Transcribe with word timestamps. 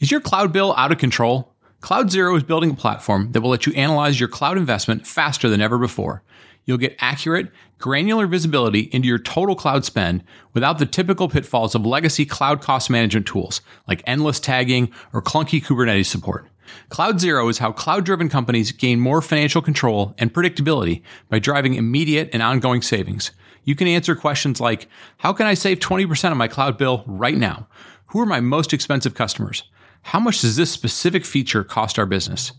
Is 0.00 0.10
your 0.10 0.22
cloud 0.22 0.50
bill 0.50 0.74
out 0.78 0.92
of 0.92 0.96
control? 0.96 1.52
CloudZero 1.82 2.34
is 2.34 2.42
building 2.42 2.70
a 2.70 2.74
platform 2.74 3.32
that 3.32 3.42
will 3.42 3.50
let 3.50 3.66
you 3.66 3.74
analyze 3.74 4.18
your 4.18 4.30
cloud 4.30 4.56
investment 4.56 5.06
faster 5.06 5.50
than 5.50 5.60
ever 5.60 5.76
before. 5.76 6.22
You'll 6.64 6.78
get 6.78 6.96
accurate, 7.00 7.52
granular 7.78 8.26
visibility 8.26 8.88
into 8.92 9.08
your 9.08 9.18
total 9.18 9.54
cloud 9.54 9.84
spend 9.84 10.24
without 10.54 10.78
the 10.78 10.86
typical 10.86 11.28
pitfalls 11.28 11.74
of 11.74 11.84
legacy 11.84 12.24
cloud 12.24 12.62
cost 12.62 12.88
management 12.88 13.26
tools 13.26 13.60
like 13.86 14.02
endless 14.06 14.40
tagging 14.40 14.90
or 15.12 15.20
clunky 15.20 15.62
Kubernetes 15.62 16.06
support. 16.06 16.48
CloudZero 16.88 17.50
is 17.50 17.58
how 17.58 17.70
cloud 17.70 18.06
driven 18.06 18.30
companies 18.30 18.72
gain 18.72 19.00
more 19.00 19.20
financial 19.20 19.60
control 19.60 20.14
and 20.16 20.32
predictability 20.32 21.02
by 21.28 21.38
driving 21.38 21.74
immediate 21.74 22.30
and 22.32 22.42
ongoing 22.42 22.80
savings. 22.80 23.32
You 23.64 23.74
can 23.74 23.86
answer 23.86 24.16
questions 24.16 24.62
like 24.62 24.88
How 25.18 25.34
can 25.34 25.46
I 25.46 25.52
save 25.52 25.78
20% 25.78 26.30
of 26.30 26.38
my 26.38 26.48
cloud 26.48 26.78
bill 26.78 27.04
right 27.06 27.36
now? 27.36 27.68
Who 28.06 28.20
are 28.20 28.26
my 28.26 28.40
most 28.40 28.72
expensive 28.72 29.14
customers? 29.14 29.64
How 30.02 30.20
much 30.20 30.40
does 30.40 30.56
this 30.56 30.70
specific 30.70 31.24
feature 31.24 31.64
cost 31.64 31.98
our 31.98 32.06
business? 32.06 32.52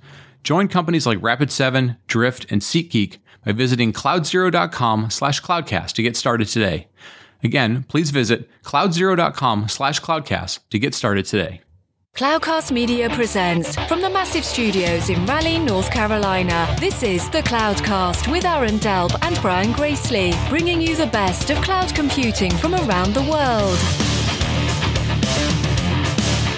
Join 0.43 0.67
companies 0.67 1.05
like 1.05 1.19
Rapid7, 1.19 1.97
Drift, 2.07 2.51
and 2.51 2.61
SeatGeek 2.61 3.17
by 3.45 3.51
visiting 3.51 3.93
cloudzero.com 3.93 5.09
slash 5.09 5.41
cloudcast 5.41 5.93
to 5.93 6.03
get 6.03 6.15
started 6.15 6.47
today. 6.47 6.87
Again, 7.43 7.83
please 7.87 8.11
visit 8.11 8.49
cloudzero.com 8.63 9.67
slash 9.67 9.99
cloudcast 9.99 10.59
to 10.69 10.79
get 10.79 10.93
started 10.93 11.25
today. 11.25 11.61
Cloudcast 12.15 12.71
Media 12.71 13.09
presents 13.09 13.75
from 13.87 14.01
the 14.01 14.09
massive 14.09 14.43
studios 14.43 15.09
in 15.09 15.25
Raleigh, 15.25 15.57
North 15.57 15.89
Carolina. 15.89 16.75
This 16.77 17.03
is 17.03 17.29
the 17.29 17.41
Cloudcast 17.41 18.29
with 18.29 18.43
Aaron 18.43 18.79
Delp 18.79 19.17
and 19.21 19.39
Brian 19.41 19.71
Gracely, 19.71 20.33
bringing 20.49 20.81
you 20.81 20.95
the 20.95 21.07
best 21.07 21.49
of 21.49 21.57
cloud 21.61 21.95
computing 21.95 22.51
from 22.51 22.75
around 22.75 23.13
the 23.13 23.21
world. 23.21 24.10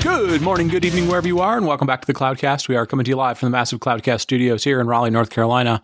Good 0.04 0.42
morning, 0.42 0.68
good 0.68 0.84
evening, 0.84 1.08
wherever 1.08 1.26
you 1.26 1.40
are, 1.40 1.56
and 1.56 1.66
welcome 1.66 1.88
back 1.88 2.02
to 2.02 2.08
the 2.08 2.14
Cloudcast. 2.14 2.68
We 2.68 2.76
are 2.76 2.86
coming 2.86 3.06
to 3.06 3.10
you 3.10 3.16
live 3.16 3.38
from 3.38 3.48
the 3.48 3.58
massive 3.58 3.80
Cloudcast 3.80 4.20
studios 4.20 4.66
here 4.66 4.82
in 4.82 4.88
Raleigh, 4.88 5.12
North 5.12 5.30
Carolina. 5.30 5.82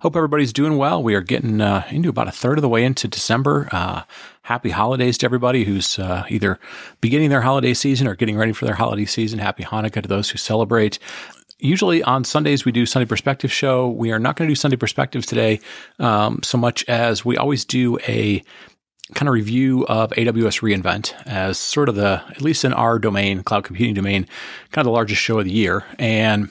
Hope 0.00 0.16
everybody's 0.16 0.52
doing 0.52 0.76
well. 0.76 1.00
We 1.00 1.14
are 1.14 1.20
getting 1.20 1.60
uh, 1.60 1.86
into 1.88 2.08
about 2.08 2.26
a 2.26 2.32
third 2.32 2.58
of 2.58 2.62
the 2.62 2.68
way 2.68 2.82
into 2.84 3.06
December. 3.06 3.68
Uh, 3.70 4.02
happy 4.42 4.70
holidays 4.70 5.16
to 5.18 5.26
everybody 5.26 5.62
who's 5.62 6.00
uh, 6.00 6.24
either 6.28 6.58
beginning 7.00 7.30
their 7.30 7.42
holiday 7.42 7.72
season 7.72 8.08
or 8.08 8.16
getting 8.16 8.36
ready 8.36 8.52
for 8.52 8.64
their 8.64 8.74
holiday 8.74 9.04
season. 9.04 9.38
Happy 9.38 9.62
Hanukkah 9.62 10.02
to 10.02 10.08
those 10.08 10.30
who 10.30 10.36
celebrate. 10.36 10.98
Usually 11.60 12.02
on 12.02 12.24
Sundays, 12.24 12.64
we 12.64 12.72
do 12.72 12.86
Sunday 12.86 13.06
Perspective 13.06 13.52
Show. 13.52 13.88
We 13.88 14.10
are 14.10 14.18
not 14.18 14.34
going 14.34 14.48
to 14.48 14.50
do 14.50 14.56
Sunday 14.56 14.78
Perspectives 14.78 15.26
today 15.26 15.60
um, 16.00 16.40
so 16.42 16.58
much 16.58 16.84
as 16.88 17.24
we 17.24 17.36
always 17.36 17.64
do 17.64 18.00
a 18.08 18.42
kind 19.14 19.28
of 19.28 19.34
review 19.34 19.86
of 19.86 20.10
AWS 20.10 20.60
reInvent 20.60 21.14
as 21.26 21.58
sort 21.58 21.88
of 21.88 21.94
the, 21.94 22.22
at 22.28 22.42
least 22.42 22.64
in 22.64 22.72
our 22.72 22.98
domain, 22.98 23.42
cloud 23.42 23.64
computing 23.64 23.94
domain, 23.94 24.26
kind 24.72 24.86
of 24.86 24.86
the 24.86 24.92
largest 24.92 25.20
show 25.20 25.38
of 25.38 25.44
the 25.44 25.52
year. 25.52 25.84
And 25.98 26.50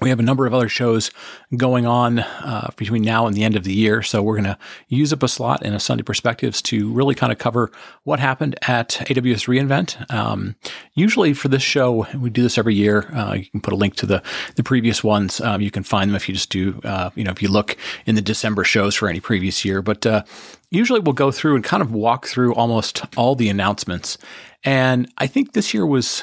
we 0.00 0.10
have 0.10 0.20
a 0.20 0.22
number 0.22 0.46
of 0.46 0.54
other 0.54 0.68
shows 0.68 1.10
going 1.56 1.84
on 1.84 2.20
uh, 2.20 2.70
between 2.76 3.02
now 3.02 3.26
and 3.26 3.36
the 3.36 3.42
end 3.42 3.56
of 3.56 3.64
the 3.64 3.72
year. 3.72 4.02
So 4.02 4.22
we're 4.22 4.36
going 4.36 4.44
to 4.44 4.58
use 4.86 5.12
up 5.12 5.22
a 5.22 5.28
slot 5.28 5.64
in 5.64 5.74
a 5.74 5.80
Sunday 5.80 6.04
Perspectives 6.04 6.62
to 6.62 6.92
really 6.92 7.14
kind 7.14 7.32
of 7.32 7.38
cover 7.38 7.72
what 8.04 8.20
happened 8.20 8.56
at 8.62 8.90
AWS 8.90 9.48
reInvent. 9.48 10.12
Um, 10.14 10.54
usually 10.94 11.32
for 11.32 11.48
this 11.48 11.62
show, 11.62 12.06
we 12.16 12.30
do 12.30 12.42
this 12.42 12.58
every 12.58 12.74
year. 12.74 13.10
Uh, 13.12 13.34
you 13.34 13.46
can 13.46 13.60
put 13.60 13.72
a 13.72 13.76
link 13.76 13.96
to 13.96 14.06
the, 14.06 14.22
the 14.54 14.62
previous 14.62 15.02
ones. 15.02 15.40
Um, 15.40 15.60
you 15.60 15.70
can 15.70 15.82
find 15.82 16.10
them 16.10 16.16
if 16.16 16.28
you 16.28 16.34
just 16.34 16.50
do, 16.50 16.80
uh, 16.84 17.10
you 17.16 17.24
know, 17.24 17.32
if 17.32 17.42
you 17.42 17.48
look 17.48 17.76
in 18.06 18.14
the 18.14 18.22
December 18.22 18.62
shows 18.62 18.94
for 18.94 19.08
any 19.08 19.20
previous 19.20 19.64
year. 19.64 19.82
But 19.82 20.06
uh, 20.06 20.22
usually 20.70 21.00
we'll 21.00 21.12
go 21.12 21.32
through 21.32 21.56
and 21.56 21.64
kind 21.64 21.82
of 21.82 21.92
walk 21.92 22.26
through 22.26 22.54
almost 22.54 23.04
all 23.16 23.34
the 23.34 23.48
announcements. 23.48 24.16
And 24.62 25.10
I 25.18 25.26
think 25.26 25.52
this 25.52 25.74
year 25.74 25.86
was 25.86 26.22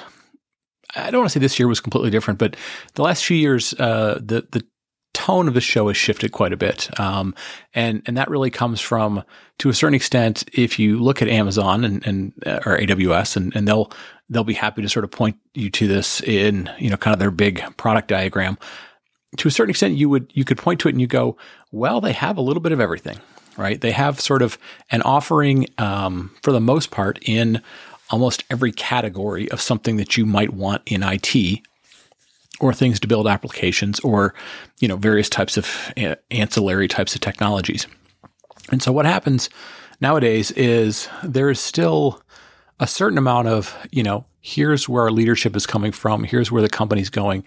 I 0.95 1.11
don't 1.11 1.21
want 1.21 1.29
to 1.31 1.33
say 1.33 1.39
this 1.39 1.59
year 1.59 1.67
was 1.67 1.79
completely 1.79 2.09
different, 2.09 2.39
but 2.39 2.55
the 2.93 3.03
last 3.03 3.25
few 3.25 3.38
years, 3.38 3.73
uh, 3.73 4.19
the 4.21 4.47
the 4.51 4.65
tone 5.13 5.47
of 5.47 5.53
the 5.53 5.61
show 5.61 5.88
has 5.88 5.97
shifted 5.97 6.31
quite 6.33 6.53
a 6.53 6.57
bit, 6.57 6.99
um, 6.99 7.33
and 7.73 8.01
and 8.05 8.17
that 8.17 8.29
really 8.29 8.50
comes 8.50 8.81
from 8.81 9.23
to 9.59 9.69
a 9.69 9.73
certain 9.73 9.95
extent. 9.95 10.44
If 10.53 10.78
you 10.78 11.00
look 11.00 11.22
at 11.22 11.28
Amazon 11.28 11.84
and, 11.84 12.05
and 12.05 12.34
uh, 12.45 12.59
or 12.66 12.78
AWS, 12.78 13.38
and, 13.38 13.55
and 13.55 13.67
they'll 13.67 13.91
they'll 14.29 14.44
be 14.44 14.53
happy 14.53 14.81
to 14.81 14.89
sort 14.89 15.05
of 15.05 15.11
point 15.11 15.38
you 15.53 15.69
to 15.72 15.88
this 15.88 16.22
in 16.22 16.69
you 16.78 16.89
know 16.89 16.97
kind 16.97 17.13
of 17.13 17.19
their 17.19 17.31
big 17.31 17.63
product 17.78 18.09
diagram. 18.09 18.57
To 19.38 19.47
a 19.47 19.51
certain 19.51 19.69
extent, 19.69 19.95
you 19.95 20.09
would 20.09 20.31
you 20.34 20.45
could 20.45 20.57
point 20.57 20.79
to 20.81 20.88
it 20.88 20.91
and 20.91 21.01
you 21.01 21.07
go, 21.07 21.38
well, 21.72 22.01
they 22.01 22.13
have 22.13 22.38
a 22.38 22.41
little 22.41 22.61
bit 22.61 22.72
of 22.72 22.79
everything, 22.79 23.19
right? 23.57 23.79
They 23.79 23.91
have 23.91 24.22
sort 24.22 24.41
of 24.41 24.57
an 24.91 25.01
offering 25.01 25.67
um, 25.78 26.35
for 26.44 26.51
the 26.51 26.61
most 26.61 26.91
part 26.91 27.19
in 27.22 27.61
almost 28.09 28.43
every 28.49 28.71
category 28.71 29.49
of 29.51 29.61
something 29.61 29.97
that 29.97 30.17
you 30.17 30.25
might 30.25 30.53
want 30.53 30.81
in 30.85 31.03
IT 31.03 31.61
or 32.59 32.73
things 32.73 32.99
to 32.99 33.07
build 33.07 33.27
applications 33.27 33.99
or 34.01 34.33
you 34.79 34.88
know 34.88 34.95
various 34.95 35.29
types 35.29 35.57
of 35.57 35.93
eh, 35.97 36.16
ancillary 36.31 36.88
types 36.88 37.16
of 37.16 37.21
technologies. 37.21 37.88
And 38.71 38.81
so 38.81 38.91
what 38.91 39.05
happens 39.05 39.49
nowadays 40.01 40.51
is 40.51 41.07
there 41.23 41.49
is 41.49 41.59
still 41.59 42.21
a 42.79 42.88
certain 42.88 43.17
amount 43.17 43.47
of, 43.47 43.75
you 43.91 44.03
know, 44.03 44.25
here's 44.41 44.89
where 44.89 45.03
our 45.03 45.11
leadership 45.11 45.55
is 45.55 45.66
coming 45.66 45.91
from, 45.91 46.23
here's 46.23 46.51
where 46.51 46.61
the 46.61 46.69
company's 46.69 47.09
going. 47.09 47.43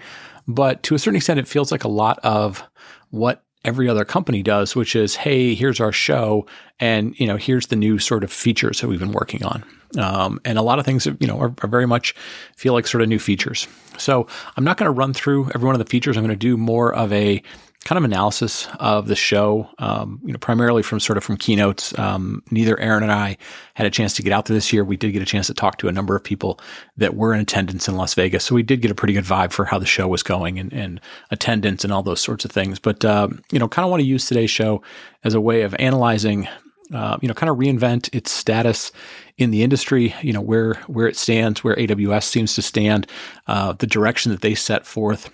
But 0.46 0.82
to 0.84 0.94
a 0.94 0.98
certain 0.98 1.16
extent, 1.16 1.38
it 1.38 1.48
feels 1.48 1.70
like 1.70 1.84
a 1.84 1.88
lot 1.88 2.18
of 2.20 2.62
what 3.10 3.44
every 3.68 3.86
other 3.86 4.04
company 4.04 4.42
does, 4.42 4.74
which 4.74 4.96
is, 4.96 5.14
hey, 5.14 5.54
here's 5.54 5.78
our 5.78 5.92
show, 5.92 6.46
and 6.80 7.14
you 7.20 7.26
know, 7.26 7.36
here's 7.36 7.66
the 7.66 7.76
new 7.76 7.98
sort 7.98 8.24
of 8.24 8.32
features 8.32 8.80
that 8.80 8.88
we've 8.88 8.98
been 8.98 9.12
working 9.12 9.44
on. 9.44 9.62
Um, 9.98 10.40
and 10.44 10.58
a 10.58 10.62
lot 10.62 10.78
of 10.78 10.86
things, 10.86 11.06
you 11.06 11.26
know, 11.26 11.38
are, 11.38 11.54
are, 11.62 11.68
very 11.68 11.86
much 11.86 12.14
feel 12.56 12.72
like 12.72 12.86
sort 12.86 13.02
of 13.02 13.08
new 13.08 13.18
features. 13.18 13.68
So 13.98 14.26
I'm 14.56 14.64
not 14.64 14.76
going 14.76 14.86
to 14.86 14.90
run 14.90 15.14
through 15.14 15.50
every 15.54 15.66
one 15.66 15.74
of 15.74 15.78
the 15.78 15.90
features. 15.90 16.16
I'm 16.16 16.22
going 16.22 16.30
to 16.30 16.36
do 16.36 16.56
more 16.56 16.94
of 16.94 17.12
a 17.12 17.42
kind 17.88 17.96
of 17.96 18.04
analysis 18.04 18.68
of 18.80 19.08
the 19.08 19.16
show, 19.16 19.66
um, 19.78 20.20
you 20.22 20.30
know, 20.30 20.38
primarily 20.38 20.82
from 20.82 21.00
sort 21.00 21.16
of 21.16 21.24
from 21.24 21.38
keynotes. 21.38 21.98
Um, 21.98 22.42
neither 22.50 22.78
Aaron 22.78 23.02
and 23.02 23.10
I 23.10 23.38
had 23.72 23.86
a 23.86 23.90
chance 23.90 24.12
to 24.16 24.22
get 24.22 24.30
out 24.30 24.44
there 24.44 24.54
this 24.54 24.74
year. 24.74 24.84
We 24.84 24.98
did 24.98 25.12
get 25.12 25.22
a 25.22 25.24
chance 25.24 25.46
to 25.46 25.54
talk 25.54 25.78
to 25.78 25.88
a 25.88 25.92
number 25.92 26.14
of 26.14 26.22
people 26.22 26.60
that 26.98 27.16
were 27.16 27.32
in 27.32 27.40
attendance 27.40 27.88
in 27.88 27.96
Las 27.96 28.12
Vegas. 28.12 28.44
So 28.44 28.54
we 28.54 28.62
did 28.62 28.82
get 28.82 28.90
a 28.90 28.94
pretty 28.94 29.14
good 29.14 29.24
vibe 29.24 29.52
for 29.52 29.64
how 29.64 29.78
the 29.78 29.86
show 29.86 30.06
was 30.06 30.22
going 30.22 30.58
and, 30.58 30.70
and 30.70 31.00
attendance 31.30 31.82
and 31.82 31.90
all 31.90 32.02
those 32.02 32.20
sorts 32.20 32.44
of 32.44 32.50
things. 32.50 32.78
But, 32.78 33.06
um, 33.06 33.40
you 33.50 33.58
know, 33.58 33.68
kind 33.68 33.86
of 33.86 33.90
want 33.90 34.02
to 34.02 34.06
use 34.06 34.26
today's 34.26 34.50
show 34.50 34.82
as 35.24 35.32
a 35.32 35.40
way 35.40 35.62
of 35.62 35.74
analyzing 35.78 36.46
uh, 36.92 37.18
you 37.20 37.28
know, 37.28 37.34
kind 37.34 37.50
of 37.50 37.58
reinvent 37.58 38.14
its 38.14 38.30
status 38.30 38.92
in 39.36 39.50
the 39.50 39.62
industry. 39.62 40.14
You 40.22 40.32
know, 40.32 40.40
where 40.40 40.74
where 40.86 41.06
it 41.06 41.18
stands, 41.18 41.62
where 41.62 41.76
AWS 41.76 42.24
seems 42.24 42.54
to 42.54 42.62
stand, 42.62 43.06
uh, 43.46 43.74
the 43.74 43.86
direction 43.86 44.32
that 44.32 44.40
they 44.40 44.54
set 44.54 44.86
forth 44.86 45.28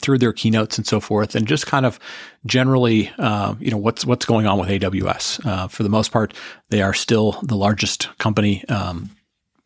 through 0.00 0.18
their 0.18 0.32
keynotes 0.32 0.76
and 0.76 0.86
so 0.86 1.00
forth, 1.00 1.34
and 1.34 1.46
just 1.46 1.66
kind 1.66 1.86
of 1.86 1.98
generally, 2.46 3.10
uh, 3.18 3.54
you 3.58 3.70
know, 3.70 3.78
what's 3.78 4.04
what's 4.04 4.26
going 4.26 4.46
on 4.46 4.58
with 4.58 4.68
AWS. 4.68 5.44
Uh, 5.46 5.68
for 5.68 5.82
the 5.82 5.88
most 5.88 6.12
part, 6.12 6.34
they 6.70 6.82
are 6.82 6.94
still 6.94 7.40
the 7.42 7.56
largest 7.56 8.08
company. 8.18 8.64
Um, 8.68 9.10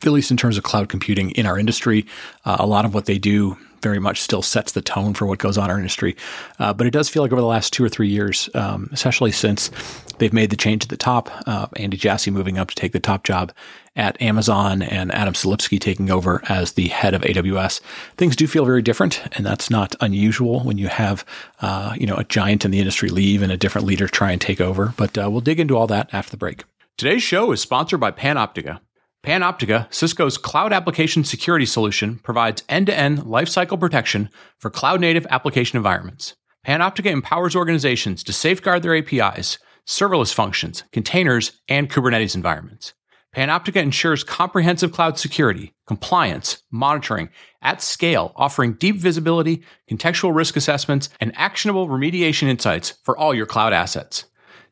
at 0.04 0.10
least 0.10 0.32
in 0.32 0.36
terms 0.36 0.58
of 0.58 0.64
cloud 0.64 0.88
computing 0.88 1.30
in 1.30 1.46
our 1.46 1.56
industry, 1.56 2.06
uh, 2.44 2.56
a 2.58 2.66
lot 2.66 2.84
of 2.84 2.92
what 2.92 3.06
they 3.06 3.18
do 3.18 3.56
very 3.82 3.98
much 3.98 4.20
still 4.20 4.42
sets 4.42 4.72
the 4.72 4.80
tone 4.80 5.14
for 5.14 5.26
what 5.26 5.38
goes 5.38 5.58
on 5.58 5.64
in 5.64 5.70
our 5.70 5.76
industry. 5.76 6.16
Uh, 6.58 6.72
but 6.72 6.86
it 6.86 6.92
does 6.92 7.08
feel 7.08 7.22
like 7.22 7.32
over 7.32 7.40
the 7.40 7.46
last 7.46 7.72
two 7.72 7.84
or 7.84 7.88
three 7.88 8.08
years, 8.08 8.48
um, 8.54 8.88
especially 8.92 9.32
since 9.32 9.70
they've 10.18 10.32
made 10.32 10.50
the 10.50 10.56
change 10.56 10.84
at 10.84 10.88
the 10.88 10.96
top, 10.96 11.30
uh, 11.46 11.66
Andy 11.76 11.96
Jassy 11.96 12.30
moving 12.30 12.58
up 12.58 12.68
to 12.68 12.74
take 12.74 12.92
the 12.92 13.00
top 13.00 13.24
job 13.24 13.52
at 13.96 14.20
Amazon 14.22 14.82
and 14.82 15.12
Adam 15.12 15.34
Selipsky 15.34 15.78
taking 15.78 16.10
over 16.10 16.42
as 16.48 16.72
the 16.72 16.88
head 16.88 17.14
of 17.14 17.22
AWS, 17.22 17.80
things 18.16 18.36
do 18.36 18.46
feel 18.46 18.64
very 18.64 18.82
different, 18.82 19.22
and 19.36 19.44
that's 19.44 19.70
not 19.70 19.94
unusual 20.00 20.60
when 20.60 20.78
you 20.78 20.88
have 20.88 21.24
uh, 21.60 21.94
you 21.98 22.06
know 22.06 22.16
a 22.16 22.24
giant 22.24 22.64
in 22.64 22.70
the 22.70 22.78
industry 22.78 23.10
leave 23.10 23.42
and 23.42 23.52
a 23.52 23.56
different 23.56 23.86
leader 23.86 24.08
try 24.08 24.32
and 24.32 24.40
take 24.40 24.60
over. 24.60 24.94
But 24.96 25.18
uh, 25.18 25.30
we'll 25.30 25.40
dig 25.40 25.60
into 25.60 25.76
all 25.76 25.86
that 25.88 26.08
after 26.12 26.30
the 26.30 26.36
break. 26.36 26.64
Today's 26.96 27.22
show 27.22 27.52
is 27.52 27.60
sponsored 27.60 28.00
by 28.00 28.12
Panoptica. 28.12 28.80
Panoptica, 29.24 29.92
Cisco's 29.94 30.36
cloud 30.36 30.72
application 30.72 31.22
security 31.22 31.64
solution, 31.64 32.18
provides 32.18 32.64
end 32.68 32.86
to 32.86 32.98
end 32.98 33.20
lifecycle 33.20 33.78
protection 33.78 34.28
for 34.58 34.68
cloud 34.68 35.00
native 35.00 35.26
application 35.30 35.76
environments. 35.76 36.34
Panoptica 36.66 37.06
empowers 37.06 37.54
organizations 37.54 38.24
to 38.24 38.32
safeguard 38.32 38.82
their 38.82 38.96
APIs, 38.96 39.58
serverless 39.86 40.34
functions, 40.34 40.82
containers, 40.90 41.60
and 41.68 41.88
Kubernetes 41.88 42.34
environments. 42.34 42.94
Panoptica 43.34 43.76
ensures 43.76 44.24
comprehensive 44.24 44.92
cloud 44.92 45.18
security, 45.18 45.72
compliance, 45.86 46.60
monitoring 46.72 47.28
at 47.62 47.80
scale, 47.80 48.32
offering 48.34 48.74
deep 48.74 48.96
visibility, 48.96 49.62
contextual 49.88 50.34
risk 50.34 50.56
assessments, 50.56 51.08
and 51.20 51.32
actionable 51.36 51.86
remediation 51.86 52.48
insights 52.48 52.94
for 53.04 53.16
all 53.16 53.34
your 53.34 53.46
cloud 53.46 53.72
assets. 53.72 54.24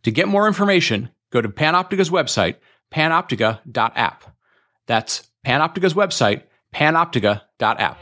To 0.02 0.10
get 0.10 0.26
more 0.28 0.48
information, 0.48 1.10
go 1.30 1.40
to 1.40 1.48
Panoptica's 1.48 2.10
website, 2.10 2.56
panoptica.app. 2.92 4.29
That's 4.90 5.30
Panoptica's 5.46 5.94
website, 5.94 6.42
panoptica.app. 6.74 7.96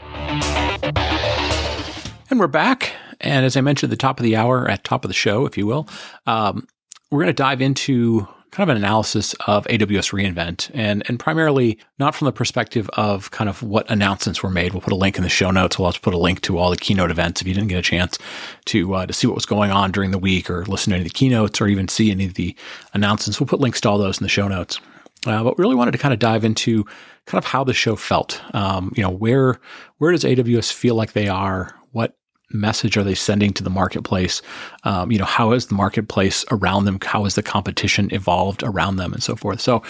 And 2.31 2.39
we're 2.39 2.47
back. 2.47 2.93
And 3.21 3.45
as 3.45 3.55
I 3.55 3.61
mentioned 3.61 3.91
at 3.91 3.95
the 3.95 4.01
top 4.01 4.19
of 4.19 4.23
the 4.23 4.35
hour, 4.35 4.67
at 4.67 4.83
top 4.83 5.05
of 5.05 5.09
the 5.09 5.13
show, 5.13 5.45
if 5.45 5.55
you 5.55 5.67
will, 5.67 5.87
um, 6.25 6.65
we're 7.11 7.19
going 7.19 7.27
to 7.27 7.33
dive 7.33 7.61
into 7.61 8.27
kind 8.49 8.67
of 8.67 8.75
an 8.75 8.83
analysis 8.83 9.35
of 9.45 9.67
AWS 9.67 10.11
reInvent 10.11 10.71
and, 10.73 11.03
and 11.07 11.19
primarily 11.19 11.77
not 11.99 12.15
from 12.15 12.25
the 12.25 12.31
perspective 12.31 12.89
of 12.93 13.29
kind 13.29 13.51
of 13.51 13.61
what 13.61 13.87
announcements 13.91 14.41
were 14.41 14.49
made. 14.49 14.73
We'll 14.73 14.81
put 14.81 14.91
a 14.91 14.95
link 14.95 15.15
in 15.15 15.21
the 15.21 15.29
show 15.29 15.51
notes. 15.51 15.77
We'll 15.77 15.85
also 15.85 15.99
put 15.99 16.15
a 16.15 16.17
link 16.17 16.41
to 16.41 16.57
all 16.57 16.71
the 16.71 16.75
keynote 16.75 17.11
events 17.11 17.39
if 17.39 17.47
you 17.47 17.53
didn't 17.53 17.69
get 17.69 17.77
a 17.77 17.83
chance 17.83 18.17
to, 18.65 18.95
uh, 18.95 19.05
to 19.05 19.13
see 19.13 19.27
what 19.27 19.35
was 19.35 19.45
going 19.45 19.69
on 19.69 19.91
during 19.91 20.09
the 20.09 20.17
week 20.17 20.49
or 20.49 20.65
listen 20.65 20.89
to 20.89 20.95
any 20.95 21.05
of 21.05 21.11
the 21.11 21.15
keynotes 21.15 21.61
or 21.61 21.67
even 21.67 21.87
see 21.87 22.09
any 22.09 22.25
of 22.25 22.33
the 22.33 22.55
announcements. 22.95 23.39
We'll 23.39 23.45
put 23.45 23.59
links 23.59 23.79
to 23.81 23.89
all 23.89 23.99
those 23.99 24.17
in 24.17 24.23
the 24.23 24.29
show 24.29 24.47
notes. 24.47 24.79
Uh, 25.25 25.43
but 25.43 25.57
we 25.57 25.61
really 25.61 25.75
wanted 25.75 25.91
to 25.91 25.97
kind 25.97 26.13
of 26.13 26.19
dive 26.19 26.45
into 26.45 26.85
kind 27.25 27.43
of 27.43 27.45
how 27.45 27.63
the 27.63 27.73
show 27.73 27.95
felt. 27.95 28.41
Um, 28.53 28.93
you 28.95 29.03
know, 29.03 29.09
where 29.09 29.59
where 29.97 30.11
does 30.11 30.23
AWS 30.23 30.71
feel 30.71 30.95
like 30.95 31.13
they 31.13 31.27
are? 31.27 31.75
What 31.91 32.17
message 32.51 32.97
are 32.97 33.03
they 33.03 33.15
sending 33.15 33.53
to 33.53 33.63
the 33.63 33.69
marketplace? 33.69 34.41
Um, 34.83 35.11
you 35.11 35.17
know, 35.17 35.25
how 35.25 35.51
is 35.51 35.67
the 35.67 35.75
marketplace 35.75 36.45
around 36.51 36.85
them? 36.85 36.99
How 37.03 37.25
has 37.25 37.35
the 37.35 37.43
competition 37.43 38.09
evolved 38.13 38.63
around 38.63 38.95
them, 38.95 39.13
and 39.13 39.21
so 39.21 39.35
forth? 39.35 39.59
So 39.61 39.83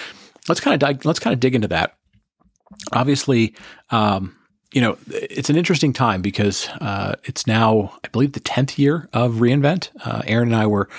let's 0.47 0.59
kind 0.59 0.81
of 0.81 0.87
dig, 0.87 1.05
let's 1.05 1.19
kind 1.19 1.33
of 1.33 1.39
dig 1.39 1.55
into 1.55 1.67
that. 1.67 1.95
Obviously, 2.93 3.55
um, 3.91 4.35
you 4.73 4.81
know, 4.81 4.97
it's 5.07 5.49
an 5.49 5.55
interesting 5.55 5.93
time 5.93 6.21
because 6.21 6.67
uh, 6.81 7.15
it's 7.23 7.47
now, 7.47 7.97
I 8.03 8.07
believe, 8.09 8.33
the 8.33 8.39
tenth 8.39 8.77
year 8.77 9.09
of 9.13 9.35
reInvent. 9.35 9.89
Uh, 10.03 10.21
Aaron 10.25 10.49
and 10.49 10.55
I 10.55 10.67
were. 10.67 10.89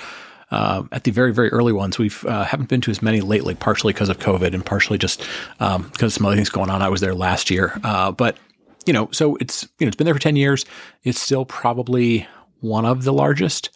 Uh, 0.51 0.83
at 0.91 1.05
the 1.05 1.11
very, 1.11 1.33
very 1.33 1.49
early 1.49 1.73
ones, 1.73 1.97
we 1.97 2.11
uh, 2.25 2.43
haven't 2.43 2.69
been 2.69 2.81
to 2.81 2.91
as 2.91 3.01
many 3.01 3.21
lately, 3.21 3.55
partially 3.55 3.93
because 3.93 4.09
of 4.09 4.19
COVID 4.19 4.53
and 4.53 4.65
partially 4.65 4.97
just 4.97 5.25
um, 5.59 5.89
because 5.93 6.13
some 6.13 6.25
other 6.25 6.35
things 6.35 6.49
going 6.49 6.69
on. 6.69 6.81
I 6.81 6.89
was 6.89 7.01
there 7.01 7.15
last 7.15 7.49
year, 7.49 7.79
uh, 7.83 8.11
but 8.11 8.37
you 8.85 8.93
know, 8.93 9.09
so 9.11 9.35
it's 9.37 9.63
you 9.79 9.85
know 9.85 9.87
it's 9.87 9.97
been 9.97 10.05
there 10.05 10.13
for 10.13 10.19
ten 10.19 10.35
years. 10.35 10.65
It's 11.03 11.19
still 11.19 11.45
probably 11.45 12.27
one 12.59 12.85
of 12.85 13.03
the 13.03 13.13
largest 13.13 13.69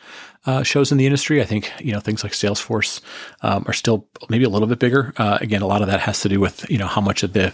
uh, 0.45 0.63
shows 0.63 0.91
in 0.91 0.97
the 0.97 1.05
industry. 1.05 1.41
I 1.41 1.45
think 1.45 1.71
you 1.79 1.91
know 1.91 1.99
things 1.99 2.23
like 2.23 2.33
Salesforce 2.33 3.01
um, 3.41 3.63
are 3.67 3.73
still 3.73 4.07
maybe 4.29 4.43
a 4.43 4.49
little 4.49 4.67
bit 4.67 4.79
bigger. 4.79 5.13
Uh, 5.17 5.37
again, 5.41 5.61
a 5.61 5.67
lot 5.67 5.81
of 5.81 5.87
that 5.87 6.01
has 6.01 6.19
to 6.21 6.29
do 6.29 6.39
with 6.39 6.69
you 6.69 6.77
know 6.77 6.87
how 6.87 7.01
much 7.01 7.23
of 7.23 7.33
the 7.33 7.53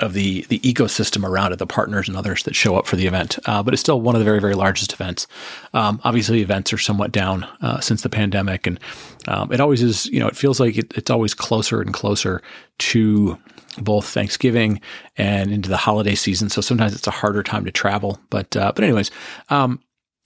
of 0.00 0.12
the 0.12 0.42
the 0.48 0.58
ecosystem 0.60 1.26
around 1.26 1.52
it, 1.52 1.58
the 1.58 1.66
partners 1.66 2.08
and 2.08 2.16
others 2.16 2.42
that 2.44 2.54
show 2.54 2.76
up 2.76 2.86
for 2.86 2.96
the 2.96 3.06
event. 3.06 3.38
Uh, 3.46 3.62
but 3.62 3.74
it's 3.74 3.80
still 3.80 4.00
one 4.00 4.14
of 4.14 4.18
the 4.18 4.24
very 4.24 4.40
very 4.40 4.54
largest 4.54 4.92
events. 4.92 5.26
Um, 5.74 6.00
obviously, 6.04 6.40
events 6.40 6.72
are 6.72 6.78
somewhat 6.78 7.12
down 7.12 7.44
uh, 7.60 7.80
since 7.80 8.02
the 8.02 8.08
pandemic, 8.08 8.66
and 8.66 8.80
um, 9.28 9.52
it 9.52 9.60
always 9.60 9.82
is. 9.82 10.06
You 10.06 10.20
know, 10.20 10.28
it 10.28 10.36
feels 10.36 10.60
like 10.60 10.76
it, 10.76 10.92
it's 10.96 11.10
always 11.10 11.34
closer 11.34 11.80
and 11.80 11.92
closer 11.92 12.42
to 12.78 13.38
both 13.78 14.06
Thanksgiving 14.08 14.80
and 15.16 15.50
into 15.50 15.68
the 15.68 15.76
holiday 15.76 16.14
season. 16.14 16.48
So 16.48 16.60
sometimes 16.60 16.94
it's 16.94 17.06
a 17.06 17.12
harder 17.12 17.42
time 17.42 17.64
to 17.64 17.70
travel. 17.72 18.18
But 18.30 18.56
uh, 18.56 18.72
but 18.74 18.84
anyways, 18.84 19.10
um, 19.48 19.80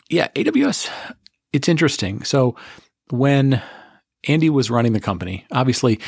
yeah, 0.08 0.28
AWS. 0.28 0.90
It's 1.52 1.68
interesting. 1.68 2.22
So 2.22 2.56
when 3.10 3.62
Andy 4.28 4.50
was 4.50 4.70
running 4.70 4.92
the 4.92 5.00
company, 5.00 5.44
obviously, 5.50 5.98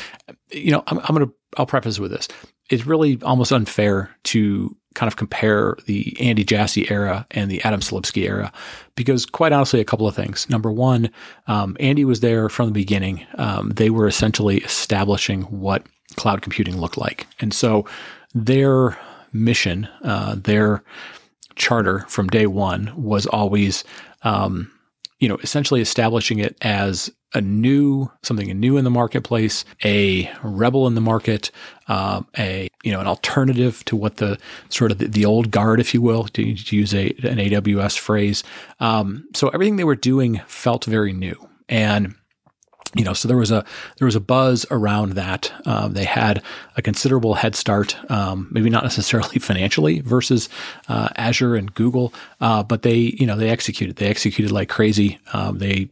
you 0.51 0.71
know, 0.71 0.83
I'm, 0.87 0.99
I'm 0.99 1.15
going 1.15 1.27
to 1.27 1.33
I'll 1.57 1.65
preface 1.65 1.99
with 1.99 2.11
this. 2.11 2.27
It's 2.73 2.85
really 2.85 3.19
almost 3.21 3.51
unfair 3.51 4.09
to 4.23 4.75
kind 4.95 5.07
of 5.07 5.15
compare 5.15 5.75
the 5.85 6.15
Andy 6.19 6.43
Jassy 6.43 6.89
era 6.91 7.25
and 7.31 7.49
the 7.49 7.61
Adam 7.63 7.79
Selipsky 7.79 8.27
era, 8.27 8.51
because 8.95 9.25
quite 9.25 9.51
honestly, 9.51 9.79
a 9.79 9.85
couple 9.85 10.07
of 10.07 10.15
things. 10.15 10.49
Number 10.49 10.71
one, 10.71 11.09
um, 11.47 11.75
Andy 11.79 12.05
was 12.05 12.19
there 12.19 12.49
from 12.49 12.67
the 12.67 12.73
beginning. 12.73 13.25
Um, 13.35 13.69
they 13.69 13.89
were 13.89 14.07
essentially 14.07 14.57
establishing 14.59 15.43
what 15.43 15.85
cloud 16.15 16.41
computing 16.41 16.77
looked 16.79 16.97
like. 16.97 17.25
And 17.39 17.53
so 17.53 17.85
their 18.35 18.97
mission, 19.31 19.87
uh, 20.03 20.35
their 20.35 20.83
charter 21.55 22.05
from 22.07 22.27
day 22.27 22.45
one 22.47 22.93
was 22.95 23.25
always, 23.27 23.83
um, 24.23 24.71
you 25.23 25.29
know, 25.29 25.37
essentially 25.37 25.79
establishing 25.79 26.39
it 26.39 26.57
as 26.59 27.09
a 27.33 27.39
new 27.39 28.11
something 28.23 28.59
new 28.59 28.75
in 28.75 28.83
the 28.83 28.89
marketplace, 28.89 29.63
a 29.85 30.29
rebel 30.43 30.85
in 30.85 30.95
the 30.95 31.01
market, 31.01 31.49
um, 31.87 32.27
a 32.37 32.67
you 32.83 32.91
know 32.91 32.99
an 32.99 33.07
alternative 33.07 33.85
to 33.85 33.95
what 33.95 34.17
the 34.17 34.37
sort 34.67 34.91
of 34.91 34.97
the, 34.97 35.07
the 35.07 35.23
old 35.23 35.49
guard, 35.49 35.79
if 35.79 35.93
you 35.93 36.01
will, 36.01 36.25
to, 36.25 36.53
to 36.53 36.75
use 36.75 36.93
a 36.93 37.07
an 37.23 37.37
AWS 37.37 37.97
phrase. 37.97 38.43
Um, 38.81 39.25
so 39.33 39.47
everything 39.47 39.77
they 39.77 39.85
were 39.85 39.95
doing 39.95 40.41
felt 40.45 40.83
very 40.83 41.13
new, 41.13 41.49
and 41.69 42.15
you 42.95 43.03
know, 43.03 43.13
so 43.13 43.27
there 43.27 43.37
was 43.37 43.51
a 43.51 43.65
there 43.97 44.05
was 44.05 44.15
a 44.15 44.19
buzz 44.19 44.65
around 44.69 45.13
that. 45.13 45.51
Um, 45.65 45.93
they 45.93 46.05
had 46.05 46.43
a 46.77 46.81
considerable 46.81 47.33
head 47.33 47.55
start, 47.55 47.97
um, 48.11 48.47
maybe 48.51 48.69
not 48.69 48.83
necessarily 48.91 49.39
financially 49.39 50.01
versus 50.01 50.49
uh, 50.87 51.09
Azure 51.15 51.55
and 51.55 51.73
Google, 51.73 52.13
uh, 52.41 52.63
but 52.63 52.83
they 52.83 52.97
you 52.97 53.25
know 53.25 53.35
they 53.35 53.49
executed. 53.49 53.95
They 53.95 54.07
executed 54.07 54.51
like 54.51 54.69
crazy. 54.69 55.19
Um, 55.33 55.57
they 55.57 55.89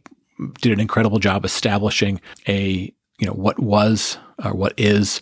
did 0.60 0.72
an 0.72 0.80
incredible 0.80 1.18
job 1.18 1.44
establishing 1.44 2.20
a 2.48 2.92
you 3.18 3.26
know 3.26 3.32
what 3.32 3.58
was 3.58 4.18
or 4.44 4.52
what 4.52 4.74
is 4.76 5.20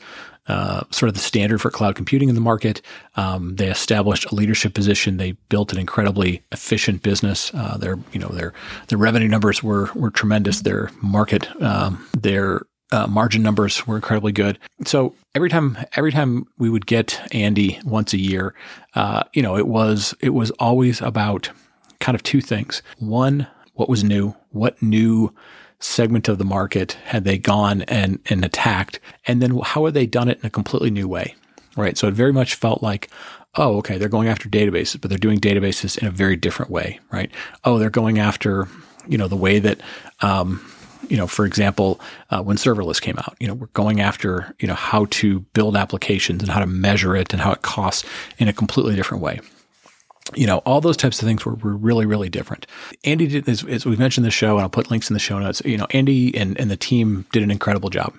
uh, 0.50 0.82
sort 0.90 1.08
of 1.08 1.14
the 1.14 1.20
standard 1.20 1.60
for 1.60 1.70
cloud 1.70 1.94
computing 1.94 2.28
in 2.28 2.34
the 2.34 2.40
market. 2.40 2.82
Um, 3.14 3.54
they 3.54 3.70
established 3.70 4.26
a 4.32 4.34
leadership 4.34 4.74
position. 4.74 5.16
They 5.16 5.32
built 5.48 5.72
an 5.72 5.78
incredibly 5.78 6.42
efficient 6.50 7.04
business. 7.04 7.54
Uh, 7.54 7.76
their 7.76 7.96
you 8.12 8.18
know 8.18 8.28
their 8.28 8.52
their 8.88 8.98
revenue 8.98 9.28
numbers 9.28 9.62
were 9.62 9.90
were 9.94 10.10
tremendous. 10.10 10.62
Their 10.62 10.90
market 11.02 11.48
um, 11.62 12.04
their 12.18 12.62
uh, 12.90 13.06
margin 13.06 13.44
numbers 13.44 13.86
were 13.86 13.94
incredibly 13.94 14.32
good. 14.32 14.58
So 14.84 15.14
every 15.36 15.50
time 15.50 15.78
every 15.94 16.10
time 16.10 16.46
we 16.58 16.68
would 16.68 16.86
get 16.86 17.20
Andy 17.32 17.78
once 17.84 18.12
a 18.12 18.18
year, 18.18 18.52
uh, 18.94 19.22
you 19.32 19.42
know 19.42 19.56
it 19.56 19.68
was 19.68 20.16
it 20.18 20.30
was 20.30 20.50
always 20.52 21.00
about 21.00 21.48
kind 22.00 22.16
of 22.16 22.24
two 22.24 22.40
things. 22.40 22.82
One, 22.98 23.46
what 23.74 23.88
was 23.88 24.02
new? 24.02 24.34
What 24.50 24.82
new 24.82 25.32
segment 25.80 26.28
of 26.28 26.38
the 26.38 26.44
market 26.44 26.92
had 27.04 27.24
they 27.24 27.38
gone 27.38 27.82
and, 27.82 28.18
and 28.26 28.44
attacked? 28.44 29.00
And 29.26 29.42
then 29.42 29.58
how 29.62 29.84
had 29.86 29.94
they 29.94 30.06
done 30.06 30.28
it 30.28 30.38
in 30.40 30.46
a 30.46 30.50
completely 30.50 30.90
new 30.90 31.08
way? 31.08 31.34
Right. 31.76 31.96
So 31.96 32.08
it 32.08 32.14
very 32.14 32.32
much 32.32 32.54
felt 32.54 32.82
like, 32.82 33.08
oh, 33.56 33.76
okay, 33.78 33.98
they're 33.98 34.08
going 34.08 34.28
after 34.28 34.48
databases, 34.48 35.00
but 35.00 35.08
they're 35.08 35.18
doing 35.18 35.40
databases 35.40 35.98
in 35.98 36.06
a 36.06 36.10
very 36.10 36.36
different 36.36 36.70
way. 36.70 37.00
Right. 37.10 37.30
Oh, 37.64 37.78
they're 37.78 37.90
going 37.90 38.18
after, 38.18 38.68
you 39.08 39.18
know, 39.18 39.28
the 39.28 39.36
way 39.36 39.58
that, 39.58 39.80
um, 40.20 40.64
you 41.08 41.16
know, 41.16 41.26
for 41.26 41.46
example, 41.46 42.00
uh, 42.30 42.42
when 42.42 42.56
serverless 42.56 43.00
came 43.00 43.16
out, 43.18 43.36
you 43.40 43.48
know, 43.48 43.54
we're 43.54 43.66
going 43.68 44.00
after, 44.00 44.54
you 44.60 44.68
know, 44.68 44.74
how 44.74 45.06
to 45.10 45.40
build 45.54 45.76
applications 45.76 46.42
and 46.42 46.50
how 46.50 46.60
to 46.60 46.66
measure 46.66 47.16
it 47.16 47.32
and 47.32 47.40
how 47.40 47.52
it 47.52 47.62
costs 47.62 48.08
in 48.38 48.48
a 48.48 48.52
completely 48.52 48.94
different 48.94 49.22
way 49.22 49.40
you 50.34 50.46
know, 50.46 50.58
all 50.58 50.80
those 50.80 50.96
types 50.96 51.20
of 51.20 51.26
things 51.26 51.44
were, 51.44 51.54
were 51.54 51.76
really, 51.76 52.06
really 52.06 52.28
different. 52.28 52.66
Andy 53.04 53.26
did, 53.26 53.48
as, 53.48 53.64
as 53.64 53.86
we've 53.86 53.98
mentioned 53.98 54.26
the 54.26 54.30
show, 54.30 54.56
and 54.56 54.62
I'll 54.62 54.70
put 54.70 54.90
links 54.90 55.10
in 55.10 55.14
the 55.14 55.20
show 55.20 55.38
notes, 55.38 55.62
you 55.64 55.76
know, 55.76 55.86
Andy 55.90 56.36
and, 56.36 56.58
and 56.60 56.70
the 56.70 56.76
team 56.76 57.26
did 57.32 57.42
an 57.42 57.50
incredible 57.50 57.90
job. 57.90 58.14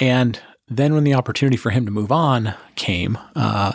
And 0.00 0.40
then 0.68 0.94
when 0.94 1.04
the 1.04 1.14
opportunity 1.14 1.56
for 1.56 1.70
him 1.70 1.84
to 1.84 1.90
move 1.90 2.10
on 2.10 2.54
came, 2.74 3.18
uh, 3.36 3.72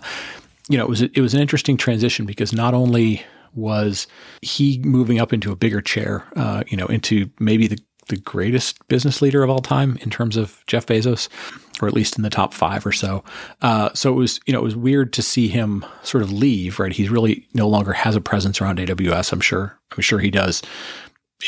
you 0.68 0.78
know, 0.78 0.84
it 0.84 0.90
was, 0.90 1.02
it 1.02 1.20
was 1.20 1.34
an 1.34 1.42
interesting 1.42 1.78
transition 1.78 2.26
because 2.26 2.54
not 2.54 2.74
only 2.74 3.24
was 3.54 4.08
he 4.42 4.80
moving 4.84 5.20
up 5.20 5.34
into 5.34 5.52
a 5.52 5.56
bigger 5.56 5.82
chair, 5.82 6.26
uh, 6.36 6.64
you 6.68 6.78
know, 6.78 6.86
into 6.88 7.30
maybe 7.40 7.68
the, 7.68 7.80
the 8.10 8.18
greatest 8.18 8.88
business 8.88 9.22
leader 9.22 9.44
of 9.44 9.50
all 9.50 9.60
time 9.62 9.98
in 10.02 10.10
terms 10.10 10.38
of 10.38 10.64
Jeff 10.68 10.86
Bezos, 10.86 11.30
or 11.82 11.88
at 11.88 11.94
least 11.94 12.18
in 12.18 12.24
the 12.24 12.30
top 12.30 12.54
five 12.54 12.86
or 12.86 12.92
so. 12.92 13.24
Uh, 13.62 13.90
so 13.94 14.12
it 14.12 14.16
was, 14.16 14.40
you 14.46 14.54
know, 14.54 14.60
it 14.60 14.64
was 14.64 14.76
weird 14.76 15.14
to 15.14 15.22
see 15.22 15.48
him 15.48 15.86
sort 16.04 16.24
of 16.24 16.32
leave. 16.32 16.80
Right, 16.80 16.92
he's 16.92 17.10
really 17.10 17.48
no 17.54 17.68
longer 17.68 17.94
has 17.94 18.16
a 18.16 18.22
presence 18.22 18.62
around 18.62 18.80
AWS. 18.80 19.32
I'm 19.32 19.42
sure. 19.42 19.78
I'm 19.96 20.02
sure 20.02 20.20
he 20.20 20.32
does. 20.32 20.62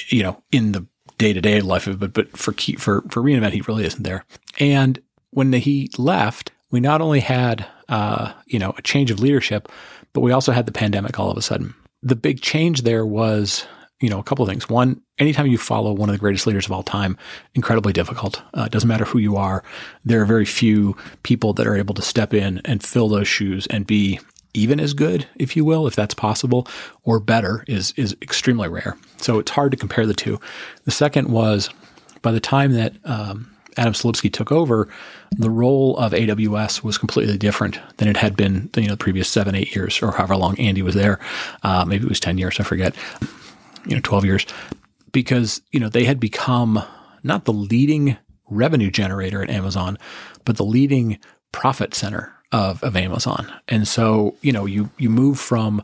You 0.07 0.23
know, 0.23 0.43
in 0.51 0.71
the 0.71 0.85
day 1.17 1.33
to 1.33 1.41
day 1.41 1.61
life 1.61 1.87
of 1.87 2.01
it, 2.01 2.13
but 2.13 2.35
for 2.37 2.53
key, 2.53 2.75
for 2.75 3.01
for 3.09 3.21
reinvent, 3.21 3.51
he 3.51 3.61
really 3.61 3.85
isn't 3.85 4.03
there. 4.03 4.25
And 4.59 5.01
when 5.31 5.51
the, 5.51 5.59
he 5.59 5.89
left, 5.97 6.51
we 6.71 6.79
not 6.79 7.01
only 7.01 7.19
had 7.19 7.65
uh, 7.89 8.33
you 8.47 8.59
know 8.59 8.73
a 8.77 8.81
change 8.81 9.11
of 9.11 9.19
leadership, 9.19 9.69
but 10.13 10.21
we 10.21 10.31
also 10.31 10.51
had 10.51 10.65
the 10.65 10.71
pandemic 10.71 11.19
all 11.19 11.29
of 11.29 11.37
a 11.37 11.41
sudden. 11.41 11.73
The 12.03 12.15
big 12.15 12.41
change 12.41 12.81
there 12.81 13.05
was 13.05 13.65
you 14.01 14.09
know, 14.09 14.19
a 14.19 14.23
couple 14.23 14.43
of 14.43 14.49
things. 14.49 14.67
One, 14.67 14.99
anytime 15.19 15.47
you 15.47 15.57
follow 15.57 15.93
one 15.93 16.09
of 16.09 16.13
the 16.13 16.19
greatest 16.19 16.47
leaders 16.47 16.65
of 16.65 16.71
all 16.71 16.83
time, 16.83 17.17
incredibly 17.53 17.93
difficult. 17.93 18.41
Uh, 18.53 18.63
it 18.63 18.71
doesn't 18.71 18.87
matter 18.87 19.05
who 19.05 19.19
you 19.19 19.37
are. 19.37 19.63
There 20.03 20.21
are 20.21 20.25
very 20.25 20.45
few 20.45 20.97
people 21.23 21.53
that 21.53 21.67
are 21.67 21.77
able 21.77 21.93
to 21.93 22.01
step 22.01 22.33
in 22.33 22.61
and 22.65 22.83
fill 22.83 23.07
those 23.07 23.27
shoes 23.27 23.67
and 23.67 23.85
be 23.87 24.19
even 24.53 24.79
as 24.79 24.93
good, 24.93 25.27
if 25.35 25.55
you 25.55 25.63
will, 25.63 25.87
if 25.87 25.95
that's 25.95 26.13
possible, 26.13 26.67
or 27.03 27.19
better 27.19 27.63
is 27.67 27.93
is 27.95 28.17
extremely 28.21 28.67
rare. 28.67 28.97
So 29.17 29.39
it's 29.39 29.51
hard 29.51 29.71
to 29.71 29.77
compare 29.77 30.05
the 30.05 30.13
two. 30.13 30.39
The 30.83 30.91
second 30.91 31.29
was 31.29 31.69
by 32.21 32.31
the 32.31 32.41
time 32.41 32.73
that 32.73 32.93
um, 33.05 33.49
Adam 33.77 33.93
Selipsky 33.93 34.33
took 34.33 34.51
over, 34.51 34.89
the 35.31 35.49
role 35.49 35.95
of 35.97 36.11
AWS 36.11 36.83
was 36.83 36.97
completely 36.97 37.37
different 37.37 37.79
than 37.97 38.09
it 38.09 38.17
had 38.17 38.35
been, 38.35 38.69
you 38.75 38.83
know, 38.83 38.89
the 38.89 38.97
previous 38.97 39.29
seven, 39.29 39.55
eight 39.55 39.73
years, 39.73 40.01
or 40.01 40.11
however 40.11 40.35
long 40.35 40.59
Andy 40.59 40.81
was 40.81 40.95
there. 40.95 41.19
Uh, 41.63 41.85
maybe 41.85 42.03
it 42.03 42.09
was 42.09 42.19
ten 42.19 42.37
years, 42.37 42.59
I 42.59 42.63
forget 42.63 42.93
you 43.85 43.95
know, 43.95 44.01
12 44.03 44.25
years 44.25 44.45
because, 45.11 45.61
you 45.71 45.79
know, 45.79 45.89
they 45.89 46.05
had 46.05 46.19
become 46.19 46.81
not 47.23 47.45
the 47.45 47.53
leading 47.53 48.17
revenue 48.49 48.91
generator 48.91 49.43
at 49.43 49.49
Amazon, 49.49 49.97
but 50.45 50.57
the 50.57 50.65
leading 50.65 51.19
profit 51.51 51.93
center 51.93 52.33
of, 52.51 52.83
of 52.83 52.95
Amazon. 52.95 53.51
And 53.67 53.87
so, 53.87 54.35
you 54.41 54.51
know, 54.51 54.65
you, 54.65 54.89
you 54.97 55.09
move 55.09 55.39
from 55.39 55.83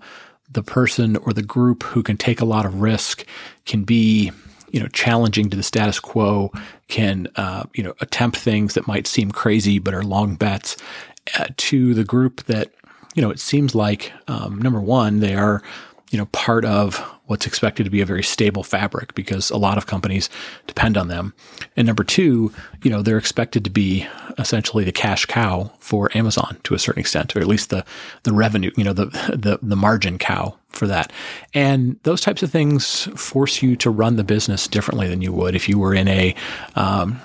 the 0.49 0.63
person 0.63 1.17
or 1.17 1.33
the 1.33 1.41
group 1.41 1.83
who 1.83 2.03
can 2.03 2.17
take 2.17 2.41
a 2.41 2.45
lot 2.45 2.65
of 2.65 2.81
risk, 2.81 3.25
can 3.65 3.83
be 3.83 4.31
you 4.71 4.81
know, 4.81 4.87
challenging 4.87 5.49
to 5.49 5.57
the 5.57 5.63
status 5.63 5.99
quo, 5.99 6.51
can, 6.87 7.27
uh, 7.35 7.63
you 7.73 7.83
know, 7.83 7.93
attempt 8.01 8.37
things 8.37 8.73
that 8.73 8.87
might 8.87 9.07
seem 9.07 9.31
crazy 9.31 9.79
but 9.79 9.93
are 9.93 10.03
long 10.03 10.35
bets, 10.35 10.75
uh, 11.37 11.45
to 11.57 11.93
the 11.93 12.03
group 12.03 12.43
that, 12.45 12.71
you 13.15 13.21
know, 13.21 13.29
it 13.29 13.39
seems 13.39 13.73
like, 13.73 14.11
um, 14.27 14.61
number 14.61 14.81
one, 14.81 15.19
they 15.19 15.35
are, 15.35 15.61
you 16.11 16.17
know, 16.17 16.25
part 16.27 16.63
of 16.63 16.97
what's 17.25 17.45
expected 17.45 17.83
to 17.83 17.89
be 17.89 17.99
a 17.99 18.05
very 18.05 18.23
stable 18.23 18.63
fabric 18.63 19.13
because 19.13 19.49
a 19.49 19.57
lot 19.57 19.77
of 19.77 19.87
companies 19.87 20.29
depend 20.65 20.97
on 20.97 21.09
them. 21.09 21.33
And 21.75 21.85
number 21.85 22.03
two, 22.05 22.53
you 22.81 22.89
know, 22.89 23.01
they're 23.01 23.17
expected 23.17 23.65
to 23.65 23.69
be 23.69 24.07
essentially 24.37 24.85
the 24.85 24.93
cash 24.93 25.25
cow 25.25 25.71
for 25.79 26.09
Amazon 26.17 26.57
to 26.63 26.73
a 26.73 26.79
certain 26.79 27.01
extent, 27.01 27.35
or 27.35 27.39
at 27.39 27.47
least 27.47 27.69
the 27.69 27.83
the 28.23 28.33
revenue, 28.33 28.71
you 28.77 28.83
know, 28.83 28.93
the 28.93 29.05
the 29.05 29.59
the 29.61 29.75
margin 29.75 30.17
cow 30.17 30.57
for 30.69 30.87
that. 30.87 31.11
And 31.53 31.99
those 32.03 32.21
types 32.21 32.41
of 32.41 32.51
things 32.51 33.09
force 33.15 33.61
you 33.61 33.75
to 33.77 33.89
run 33.89 34.15
the 34.15 34.23
business 34.23 34.67
differently 34.67 35.07
than 35.09 35.21
you 35.21 35.33
would 35.33 35.55
if 35.55 35.67
you 35.67 35.77
were 35.77 35.93
in 35.93 36.07
a 36.07 36.33
um, 36.75 37.19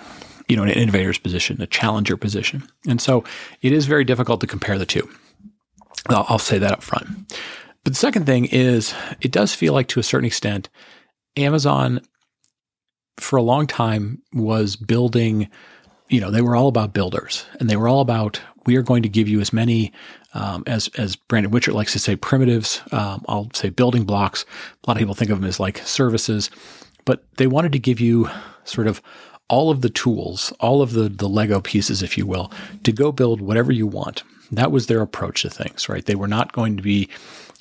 you 0.48 0.56
know, 0.56 0.64
an 0.64 0.70
innovator's 0.70 1.18
position, 1.18 1.62
a 1.62 1.66
challenger 1.66 2.16
position. 2.16 2.64
And 2.88 3.00
so 3.00 3.24
it 3.62 3.72
is 3.72 3.86
very 3.86 4.04
difficult 4.04 4.40
to 4.40 4.46
compare 4.46 4.76
the 4.76 4.84
two. 4.84 5.08
I'll, 6.08 6.26
I'll 6.28 6.38
say 6.38 6.58
that 6.58 6.72
up 6.72 6.82
front. 6.82 7.32
But 7.84 7.94
the 7.94 7.98
second 7.98 8.26
thing 8.26 8.46
is, 8.46 8.94
it 9.20 9.32
does 9.32 9.54
feel 9.54 9.72
like 9.72 9.88
to 9.88 10.00
a 10.00 10.04
certain 10.04 10.26
extent, 10.26 10.68
Amazon 11.36 12.00
for 13.18 13.36
a 13.36 13.42
long 13.42 13.66
time 13.66 14.22
was 14.32 14.76
building, 14.76 15.48
you 16.08 16.20
know, 16.20 16.30
they 16.30 16.42
were 16.42 16.56
all 16.56 16.68
about 16.68 16.92
builders 16.92 17.44
and 17.58 17.68
they 17.68 17.76
were 17.76 17.88
all 17.88 18.00
about, 18.00 18.40
we 18.66 18.76
are 18.76 18.82
going 18.82 19.02
to 19.02 19.08
give 19.08 19.28
you 19.28 19.40
as 19.40 19.52
many, 19.52 19.92
um, 20.34 20.62
as, 20.66 20.88
as 20.96 21.16
Brandon 21.16 21.50
Whichard 21.50 21.74
likes 21.74 21.92
to 21.92 21.98
say, 21.98 22.16
primitives. 22.16 22.80
Um, 22.92 23.24
I'll 23.28 23.50
say 23.52 23.70
building 23.70 24.04
blocks. 24.04 24.44
A 24.84 24.90
lot 24.90 24.96
of 24.96 25.00
people 25.00 25.14
think 25.14 25.30
of 25.30 25.40
them 25.40 25.48
as 25.48 25.60
like 25.60 25.78
services, 25.78 26.50
but 27.04 27.24
they 27.36 27.46
wanted 27.46 27.72
to 27.72 27.78
give 27.78 28.00
you 28.00 28.30
sort 28.64 28.86
of 28.86 29.02
all 29.48 29.70
of 29.70 29.82
the 29.82 29.90
tools, 29.90 30.52
all 30.60 30.80
of 30.80 30.92
the, 30.92 31.08
the 31.08 31.28
Lego 31.28 31.60
pieces, 31.60 32.02
if 32.02 32.16
you 32.16 32.26
will, 32.26 32.50
to 32.84 32.92
go 32.92 33.12
build 33.12 33.40
whatever 33.40 33.72
you 33.72 33.86
want. 33.86 34.22
That 34.50 34.70
was 34.70 34.86
their 34.86 35.02
approach 35.02 35.42
to 35.42 35.50
things, 35.50 35.88
right? 35.88 36.04
They 36.04 36.14
were 36.14 36.28
not 36.28 36.52
going 36.52 36.76
to 36.76 36.82
be 36.82 37.08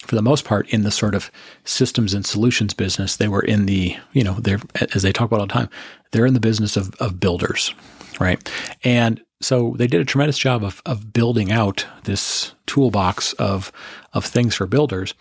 for 0.05 0.15
the 0.15 0.22
most 0.22 0.46
part, 0.46 0.67
in 0.70 0.84
the 0.84 0.91
sort 0.91 1.15
of 1.15 1.31
systems 1.63 2.13
and 2.13 2.25
solutions 2.25 2.74
business. 2.74 3.15
They 3.15 3.27
were 3.27 3.41
in 3.41 3.65
the, 3.65 3.96
you 4.13 4.24
know, 4.24 4.34
they're, 4.34 4.60
as 4.96 5.03
they 5.03 5.12
talk 5.12 5.27
about 5.27 5.39
all 5.39 5.48
the 5.48 5.53
time, 5.53 5.70
they're 6.12 6.25
in 6.25 6.34
the 6.34 6.39
business 6.39 6.75
of, 6.75 6.93
of 6.96 7.20
builders, 7.20 7.74
right? 8.20 8.51
And 8.84 9.22
so 9.41 9.75
they 9.77 9.88
did 9.88 10.01
a 10.01 10.05
tremendous 10.05 10.38
job 10.38 10.63
of, 10.63 10.81
of 10.86 11.13
building 11.13 11.51
out 11.51 11.86
this 12.03 12.53
toolbox 12.65 13.34
of, 13.34 13.72
of 14.13 14.25
things 14.25 14.55
for 14.55 14.65
builders. 14.65 15.13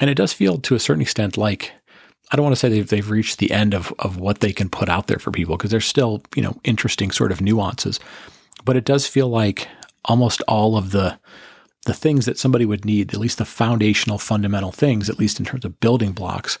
And 0.00 0.08
it 0.08 0.14
does 0.14 0.32
feel 0.32 0.58
to 0.58 0.74
a 0.74 0.80
certain 0.80 1.02
extent 1.02 1.36
like, 1.36 1.72
I 2.30 2.36
don't 2.36 2.44
want 2.44 2.52
to 2.54 2.60
say 2.60 2.68
they've, 2.68 2.88
they've 2.88 3.10
reached 3.10 3.38
the 3.38 3.50
end 3.50 3.74
of, 3.74 3.92
of 3.98 4.18
what 4.18 4.40
they 4.40 4.52
can 4.52 4.68
put 4.68 4.88
out 4.88 5.06
there 5.06 5.18
for 5.18 5.30
people 5.30 5.56
because 5.56 5.70
there's 5.70 5.86
still, 5.86 6.22
you 6.36 6.42
know, 6.42 6.60
interesting 6.62 7.10
sort 7.10 7.32
of 7.32 7.40
nuances. 7.40 7.98
But 8.64 8.76
it 8.76 8.84
does 8.84 9.06
feel 9.06 9.28
like 9.28 9.66
almost 10.04 10.42
all 10.42 10.76
of 10.76 10.90
the, 10.92 11.18
the 11.88 11.94
things 11.94 12.26
that 12.26 12.38
somebody 12.38 12.66
would 12.66 12.84
need, 12.84 13.14
at 13.14 13.18
least 13.18 13.38
the 13.38 13.46
foundational, 13.46 14.18
fundamental 14.18 14.70
things, 14.70 15.08
at 15.08 15.18
least 15.18 15.40
in 15.40 15.46
terms 15.46 15.64
of 15.64 15.80
building 15.80 16.12
blocks, 16.12 16.58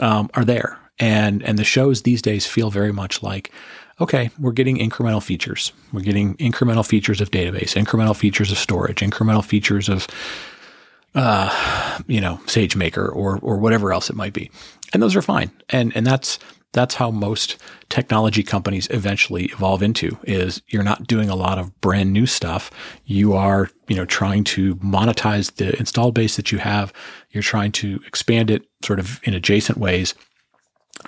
um, 0.00 0.30
are 0.34 0.44
there. 0.44 0.78
And 0.98 1.42
and 1.42 1.58
the 1.58 1.64
shows 1.64 2.02
these 2.02 2.22
days 2.22 2.46
feel 2.46 2.70
very 2.70 2.92
much 2.92 3.22
like, 3.22 3.52
okay, 4.00 4.30
we're 4.38 4.52
getting 4.52 4.78
incremental 4.78 5.22
features. 5.22 5.72
We're 5.92 6.00
getting 6.00 6.34
incremental 6.36 6.86
features 6.86 7.20
of 7.20 7.30
database, 7.30 7.76
incremental 7.76 8.16
features 8.16 8.50
of 8.50 8.56
storage, 8.58 9.00
incremental 9.00 9.44
features 9.44 9.88
of 9.90 10.08
uh, 11.14 11.98
you 12.06 12.20
know, 12.20 12.40
SageMaker 12.46 13.14
or 13.14 13.38
or 13.42 13.58
whatever 13.58 13.92
else 13.92 14.08
it 14.08 14.16
might 14.16 14.32
be. 14.32 14.50
And 14.94 15.02
those 15.02 15.14
are 15.14 15.22
fine. 15.22 15.50
And 15.68 15.94
and 15.94 16.06
that's 16.06 16.38
that's 16.72 16.94
how 16.94 17.10
most 17.10 17.56
technology 17.88 18.42
companies 18.42 18.86
eventually 18.90 19.46
evolve 19.46 19.82
into 19.82 20.16
is 20.22 20.62
you're 20.68 20.84
not 20.84 21.06
doing 21.06 21.28
a 21.28 21.34
lot 21.34 21.58
of 21.58 21.78
brand 21.80 22.12
new 22.12 22.26
stuff. 22.26 22.70
You 23.04 23.34
are 23.34 23.70
you 23.88 23.96
know 23.96 24.04
trying 24.04 24.44
to 24.44 24.76
monetize 24.76 25.54
the 25.56 25.76
installed 25.78 26.14
base 26.14 26.36
that 26.36 26.52
you 26.52 26.58
have. 26.58 26.92
You're 27.30 27.42
trying 27.42 27.72
to 27.72 28.00
expand 28.06 28.50
it 28.50 28.64
sort 28.84 28.98
of 28.98 29.20
in 29.24 29.34
adjacent 29.34 29.78
ways. 29.78 30.14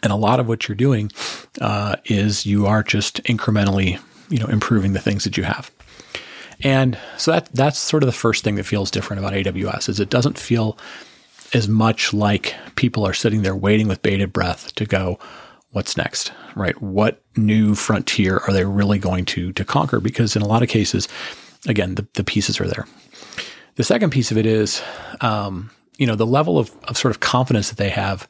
And 0.02 0.12
a 0.12 0.16
lot 0.16 0.40
of 0.40 0.48
what 0.48 0.68
you're 0.68 0.74
doing 0.76 1.12
uh, 1.60 1.96
is 2.06 2.46
you 2.46 2.66
are 2.66 2.82
just 2.82 3.22
incrementally 3.24 4.00
you 4.30 4.38
know 4.38 4.46
improving 4.46 4.94
the 4.94 5.00
things 5.00 5.24
that 5.24 5.36
you 5.36 5.44
have. 5.44 5.70
And 6.64 6.98
so 7.18 7.32
that 7.32 7.52
that's 7.54 7.78
sort 7.78 8.02
of 8.02 8.06
the 8.06 8.12
first 8.12 8.42
thing 8.42 8.56
that 8.56 8.64
feels 8.64 8.90
different 8.90 9.20
about 9.20 9.34
aws 9.34 9.88
is 9.88 10.00
it 10.00 10.10
doesn't 10.10 10.38
feel 10.38 10.78
as 11.54 11.68
much 11.68 12.14
like 12.14 12.54
people 12.76 13.06
are 13.06 13.12
sitting 13.12 13.42
there 13.42 13.54
waiting 13.54 13.88
with 13.88 14.02
bated 14.02 14.32
breath 14.32 14.74
to 14.74 14.86
go 14.86 15.18
what's 15.72 15.96
next, 15.96 16.32
right? 16.54 16.80
What 16.80 17.22
new 17.36 17.74
frontier 17.74 18.38
are 18.46 18.52
they 18.52 18.64
really 18.64 18.98
going 18.98 19.24
to 19.26 19.52
to 19.52 19.64
conquer? 19.64 20.00
Because 20.00 20.36
in 20.36 20.42
a 20.42 20.48
lot 20.48 20.62
of 20.62 20.68
cases, 20.68 21.08
again, 21.66 21.96
the, 21.96 22.06
the 22.14 22.24
pieces 22.24 22.60
are 22.60 22.66
there. 22.66 22.86
The 23.76 23.84
second 23.84 24.10
piece 24.10 24.30
of 24.30 24.36
it 24.36 24.46
is, 24.46 24.82
um, 25.20 25.70
you 25.98 26.06
know, 26.06 26.14
the 26.14 26.26
level 26.26 26.58
of, 26.58 26.74
of 26.84 26.98
sort 26.98 27.10
of 27.10 27.20
confidence 27.20 27.70
that 27.70 27.78
they 27.78 27.88
have 27.88 28.28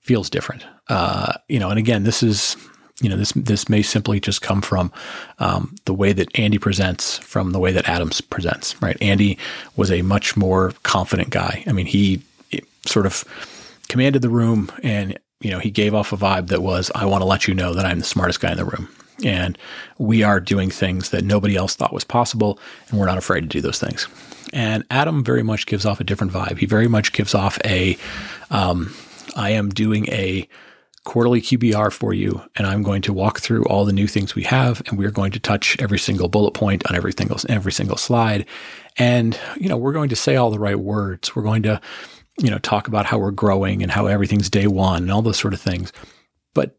feels 0.00 0.28
different. 0.28 0.66
Uh, 0.88 1.34
you 1.48 1.60
know, 1.60 1.70
and 1.70 1.78
again, 1.78 2.02
this 2.02 2.22
is, 2.22 2.56
you 3.00 3.08
know, 3.08 3.16
this 3.16 3.32
this 3.32 3.68
may 3.68 3.82
simply 3.82 4.18
just 4.18 4.42
come 4.42 4.60
from 4.60 4.92
um, 5.38 5.74
the 5.84 5.94
way 5.94 6.12
that 6.12 6.36
Andy 6.38 6.58
presents, 6.58 7.18
from 7.18 7.52
the 7.52 7.60
way 7.60 7.72
that 7.72 7.88
Adams 7.88 8.20
presents, 8.20 8.80
right? 8.82 8.96
Andy 9.00 9.38
was 9.76 9.90
a 9.90 10.02
much 10.02 10.36
more 10.36 10.72
confident 10.82 11.30
guy. 11.30 11.62
I 11.66 11.72
mean, 11.72 11.86
he 11.86 12.22
sort 12.86 13.06
of 13.06 13.24
commanded 13.88 14.22
the 14.22 14.28
room 14.28 14.70
and 14.82 15.18
you 15.42 15.50
know, 15.50 15.58
he 15.58 15.70
gave 15.70 15.94
off 15.94 16.12
a 16.12 16.16
vibe 16.16 16.48
that 16.48 16.62
was, 16.62 16.90
I 16.94 17.04
want 17.04 17.22
to 17.22 17.26
let 17.26 17.46
you 17.46 17.54
know 17.54 17.74
that 17.74 17.84
I'm 17.84 17.98
the 17.98 18.04
smartest 18.04 18.40
guy 18.40 18.52
in 18.52 18.56
the 18.56 18.64
room. 18.64 18.88
And 19.24 19.58
we 19.98 20.22
are 20.22 20.40
doing 20.40 20.70
things 20.70 21.10
that 21.10 21.24
nobody 21.24 21.56
else 21.56 21.74
thought 21.74 21.92
was 21.92 22.04
possible, 22.04 22.58
and 22.88 22.98
we're 22.98 23.06
not 23.06 23.18
afraid 23.18 23.42
to 23.42 23.46
do 23.46 23.60
those 23.60 23.78
things. 23.78 24.08
And 24.52 24.84
Adam 24.90 25.24
very 25.24 25.42
much 25.42 25.66
gives 25.66 25.86
off 25.86 26.00
a 26.00 26.04
different 26.04 26.32
vibe. 26.32 26.58
He 26.58 26.66
very 26.66 26.88
much 26.88 27.12
gives 27.12 27.34
off 27.34 27.58
a, 27.64 27.96
um, 28.50 28.94
I 29.36 29.50
am 29.50 29.70
doing 29.70 30.08
a 30.08 30.48
quarterly 31.04 31.40
QBR 31.40 31.92
for 31.92 32.14
you, 32.14 32.42
and 32.56 32.66
I'm 32.66 32.82
going 32.82 33.02
to 33.02 33.12
walk 33.12 33.40
through 33.40 33.64
all 33.64 33.84
the 33.84 33.92
new 33.92 34.06
things 34.06 34.34
we 34.34 34.44
have, 34.44 34.82
and 34.86 34.98
we're 34.98 35.10
going 35.10 35.32
to 35.32 35.40
touch 35.40 35.76
every 35.80 35.98
single 35.98 36.28
bullet 36.28 36.52
point 36.52 36.88
on 36.88 36.96
every 36.96 37.12
single 37.12 37.38
every 37.48 37.72
single 37.72 37.96
slide, 37.96 38.46
and 38.98 39.38
you 39.56 39.68
know 39.68 39.76
we're 39.76 39.92
going 39.92 40.10
to 40.10 40.16
say 40.16 40.36
all 40.36 40.50
the 40.50 40.58
right 40.58 40.78
words. 40.78 41.34
We're 41.34 41.42
going 41.42 41.64
to 41.64 41.80
you 42.38 42.50
know, 42.50 42.58
talk 42.58 42.88
about 42.88 43.06
how 43.06 43.18
we're 43.18 43.30
growing 43.30 43.82
and 43.82 43.92
how 43.92 44.06
everything's 44.06 44.50
day 44.50 44.66
one 44.66 45.02
and 45.02 45.12
all 45.12 45.22
those 45.22 45.38
sort 45.38 45.54
of 45.54 45.60
things. 45.60 45.92
But, 46.54 46.76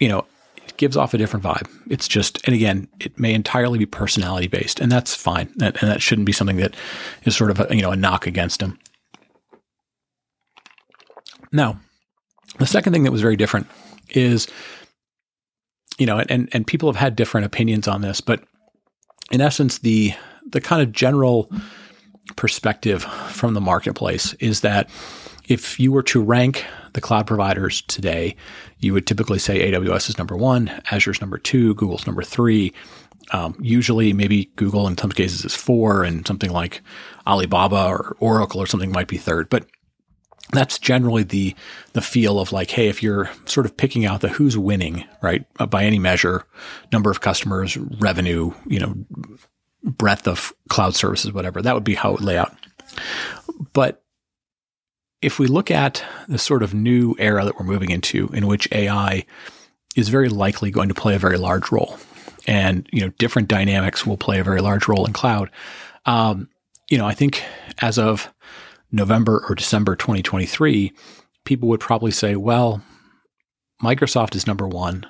you 0.00 0.08
know, 0.08 0.26
it 0.56 0.76
gives 0.76 0.96
off 0.96 1.14
a 1.14 1.18
different 1.18 1.44
vibe. 1.44 1.68
It's 1.90 2.08
just, 2.08 2.44
and 2.46 2.54
again, 2.54 2.88
it 3.00 3.18
may 3.18 3.34
entirely 3.34 3.78
be 3.78 3.86
personality 3.86 4.48
based, 4.48 4.80
and 4.80 4.90
that's 4.90 5.14
fine. 5.14 5.52
and 5.60 5.74
that 5.74 6.02
shouldn't 6.02 6.26
be 6.26 6.32
something 6.32 6.56
that 6.56 6.74
is 7.24 7.36
sort 7.36 7.50
of 7.50 7.60
a, 7.60 7.74
you 7.74 7.82
know, 7.82 7.90
a 7.90 7.96
knock 7.96 8.26
against 8.26 8.62
him. 8.62 8.78
Now, 11.52 11.78
the 12.58 12.66
second 12.66 12.92
thing 12.92 13.04
that 13.04 13.12
was 13.12 13.20
very 13.20 13.36
different 13.36 13.66
is, 14.10 14.48
you 15.98 16.06
know, 16.06 16.18
and, 16.28 16.48
and 16.52 16.66
people 16.66 16.88
have 16.88 16.96
had 17.00 17.14
different 17.14 17.46
opinions 17.46 17.86
on 17.86 18.00
this, 18.00 18.20
but 18.20 18.42
in 19.30 19.40
essence, 19.40 19.78
the, 19.78 20.12
the 20.50 20.60
kind 20.60 20.82
of 20.82 20.92
general, 20.92 21.50
perspective 22.36 23.02
from 23.02 23.54
the 23.54 23.60
marketplace 23.60 24.32
is 24.34 24.60
that 24.62 24.88
if 25.46 25.78
you 25.78 25.92
were 25.92 26.02
to 26.02 26.22
rank 26.22 26.64
the 26.94 27.00
cloud 27.00 27.26
providers 27.26 27.82
today, 27.82 28.34
you 28.78 28.92
would 28.92 29.06
typically 29.06 29.38
say 29.38 29.70
AWS 29.70 30.08
is 30.08 30.18
number 30.18 30.36
one, 30.36 30.68
Azure's 30.90 31.20
number 31.20 31.38
two, 31.38 31.74
Google's 31.74 32.06
number 32.06 32.22
three. 32.22 32.72
Um, 33.32 33.56
usually, 33.60 34.12
maybe 34.12 34.50
Google 34.56 34.86
in 34.86 34.98
some 34.98 35.10
cases 35.10 35.44
is 35.44 35.54
four, 35.54 36.04
and 36.04 36.26
something 36.26 36.50
like 36.50 36.82
Alibaba 37.26 37.86
or 37.86 38.16
Oracle 38.20 38.60
or 38.60 38.66
something 38.66 38.92
might 38.92 39.08
be 39.08 39.16
third. 39.16 39.48
But 39.48 39.66
that's 40.52 40.78
generally 40.78 41.22
the 41.22 41.54
the 41.94 42.02
feel 42.02 42.38
of 42.38 42.52
like, 42.52 42.70
hey, 42.70 42.88
if 42.88 43.02
you're 43.02 43.30
sort 43.46 43.66
of 43.66 43.76
picking 43.76 44.04
out 44.04 44.20
the 44.20 44.28
who's 44.28 44.58
winning, 44.58 45.04
right, 45.22 45.46
by 45.70 45.84
any 45.84 45.98
measure, 45.98 46.44
number 46.92 47.10
of 47.10 47.22
customers, 47.22 47.76
revenue, 47.76 48.52
you 48.66 48.78
know, 48.78 48.94
breadth 49.84 50.26
of 50.26 50.52
cloud 50.68 50.94
services, 50.94 51.32
whatever. 51.32 51.62
That 51.62 51.74
would 51.74 51.84
be 51.84 51.94
how 51.94 52.10
it 52.10 52.12
would 52.14 52.24
lay 52.24 52.38
out. 52.38 52.54
But 53.72 54.02
if 55.22 55.38
we 55.38 55.46
look 55.46 55.70
at 55.70 56.04
the 56.28 56.38
sort 56.38 56.62
of 56.62 56.74
new 56.74 57.14
era 57.18 57.44
that 57.44 57.58
we're 57.58 57.66
moving 57.66 57.90
into, 57.90 58.28
in 58.28 58.46
which 58.46 58.68
AI 58.72 59.24
is 59.96 60.08
very 60.08 60.28
likely 60.28 60.70
going 60.70 60.88
to 60.88 60.94
play 60.94 61.14
a 61.14 61.18
very 61.18 61.38
large 61.38 61.70
role, 61.70 61.98
and 62.46 62.88
you 62.92 63.00
know 63.00 63.10
different 63.18 63.48
dynamics 63.48 64.04
will 64.06 64.16
play 64.16 64.38
a 64.38 64.44
very 64.44 64.60
large 64.60 64.88
role 64.88 65.06
in 65.06 65.12
cloud. 65.12 65.50
Um, 66.06 66.48
you 66.90 66.98
know, 66.98 67.06
I 67.06 67.14
think 67.14 67.42
as 67.80 67.98
of 67.98 68.32
November 68.92 69.44
or 69.48 69.54
December 69.54 69.96
2023, 69.96 70.92
people 71.44 71.68
would 71.68 71.80
probably 71.80 72.10
say, 72.10 72.36
well, 72.36 72.82
Microsoft 73.82 74.34
is 74.34 74.46
number 74.46 74.68
one, 74.68 75.06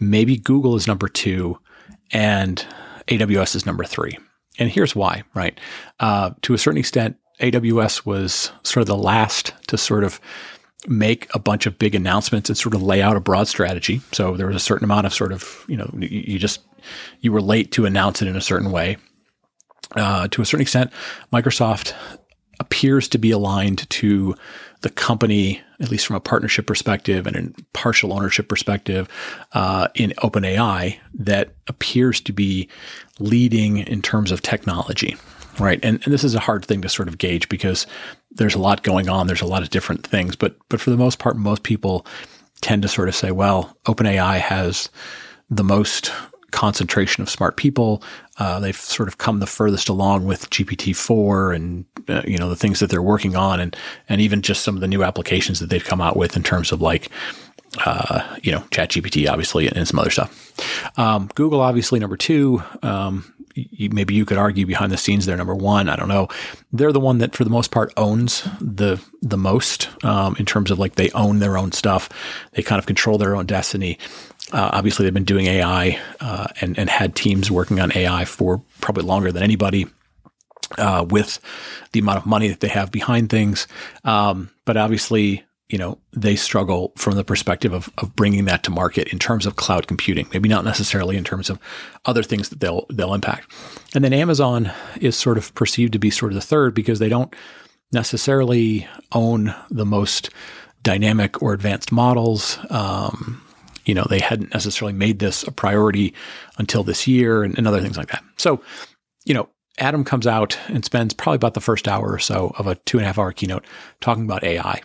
maybe 0.00 0.36
Google 0.36 0.76
is 0.76 0.86
number 0.86 1.08
two, 1.08 1.58
and 2.10 2.66
AWS 3.08 3.56
is 3.56 3.66
number 3.66 3.84
three. 3.84 4.18
And 4.58 4.70
here's 4.70 4.94
why, 4.94 5.22
right? 5.34 5.58
Uh, 6.00 6.30
to 6.42 6.54
a 6.54 6.58
certain 6.58 6.78
extent, 6.78 7.16
AWS 7.40 8.06
was 8.06 8.52
sort 8.62 8.82
of 8.82 8.86
the 8.86 8.96
last 8.96 9.52
to 9.68 9.76
sort 9.76 10.04
of 10.04 10.20
make 10.86 11.28
a 11.34 11.38
bunch 11.38 11.66
of 11.66 11.78
big 11.78 11.94
announcements 11.94 12.48
and 12.48 12.56
sort 12.56 12.74
of 12.74 12.82
lay 12.82 13.02
out 13.02 13.16
a 13.16 13.20
broad 13.20 13.48
strategy. 13.48 14.00
So 14.12 14.36
there 14.36 14.46
was 14.46 14.56
a 14.56 14.60
certain 14.60 14.84
amount 14.84 15.06
of 15.06 15.14
sort 15.14 15.32
of, 15.32 15.64
you 15.66 15.76
know, 15.76 15.90
you, 15.98 16.38
just, 16.38 16.60
you 17.20 17.32
were 17.32 17.40
late 17.40 17.72
to 17.72 17.86
announce 17.86 18.22
it 18.22 18.28
in 18.28 18.36
a 18.36 18.40
certain 18.40 18.70
way. 18.70 18.98
Uh, 19.96 20.28
to 20.28 20.42
a 20.42 20.44
certain 20.44 20.62
extent, 20.62 20.90
Microsoft 21.32 21.94
appears 22.60 23.08
to 23.08 23.18
be 23.18 23.30
aligned 23.30 23.88
to 23.90 24.34
the 24.82 24.90
company, 24.90 25.60
at 25.80 25.90
least 25.90 26.06
from 26.06 26.16
a 26.16 26.20
partnership 26.20 26.66
perspective 26.66 27.26
and 27.26 27.36
a 27.36 27.62
partial 27.72 28.12
ownership 28.12 28.48
perspective, 28.48 29.08
uh, 29.52 29.88
in 29.94 30.12
OpenAI 30.18 30.98
that 31.14 31.54
appears 31.68 32.20
to 32.20 32.32
be 32.32 32.68
leading 33.18 33.78
in 33.78 34.02
terms 34.02 34.30
of 34.30 34.42
technology. 34.42 35.16
Right. 35.58 35.78
And, 35.84 36.02
and 36.04 36.12
this 36.12 36.24
is 36.24 36.34
a 36.34 36.40
hard 36.40 36.64
thing 36.64 36.82
to 36.82 36.88
sort 36.88 37.08
of 37.08 37.18
gauge 37.18 37.48
because 37.48 37.86
there's 38.32 38.56
a 38.56 38.60
lot 38.60 38.82
going 38.82 39.08
on. 39.08 39.28
There's 39.28 39.40
a 39.40 39.46
lot 39.46 39.62
of 39.62 39.70
different 39.70 40.04
things. 40.04 40.34
But 40.34 40.56
but 40.68 40.80
for 40.80 40.90
the 40.90 40.96
most 40.96 41.20
part, 41.20 41.36
most 41.36 41.62
people 41.62 42.04
tend 42.60 42.82
to 42.82 42.88
sort 42.88 43.08
of 43.08 43.14
say, 43.14 43.30
well, 43.30 43.76
OpenAI 43.86 44.40
has 44.40 44.90
the 45.48 45.64
most 45.64 46.12
concentration 46.50 47.22
of 47.22 47.30
smart 47.30 47.56
people. 47.56 48.02
Uh, 48.38 48.58
they've 48.58 48.76
sort 48.76 49.08
of 49.08 49.18
come 49.18 49.38
the 49.40 49.46
furthest 49.46 49.88
along 49.88 50.26
with 50.26 50.50
GPT-4 50.50 51.54
and 51.54 51.84
uh, 52.08 52.22
you 52.26 52.36
know 52.36 52.48
the 52.48 52.56
things 52.56 52.80
that 52.80 52.90
they're 52.90 53.02
working 53.02 53.36
on, 53.36 53.60
and 53.60 53.76
and 54.08 54.20
even 54.20 54.42
just 54.42 54.62
some 54.62 54.74
of 54.74 54.80
the 54.80 54.88
new 54.88 55.04
applications 55.04 55.60
that 55.60 55.70
they've 55.70 55.84
come 55.84 56.00
out 56.00 56.16
with 56.16 56.36
in 56.36 56.42
terms 56.42 56.72
of 56.72 56.82
like 56.82 57.10
uh, 57.84 58.36
you 58.42 58.52
know 58.52 58.60
ChatGPT, 58.70 59.30
obviously, 59.30 59.68
and 59.68 59.86
some 59.86 59.98
other 59.98 60.10
stuff. 60.10 60.98
Um, 60.98 61.30
Google, 61.34 61.60
obviously, 61.60 62.00
number 62.00 62.16
two. 62.16 62.62
Um, 62.82 63.30
you, 63.54 63.88
maybe 63.90 64.14
you 64.14 64.24
could 64.24 64.36
argue 64.36 64.66
behind 64.66 64.90
the 64.90 64.96
scenes 64.96 65.26
they're 65.26 65.36
number 65.36 65.54
one. 65.54 65.88
I 65.88 65.96
don't 65.96 66.08
know. 66.08 66.28
They're 66.72 66.92
the 66.92 67.00
one 67.00 67.18
that, 67.18 67.36
for 67.36 67.44
the 67.44 67.50
most 67.50 67.70
part, 67.70 67.92
owns 67.96 68.42
the 68.60 69.00
the 69.22 69.36
most 69.38 69.88
um, 70.04 70.34
in 70.38 70.44
terms 70.44 70.70
of 70.70 70.78
like 70.78 70.96
they 70.96 71.10
own 71.10 71.38
their 71.38 71.56
own 71.56 71.72
stuff. 71.72 72.08
They 72.52 72.62
kind 72.62 72.78
of 72.78 72.86
control 72.86 73.16
their 73.16 73.36
own 73.36 73.46
destiny. 73.46 73.98
Uh, 74.52 74.70
obviously, 74.72 75.04
they've 75.04 75.14
been 75.14 75.24
doing 75.24 75.46
AI 75.46 75.98
uh, 76.20 76.46
and 76.60 76.78
and 76.78 76.90
had 76.90 77.14
teams 77.14 77.50
working 77.50 77.80
on 77.80 77.96
AI 77.96 78.24
for 78.24 78.62
probably 78.80 79.04
longer 79.04 79.32
than 79.32 79.42
anybody. 79.42 79.86
Uh, 80.78 81.06
with 81.08 81.40
the 81.92 82.00
amount 82.00 82.16
of 82.16 82.26
money 82.26 82.48
that 82.48 82.58
they 82.58 82.68
have 82.68 82.90
behind 82.90 83.28
things, 83.28 83.68
um, 84.02 84.50
but 84.64 84.76
obviously 84.76 85.44
you 85.68 85.78
know, 85.78 85.98
they 86.12 86.36
struggle 86.36 86.92
from 86.96 87.16
the 87.16 87.24
perspective 87.24 87.72
of, 87.72 87.90
of 87.98 88.14
bringing 88.14 88.44
that 88.44 88.62
to 88.64 88.70
market 88.70 89.08
in 89.12 89.18
terms 89.18 89.46
of 89.46 89.56
cloud 89.56 89.86
computing, 89.86 90.28
maybe 90.32 90.48
not 90.48 90.64
necessarily 90.64 91.16
in 91.16 91.24
terms 91.24 91.48
of 91.48 91.58
other 92.04 92.22
things 92.22 92.50
that 92.50 92.60
they'll, 92.60 92.86
they'll 92.90 93.14
impact. 93.14 93.50
And 93.94 94.04
then 94.04 94.12
Amazon 94.12 94.70
is 95.00 95.16
sort 95.16 95.38
of 95.38 95.54
perceived 95.54 95.92
to 95.94 95.98
be 95.98 96.10
sort 96.10 96.32
of 96.32 96.36
the 96.36 96.46
third 96.46 96.74
because 96.74 96.98
they 96.98 97.08
don't 97.08 97.34
necessarily 97.92 98.86
own 99.12 99.54
the 99.70 99.86
most 99.86 100.30
dynamic 100.82 101.42
or 101.42 101.54
advanced 101.54 101.90
models. 101.90 102.58
Um, 102.68 103.43
you 103.84 103.94
know, 103.94 104.06
they 104.08 104.20
hadn't 104.20 104.52
necessarily 104.52 104.92
made 104.92 105.18
this 105.18 105.42
a 105.44 105.52
priority 105.52 106.14
until 106.58 106.82
this 106.82 107.06
year 107.06 107.42
and, 107.42 107.56
and 107.58 107.66
other 107.66 107.80
things 107.80 107.96
like 107.96 108.08
that. 108.08 108.24
So, 108.36 108.62
you 109.24 109.34
know, 109.34 109.48
Adam 109.78 110.04
comes 110.04 110.26
out 110.26 110.58
and 110.68 110.84
spends 110.84 111.14
probably 111.14 111.36
about 111.36 111.54
the 111.54 111.60
first 111.60 111.88
hour 111.88 112.12
or 112.12 112.18
so 112.18 112.54
of 112.58 112.66
a 112.66 112.76
two 112.76 112.98
and 112.98 113.04
a 113.04 113.06
half 113.06 113.18
hour 113.18 113.32
keynote 113.32 113.64
talking 114.00 114.24
about 114.24 114.44
AI 114.44 114.80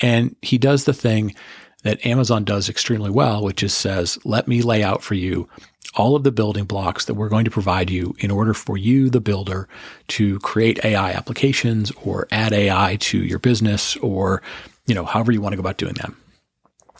and 0.00 0.34
he 0.42 0.58
does 0.58 0.84
the 0.84 0.92
thing 0.92 1.34
that 1.82 2.04
Amazon 2.04 2.44
does 2.44 2.68
extremely 2.68 3.10
well, 3.10 3.42
which 3.42 3.62
is 3.62 3.72
says, 3.72 4.18
let 4.24 4.48
me 4.48 4.62
lay 4.62 4.82
out 4.82 5.02
for 5.02 5.14
you 5.14 5.48
all 5.94 6.14
of 6.14 6.24
the 6.24 6.32
building 6.32 6.64
blocks 6.64 7.06
that 7.06 7.14
we're 7.14 7.28
going 7.28 7.46
to 7.46 7.50
provide 7.50 7.88
you 7.88 8.14
in 8.18 8.30
order 8.30 8.52
for 8.52 8.76
you, 8.76 9.08
the 9.08 9.20
builder, 9.20 9.66
to 10.08 10.38
create 10.40 10.84
AI 10.84 11.12
applications 11.12 11.90
or 12.04 12.28
add 12.30 12.52
AI 12.52 12.96
to 13.00 13.18
your 13.24 13.38
business 13.38 13.96
or, 13.98 14.42
you 14.86 14.94
know, 14.94 15.06
however 15.06 15.32
you 15.32 15.40
want 15.40 15.54
to 15.54 15.56
go 15.56 15.60
about 15.60 15.78
doing 15.78 15.94
that. 15.94 16.12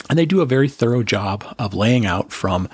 And 0.08 0.18
they 0.18 0.26
do 0.26 0.40
a 0.40 0.46
very 0.46 0.68
thorough 0.68 1.02
job 1.02 1.44
of 1.58 1.74
laying 1.74 2.06
out 2.06 2.32
from 2.32 2.68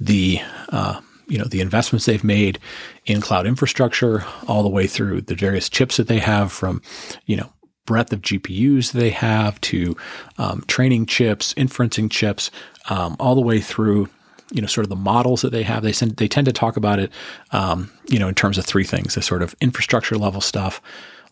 the, 0.00 0.40
uh, 0.70 1.00
you 1.28 1.38
know, 1.38 1.44
the 1.44 1.60
investments 1.60 2.06
they've 2.06 2.24
made 2.24 2.58
in 3.06 3.20
cloud 3.20 3.46
infrastructure 3.46 4.24
all 4.48 4.62
the 4.62 4.68
way 4.68 4.86
through 4.86 5.22
the 5.22 5.34
various 5.34 5.68
chips 5.68 5.96
that 5.96 6.08
they 6.08 6.18
have 6.18 6.52
from, 6.52 6.82
you 7.26 7.36
know, 7.36 7.52
breadth 7.84 8.12
of 8.12 8.22
GPUs 8.22 8.92
they 8.92 9.10
have 9.10 9.60
to 9.62 9.96
um, 10.38 10.64
training 10.66 11.06
chips, 11.06 11.52
inferencing 11.54 12.10
chips, 12.10 12.50
um, 12.88 13.16
all 13.18 13.34
the 13.34 13.40
way 13.40 13.60
through 13.60 14.08
you 14.52 14.60
know 14.60 14.66
sort 14.66 14.84
of 14.84 14.90
the 14.90 14.96
models 14.96 15.42
that 15.42 15.50
they 15.50 15.62
have. 15.62 15.82
They 15.82 15.92
send, 15.92 16.16
they 16.16 16.28
tend 16.28 16.44
to 16.46 16.52
talk 16.52 16.76
about 16.76 16.98
it 16.98 17.10
um, 17.50 17.90
you 18.08 18.18
know 18.18 18.28
in 18.28 18.34
terms 18.34 18.58
of 18.58 18.64
three 18.64 18.84
things: 18.84 19.14
the 19.14 19.22
sort 19.22 19.42
of 19.42 19.54
infrastructure 19.60 20.16
level 20.16 20.40
stuff. 20.40 20.80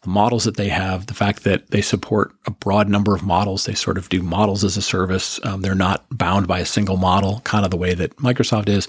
The 0.03 0.09
models 0.09 0.45
that 0.45 0.57
they 0.57 0.69
have, 0.69 1.07
the 1.07 1.15
fact 1.15 1.45
that 1.45 1.71
they 1.71 1.83
support 1.83 2.33
a 2.47 2.51
broad 2.51 2.89
number 2.89 3.15
of 3.15 3.23
models, 3.23 3.65
they 3.67 3.75
sort 3.75 3.99
of 3.99 4.09
do 4.09 4.23
models 4.23 4.65
as 4.65 4.77
a 4.77 4.83
service. 4.83 5.39
Um, 5.45 5.61
they're 5.61 5.75
not 5.75 6.07
bound 6.11 6.49
by 6.49 6.61
a 6.61 6.65
single 6.65 6.97
model, 6.97 7.41
kind 7.45 7.65
of 7.65 7.71
the 7.71 7.77
way 7.77 7.93
that 7.95 8.17
Microsoft 8.17 8.69
is. 8.69 8.89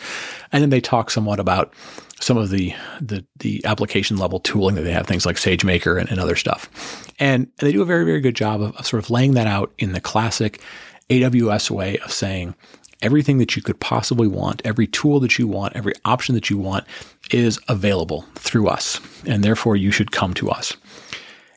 And 0.52 0.62
then 0.62 0.70
they 0.70 0.80
talk 0.80 1.12
somewhat 1.12 1.40
about 1.40 1.74
some 2.22 2.38
of 2.38 2.50
the 2.50 2.74
the, 3.02 3.26
the 3.40 3.64
application 3.66 4.18
level 4.18 4.40
tooling 4.40 4.76
that 4.76 4.84
they 4.84 4.94
have, 4.94 5.06
things 5.06 5.26
like 5.26 5.36
SageMaker 5.36 6.00
and, 6.00 6.10
and 6.10 6.20
other 6.20 6.36
stuff. 6.36 6.70
And 7.20 7.48
they 7.58 7.72
do 7.72 7.82
a 7.82 7.86
very, 7.86 8.06
very 8.06 8.22
good 8.22 8.36
job 8.36 8.62
of, 8.62 8.76
of 8.78 8.88
sort 8.88 9.04
of 9.04 9.10
laying 9.10 9.34
that 9.34 9.48
out 9.48 9.74
in 9.78 9.92
the 9.92 10.02
classic 10.02 10.62
AWS 11.10 11.70
way 11.70 11.98
of 12.00 12.12
saying 12.12 12.56
everything 13.02 13.38
that 13.40 13.56
you 13.56 13.62
could 13.62 13.80
possibly 13.80 14.28
want, 14.28 14.62
every 14.66 14.88
tool 14.88 15.20
that 15.20 15.38
you 15.40 15.48
want, 15.48 15.76
every 15.76 15.94
option 16.06 16.36
that 16.36 16.50
you 16.50 16.58
want 16.58 16.86
is 17.32 17.60
available 17.68 18.26
through 18.36 18.68
us. 18.68 19.00
And 19.26 19.44
therefore, 19.44 19.76
you 19.76 19.92
should 19.92 20.12
come 20.12 20.34
to 20.36 20.50
us. 20.50 20.76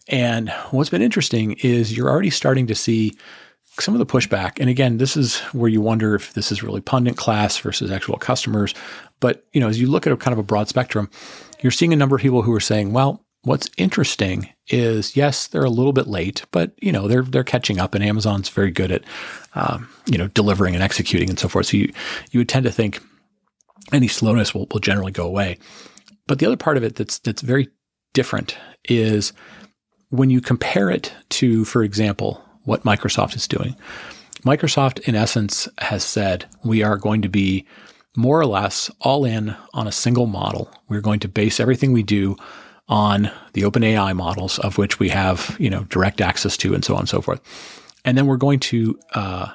And 0.09 0.51
what's 0.71 0.91
been 0.91 1.03
interesting 1.03 1.53
is 1.63 1.97
you're 1.97 2.11
already 2.11 2.31
starting 2.31 2.67
to 2.67 2.75
see 2.75 3.17
some 3.81 3.95
of 3.95 3.99
the 3.99 4.07
pushback. 4.07 4.61
And 4.61 4.71
again, 4.71 4.99
this 4.99 5.17
is 5.17 5.39
where 5.53 5.69
you 5.69 5.81
wonder 5.81 6.15
if 6.15 6.35
this 6.35 6.53
is 6.53 6.63
really 6.63 6.81
pundit 6.81 7.17
class 7.17 7.59
versus 7.59 7.91
actual 7.91 8.19
customers. 8.19 8.75
But, 9.21 9.45
you 9.53 9.61
know, 9.61 9.69
as 9.69 9.81
you 9.81 9.91
look 9.91 10.07
at 10.07 10.13
a 10.13 10.17
kind 10.17 10.33
of 10.33 10.39
a 10.39 10.45
broad 10.45 10.69
spectrum, 10.69 11.11
you're 11.61 11.73
seeing 11.73 11.93
a 11.93 11.97
number 11.97 12.15
of 12.15 12.23
people 12.23 12.43
who 12.43 12.55
are 12.55 12.61
saying, 12.61 12.93
well, 12.93 13.25
what's 13.43 13.69
interesting 13.77 14.49
is 14.69 15.17
yes, 15.17 15.47
they're 15.49 15.65
a 15.65 15.71
little 15.71 15.93
bit 15.93 16.07
late, 16.07 16.45
but 16.51 16.73
you 16.81 16.93
know, 16.93 17.09
they're, 17.09 17.23
they're 17.23 17.45
catching 17.45 17.79
up 17.79 17.95
and 17.95 18.03
Amazon's 18.03 18.49
very 18.49 18.71
good 18.71 18.91
at, 18.91 19.05
um, 19.55 19.89
you 20.07 20.19
know, 20.19 20.29
delivering 20.29 20.75
and 20.75 20.83
executing 20.83 21.29
and 21.29 21.39
so 21.39 21.49
forth. 21.49 21.67
So 21.67 21.77
you, 21.77 21.93
you 22.31 22.41
would 22.41 22.49
tend 22.49 22.65
to 22.65 22.73
think 22.73 23.01
any 23.93 24.09
slowness 24.09 24.55
will, 24.55 24.67
will 24.73 24.81
generally 24.81 25.13
go 25.13 25.27
away. 25.27 25.59
But 26.27 26.39
the 26.39 26.47
other 26.47 26.57
part 26.57 26.77
of 26.77 26.85
it 26.85 26.97
that's, 26.97 27.19
that's 27.19 27.43
very 27.43 27.69
different 28.15 28.57
is 28.89 29.33
when 30.09 30.31
you 30.31 30.41
compare 30.41 30.91
it 30.91 31.13
to, 31.29 31.65
for 31.65 31.83
example, 31.83 32.43
what 32.65 32.85
Microsoft 32.85 33.37
is 33.37 33.47
doing. 33.47 33.77
Microsoft, 34.45 35.01
in 35.01 35.15
essence, 35.15 35.69
has 35.79 36.05
said 36.05 36.47
we 36.65 36.83
are 36.83 36.97
going 36.97 37.23
to 37.23 37.29
be 37.29 37.67
more 38.17 38.39
or 38.39 38.47
less 38.47 38.91
all 39.01 39.25
in 39.25 39.55
on 39.73 39.87
a 39.87 39.93
single 39.93 40.27
model. 40.27 40.71
We're 40.89 41.01
going 41.01 41.21
to 41.21 41.29
base 41.29 41.61
everything 41.61 41.93
we 41.93 42.03
do 42.03 42.37
on 42.89 43.31
the 43.55 43.63
OpenAI 43.63 44.15
models, 44.15 44.59
of 44.59 44.79
which 44.79 44.99
we 44.99 45.09
have 45.09 45.57
you 45.59 45.71
know 45.71 45.85
direct 45.85 46.21
access 46.21 46.57
to, 46.59 46.75
and 46.75 46.85
so 46.85 46.95
on 46.95 47.01
and 47.01 47.09
so 47.09 47.21
forth. 47.21 47.41
And 48.05 48.19
then 48.19 48.27
we're 48.27 48.37
going 48.37 48.61
to 48.61 48.99
uh, 49.15 49.49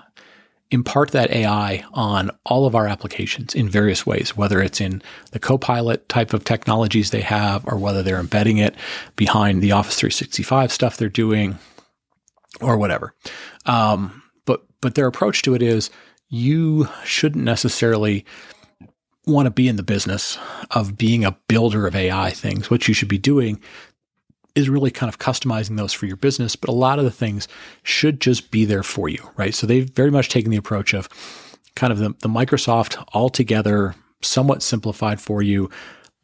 impart 0.71 1.11
that 1.11 1.31
AI 1.31 1.83
on 1.93 2.31
all 2.45 2.65
of 2.65 2.75
our 2.75 2.87
applications 2.87 3.55
in 3.55 3.69
various 3.69 4.05
ways, 4.05 4.35
whether 4.35 4.61
it's 4.61 4.81
in 4.81 5.01
the 5.31 5.39
Copilot 5.39 6.07
type 6.09 6.33
of 6.33 6.43
technologies 6.43 7.11
they 7.11 7.21
have, 7.21 7.63
or 7.67 7.77
whether 7.77 8.03
they're 8.03 8.19
embedding 8.19 8.57
it 8.57 8.75
behind 9.15 9.61
the 9.61 9.71
Office 9.71 9.95
365 9.95 10.71
stuff 10.71 10.97
they're 10.97 11.09
doing, 11.09 11.57
or 12.61 12.77
whatever. 12.77 13.13
Um, 13.65 14.23
but 14.45 14.65
but 14.81 14.95
their 14.95 15.07
approach 15.07 15.41
to 15.43 15.53
it 15.53 15.61
is 15.61 15.89
you 16.29 16.87
shouldn't 17.03 17.43
necessarily 17.43 18.25
want 19.29 19.45
to 19.45 19.51
be 19.51 19.67
in 19.67 19.75
the 19.75 19.83
business 19.83 20.37
of 20.71 20.97
being 20.97 21.25
a 21.25 21.37
builder 21.47 21.87
of 21.87 21.95
AI 21.95 22.31
things. 22.31 22.69
What 22.69 22.87
you 22.87 22.93
should 22.93 23.07
be 23.07 23.17
doing 23.17 23.59
is 24.55 24.69
really 24.69 24.91
kind 24.91 25.09
of 25.09 25.19
customizing 25.19 25.77
those 25.77 25.93
for 25.93 26.05
your 26.05 26.17
business, 26.17 26.55
but 26.55 26.69
a 26.69 26.73
lot 26.73 26.99
of 26.99 27.05
the 27.05 27.11
things 27.11 27.47
should 27.83 28.19
just 28.19 28.51
be 28.51 28.65
there 28.65 28.83
for 28.83 29.09
you, 29.09 29.29
right? 29.37 29.53
So 29.53 29.65
they've 29.65 29.89
very 29.89 30.11
much 30.11 30.29
taken 30.29 30.51
the 30.51 30.57
approach 30.57 30.93
of 30.93 31.07
kind 31.75 31.93
of 31.93 31.99
the, 31.99 32.09
the 32.19 32.29
Microsoft 32.29 33.03
altogether, 33.13 33.95
somewhat 34.21 34.63
simplified 34.63 35.21
for 35.21 35.41
you. 35.41 35.69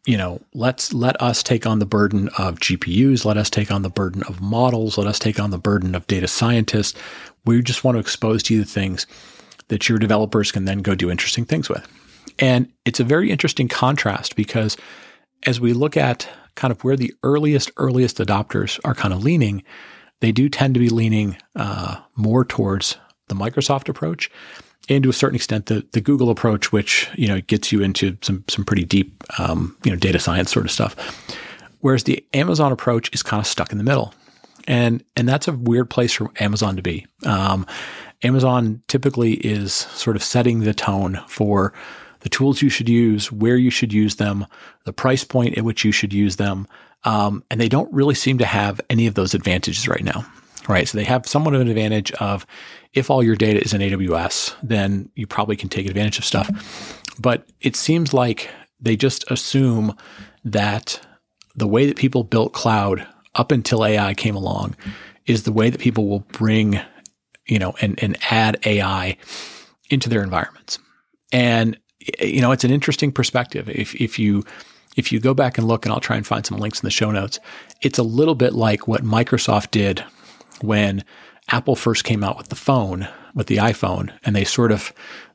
You 0.06 0.18
know, 0.18 0.42
let's 0.54 0.94
let 0.94 1.20
us 1.22 1.42
take 1.42 1.66
on 1.66 1.80
the 1.80 1.86
burden 1.86 2.30
of 2.38 2.60
GPUs, 2.60 3.26
let 3.26 3.38
us 3.38 3.50
take 3.50 3.72
on 3.72 3.82
the 3.82 3.90
burden 3.90 4.24
of 4.24 4.42
models, 4.42 4.98
let 4.98 5.08
us 5.08 5.18
take 5.18 5.40
on 5.40 5.50
the 5.50 5.58
burden 5.58 5.96
of 5.96 6.06
data 6.08 6.28
scientists. 6.28 7.00
We 7.46 7.62
just 7.62 7.84
want 7.84 7.96
to 7.96 8.00
expose 8.00 8.44
to 8.44 8.54
you 8.54 8.60
the 8.60 8.70
things 8.70 9.08
that 9.70 9.90
your 9.90 9.98
developers 9.98 10.52
can 10.52 10.66
then 10.66 10.80
go 10.80 10.94
do 10.94 11.10
interesting 11.10 11.46
things 11.46 11.70
with. 11.70 11.88
And 12.40 12.72
it's 12.86 13.00
a 13.00 13.04
very 13.04 13.32
interesting 13.32 13.68
contrast 13.68 14.36
because 14.36 14.78
as 15.44 15.60
we 15.60 15.74
look 15.74 15.96
at 15.98 16.28
kind 16.56 16.72
of 16.72 16.84
where 16.84 16.96
the 16.96 17.14
earliest, 17.24 17.72
earliest 17.78 18.18
adopters 18.18 18.80
are 18.84 18.96
kind 18.96 19.14
of 19.14 19.24
leaning, 19.24 19.64
they 20.22 20.32
do 20.32 20.50
tend 20.50 20.74
to 20.74 20.80
be 20.80 20.90
leaning 20.90 21.38
uh, 21.56 21.98
more 22.16 22.46
towards 22.46 22.98
the 23.28 23.36
Microsoft 23.36 23.90
approach 23.90 24.32
and 24.88 25.04
to 25.04 25.10
a 25.10 25.14
certain 25.14 25.36
extent 25.36 25.66
the, 25.66 25.86
the 25.94 26.02
Google 26.02 26.30
approach, 26.30 26.72
which, 26.72 27.10
you 27.16 27.28
know, 27.28 27.42
gets 27.42 27.72
you 27.72 27.82
into 27.82 28.18
some, 28.22 28.44
some 28.48 28.64
pretty 28.64 28.86
deep, 28.86 29.24
um, 29.40 29.76
you 29.84 29.92
know, 29.92 29.98
data 29.98 30.20
science 30.20 30.52
sort 30.52 30.66
of 30.66 30.72
stuff. 30.72 30.96
Whereas 31.80 32.04
the 32.04 32.26
Amazon 32.34 32.72
approach 32.72 33.10
is 33.14 33.24
kind 33.24 33.40
of 33.40 33.48
stuck 33.48 33.72
in 33.72 33.78
the 33.78 33.84
middle. 33.84 34.14
and 34.68 35.04
and 35.16 35.28
that's 35.28 35.48
a 35.48 35.54
weird 35.54 35.90
place 35.90 36.14
for 36.14 36.32
Amazon 36.40 36.76
to 36.76 36.82
be. 36.82 37.06
Um, 37.26 37.66
Amazon 38.24 38.82
typically 38.88 39.34
is 39.34 39.74
sort 39.74 40.16
of 40.16 40.24
setting 40.24 40.62
the 40.62 40.74
tone 40.74 41.22
for 41.28 41.74
the 42.26 42.30
tools 42.30 42.60
you 42.60 42.70
should 42.70 42.90
use, 42.90 43.32
where 43.32 43.56
you 43.56 43.70
should 43.70 43.94
use 43.94 44.16
them, 44.16 44.48
the 44.84 44.92
price 44.92 45.24
point 45.24 45.60
at 45.60 45.64
which 45.64 45.86
you 45.86 45.92
should 45.92 46.12
use 46.12 46.38
them. 46.38 46.68
Um, 47.04 47.44
and 47.52 47.62
they 47.62 47.70
don't 47.70 47.94
really 47.94 48.16
seem 48.16 48.40
to 48.40 48.46
have 48.48 48.82
any 48.90 49.06
of 49.06 49.14
those 49.14 49.36
advantages 49.36 49.88
right 49.88 50.04
now. 50.04 50.26
Right. 50.68 50.88
So 50.88 50.98
they 50.98 51.04
have 51.04 51.28
somewhat 51.28 51.54
of 51.54 51.62
an 51.62 51.68
advantage 51.68 52.12
of 52.14 52.48
if 52.96 53.12
all 53.12 53.22
your 53.22 53.36
data 53.36 53.62
is 53.62 53.76
in 53.76 53.82
AWS, 53.82 54.56
then 54.64 55.08
you 55.14 55.28
probably 55.28 55.56
can 55.56 55.70
take 55.70 55.86
advantage 55.86 56.18
of 56.18 56.26
stuff. 56.26 56.50
But 57.20 57.48
it 57.62 57.76
seems 57.76 58.12
like 58.12 58.50
they 58.82 58.96
just 58.96 59.30
assume 59.30 59.96
that 60.46 61.00
the 61.56 61.68
way 61.68 61.86
that 61.86 61.96
people 61.96 62.24
built 62.24 62.54
cloud 62.54 63.06
up 63.36 63.52
until 63.52 63.86
AI 63.86 64.16
came 64.16 64.36
along 64.36 64.76
is 65.28 65.44
the 65.44 65.52
way 65.52 65.70
that 65.70 65.80
people 65.80 66.08
will 66.08 66.22
bring, 66.32 66.82
you 67.46 67.60
know, 67.60 67.76
and, 67.82 68.02
and 68.02 68.18
add 68.32 68.58
AI 68.66 69.16
into 69.92 70.10
their 70.10 70.24
environments. 70.24 70.80
And 71.32 71.78
Eh, 72.20 72.26
you 72.26 72.42
know, 72.42 72.52
it's 72.52 72.64
an 72.64 72.72
interesting 72.72 73.12
perspective. 73.12 73.70
If, 73.70 73.96
if 73.96 74.20
you, 74.20 74.44
if 74.96 75.12
you 75.12 75.20
go 75.20 75.34
back 75.34 75.58
and 75.58 75.68
look, 75.68 75.86
and 75.86 75.94
I'll 75.94 76.00
try 76.00 76.18
and 76.18 76.26
find 76.26 76.46
some 76.46 76.58
links 76.58 76.82
in 76.82 76.88
the 76.88 76.92
show 76.92 77.12
notes, 77.12 77.40
it's 77.82 78.00
a 78.00 78.04
little 78.04 78.36
bit 78.36 78.54
like 78.54 78.88
what 78.88 79.04
Microsoft 79.04 79.72
did 79.72 80.04
when 80.62 81.04
Apple 81.50 81.76
first 81.76 82.04
came 82.04 82.24
out 82.24 82.38
with 82.38 82.48
the 82.48 82.56
phone, 82.56 83.08
with 83.34 83.48
the 83.48 83.58
iPhone, 83.58 84.12
and 84.24 84.36
they 84.36 84.44
sort 84.44 84.72
of 84.72 84.94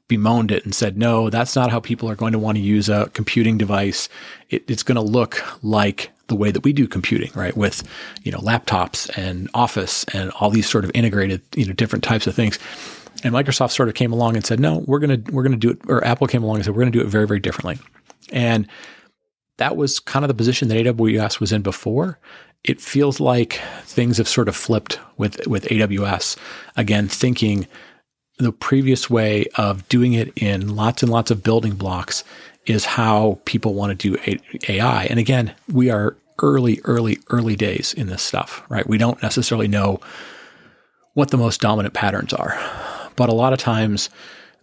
bemoaned 0.09 0.51
it 0.51 0.65
and 0.65 0.75
said, 0.75 0.99
no, 0.99 1.31
that's 1.31 1.55
not 1.55 1.71
how 1.71 1.79
people 1.79 2.11
are 2.11 2.17
going 2.17 2.33
to 2.33 2.39
want 2.39 2.57
to 2.57 2.63
use 2.63 2.89
a 2.89 3.09
computing 3.15 3.57
device. 3.57 4.09
It, 4.51 4.69
it's 4.69 4.83
going 4.83 4.97
to 4.97 5.03
look 5.03 5.43
like 5.63 6.11
the 6.27 6.35
way 6.35 6.51
that 6.51 6.65
we 6.65 6.73
do 6.73 6.89
computing, 6.89 7.31
right? 7.35 7.57
With, 7.57 7.83
you 8.23 8.33
know, 8.33 8.39
laptops 8.39 9.17
and 9.17 9.49
Office 9.55 10.05
and 10.13 10.31
all 10.33 10.51
these 10.51 10.69
sort 10.69 10.85
of 10.85 10.91
integrated, 10.95 11.43
you 11.55 11.67
know, 11.67 11.73
different 11.73 12.03
types 12.03 12.27
of 12.27 12.35
things. 12.35 12.59
And 13.23 13.35
Microsoft 13.35 13.73
sort 13.73 13.89
of 13.89 13.95
came 13.95 14.13
along 14.13 14.37
and 14.37 14.45
said, 14.45 14.61
no, 14.61 14.79
we're 14.87 14.99
going 14.99 15.23
to, 15.23 15.33
we're 15.33 15.47
to 15.47 15.57
do 15.57 15.71
it, 15.71 15.79
or 15.89 16.05
Apple 16.05 16.27
came 16.27 16.43
along 16.43 16.57
and 16.57 16.65
said, 16.65 16.75
we're 16.75 16.83
going 16.83 16.93
to 16.93 16.99
do 16.99 17.05
it 17.05 17.09
very, 17.09 17.27
very 17.27 17.41
differently. 17.41 17.79
And 18.33 18.67
that 19.59 19.77
was 19.77 20.01
kind 20.01 20.25
of 20.25 20.29
the 20.29 20.35
position 20.35 20.69
that 20.69 20.87
AWS 20.87 21.41
was 21.41 21.53
in 21.53 21.63
before. 21.63 22.19
It 22.65 22.81
feels 22.81 23.21
like 23.21 23.61
things 23.83 24.19
have 24.19 24.29
sort 24.29 24.49
of 24.49 24.57
flipped 24.57 24.99
with, 25.17 25.47
with 25.47 25.65
AWS 25.67 26.37
again, 26.77 27.09
thinking 27.09 27.67
the 28.39 28.53
previous 28.53 29.11
way 29.11 29.47
of 29.57 29.87
doing 29.89 30.15
it 30.15 30.33
in 30.37 30.75
lots 30.75 31.03
and 31.03 31.13
lots 31.13 31.31
of 31.31 31.43
building 31.43 31.75
blocks 31.75 32.25
is 32.67 32.85
how 32.85 33.39
people 33.45 33.75
want 33.75 33.99
to 33.99 34.17
do 34.17 34.37
AI. 34.69 35.05
And 35.05 35.19
again, 35.19 35.55
we 35.71 35.91
are 35.91 36.17
early, 36.43 36.81
early, 36.85 37.19
early 37.29 37.57
days 37.57 37.93
in 37.95 38.07
this 38.07 38.23
stuff, 38.23 38.63
right? 38.69 38.89
We 38.89 38.99
don't 38.99 39.23
necessarily 39.23 39.69
know 39.69 40.01
what 41.15 41.31
the 41.31 41.37
most 41.37 41.61
dominant 41.61 41.95
patterns 41.95 42.33
are. 42.33 42.59
But 43.17 43.29
a 43.29 43.35
lot 43.35 43.53
of 43.53 43.59
times, 43.59 44.11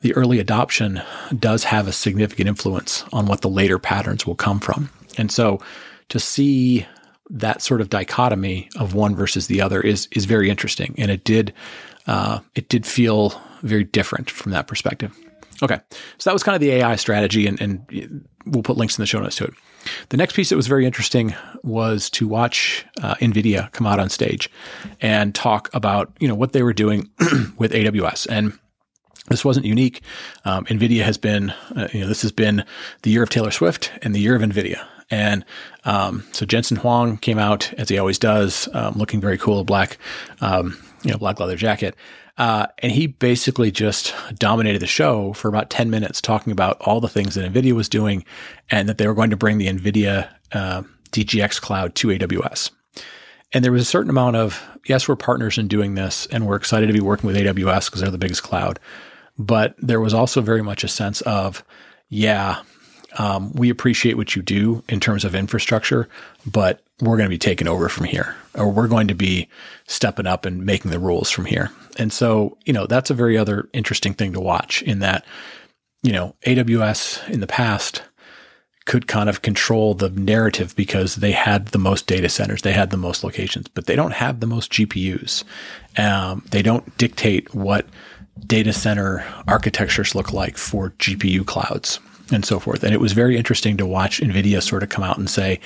the 0.01 0.13
early 0.13 0.39
adoption 0.39 1.01
does 1.37 1.63
have 1.65 1.87
a 1.87 1.91
significant 1.91 2.47
influence 2.47 3.03
on 3.11 3.25
what 3.25 3.41
the 3.41 3.49
later 3.49 3.79
patterns 3.79 4.25
will 4.25 4.35
come 4.35 4.59
from. 4.59 4.89
And 5.17 5.31
so 5.31 5.59
to 6.09 6.19
see 6.19 6.85
that 7.29 7.61
sort 7.61 7.81
of 7.81 7.89
dichotomy 7.89 8.69
of 8.77 8.93
one 8.93 9.15
versus 9.15 9.47
the 9.47 9.61
other 9.61 9.81
is 9.81 10.07
is 10.11 10.25
very 10.25 10.49
interesting, 10.49 10.95
and 10.97 11.11
it 11.11 11.23
did 11.23 11.53
uh, 12.05 12.39
it 12.55 12.69
did 12.69 12.85
feel 12.85 13.39
very 13.63 13.83
different 13.83 14.29
from 14.29 14.51
that 14.51 14.67
perspective. 14.67 15.15
Okay, 15.61 15.79
so 16.17 16.29
that 16.29 16.33
was 16.33 16.43
kind 16.43 16.55
of 16.55 16.61
the 16.61 16.71
AI 16.71 16.95
strategy, 16.95 17.47
and, 17.47 17.59
and 17.59 18.27
we'll 18.45 18.63
put 18.63 18.77
links 18.77 18.97
in 18.97 19.01
the 19.01 19.07
show 19.07 19.19
notes 19.19 19.37
to 19.37 19.45
it. 19.45 19.53
The 20.09 20.17
next 20.17 20.35
piece 20.35 20.49
that 20.49 20.55
was 20.55 20.67
very 20.67 20.85
interesting 20.85 21.33
was 21.63 22.09
to 22.11 22.27
watch 22.27 22.85
uh, 23.01 23.15
NVIDIA 23.15 23.71
come 23.71 23.87
out 23.87 23.99
on 23.99 24.09
stage 24.09 24.49
and 25.01 25.33
talk 25.33 25.69
about 25.73 26.11
you 26.19 26.27
know 26.27 26.35
what 26.35 26.53
they 26.53 26.63
were 26.63 26.73
doing 26.73 27.09
with 27.57 27.71
AWS 27.71 28.27
and. 28.29 28.57
This 29.29 29.43
wasn't 29.43 29.65
unique. 29.65 30.03
Um, 30.45 30.63
NVIDIA 30.67 31.03
has 31.03 31.17
been, 31.17 31.49
uh, 31.75 31.89
you 31.91 31.99
know, 31.99 32.07
this 32.07 32.21
has 32.21 32.31
been 32.31 32.63
the 33.01 33.09
year 33.09 33.23
of 33.23 33.29
Taylor 33.29 33.51
Swift 33.51 33.91
and 34.01 34.15
the 34.15 34.21
year 34.21 34.37
of 34.37 34.41
NVIDIA. 34.41 34.81
And 35.09 35.43
um, 35.83 36.25
so 36.31 36.45
Jensen 36.45 36.77
Huang 36.77 37.17
came 37.17 37.37
out 37.37 37.73
as 37.73 37.89
he 37.89 37.97
always 37.97 38.19
does, 38.19 38.69
um, 38.73 38.93
looking 38.95 39.19
very 39.19 39.37
cool, 39.37 39.65
black, 39.65 39.97
um, 40.39 40.77
you 41.03 41.11
know, 41.11 41.17
black 41.17 41.41
leather 41.41 41.57
jacket. 41.57 41.95
Uh, 42.37 42.67
and 42.79 42.91
he 42.91 43.07
basically 43.07 43.71
just 43.71 44.13
dominated 44.35 44.81
the 44.81 44.87
show 44.87 45.33
for 45.33 45.47
about 45.47 45.69
10 45.69 45.89
minutes 45.89 46.21
talking 46.21 46.51
about 46.51 46.79
all 46.81 47.01
the 47.01 47.09
things 47.09 47.35
that 47.35 47.51
NVIDIA 47.51 47.73
was 47.73 47.89
doing 47.89 48.23
and 48.69 48.87
that 48.87 48.99
they 48.99 49.07
were 49.07 49.15
going 49.15 49.31
to 49.31 49.37
bring 49.37 49.57
the 49.57 49.67
NVIDIA 49.67 50.29
uh, 50.51 50.83
DGX 51.11 51.59
cloud 51.59 51.95
to 51.95 52.09
AWS. 52.09 52.71
And 53.53 53.63
there 53.63 53.71
was 53.71 53.81
a 53.81 53.85
certain 53.85 54.09
amount 54.09 54.35
of, 54.35 54.63
yes, 54.85 55.07
we're 55.07 55.15
partners 55.15 55.57
in 55.57 55.67
doing 55.67 55.95
this 55.95 56.27
and 56.27 56.45
we're 56.45 56.57
excited 56.57 56.87
to 56.87 56.93
be 56.93 56.99
working 56.99 57.27
with 57.27 57.37
AWS 57.37 57.85
because 57.85 58.01
they're 58.01 58.11
the 58.11 58.17
biggest 58.17 58.43
cloud. 58.43 58.79
But 59.39 59.75
there 59.79 60.01
was 60.01 60.13
also 60.13 60.41
very 60.41 60.61
much 60.61 60.83
a 60.83 60.87
sense 60.87 61.21
of, 61.21 61.63
yeah, 62.09 62.61
um, 63.17 63.51
we 63.53 63.69
appreciate 63.69 64.17
what 64.17 64.35
you 64.35 64.41
do 64.41 64.83
in 64.89 64.99
terms 64.99 65.25
of 65.25 65.35
infrastructure, 65.35 66.07
but 66.45 66.81
we're 67.01 67.17
going 67.17 67.29
to 67.29 67.33
be 67.33 67.37
taking 67.37 67.67
over 67.67 67.89
from 67.89 68.05
here, 68.05 68.35
or 68.55 68.71
we're 68.71 68.87
going 68.87 69.07
to 69.07 69.15
be 69.15 69.47
stepping 69.87 70.27
up 70.27 70.45
and 70.45 70.65
making 70.65 70.91
the 70.91 70.99
rules 70.99 71.29
from 71.29 71.45
here. 71.45 71.71
And 71.97 72.13
so, 72.13 72.57
you 72.65 72.73
know, 72.73 72.85
that's 72.85 73.09
a 73.09 73.15
very 73.15 73.37
other 73.37 73.69
interesting 73.73 74.13
thing 74.13 74.33
to 74.33 74.39
watch 74.39 74.81
in 74.83 74.99
that, 74.99 75.25
you 76.03 76.11
know, 76.11 76.35
AWS 76.45 77.27
in 77.29 77.39
the 77.39 77.47
past 77.47 78.03
could 78.85 79.07
kind 79.07 79.29
of 79.29 79.41
control 79.41 79.93
the 79.93 80.09
narrative 80.11 80.75
because 80.75 81.15
they 81.15 81.31
had 81.31 81.67
the 81.67 81.77
most 81.77 82.07
data 82.07 82.29
centers, 82.29 82.61
they 82.61 82.71
had 82.71 82.89
the 82.89 82.97
most 82.97 83.23
locations, 83.23 83.67
but 83.67 83.85
they 83.85 83.95
don't 83.95 84.13
have 84.13 84.39
the 84.39 84.47
most 84.47 84.71
GPUs. 84.71 85.43
Um, 85.97 86.43
they 86.51 86.61
don't 86.61 86.97
dictate 86.97 87.53
what 87.53 87.85
data 88.45 88.71
center 88.71 89.25
architectures 89.47 90.15
look 90.15 90.31
like 90.31 90.57
for 90.57 90.91
GPU 90.91 91.45
clouds 91.45 91.99
and 92.31 92.45
so 92.45 92.59
forth. 92.59 92.83
And 92.83 92.93
it 92.93 92.99
was 92.99 93.13
very 93.13 93.37
interesting 93.37 93.77
to 93.77 93.85
watch 93.85 94.21
NVIDIA 94.21 94.61
sort 94.61 94.83
of 94.83 94.89
come 94.89 95.03
out 95.03 95.17
and 95.17 95.29
say, 95.29 95.59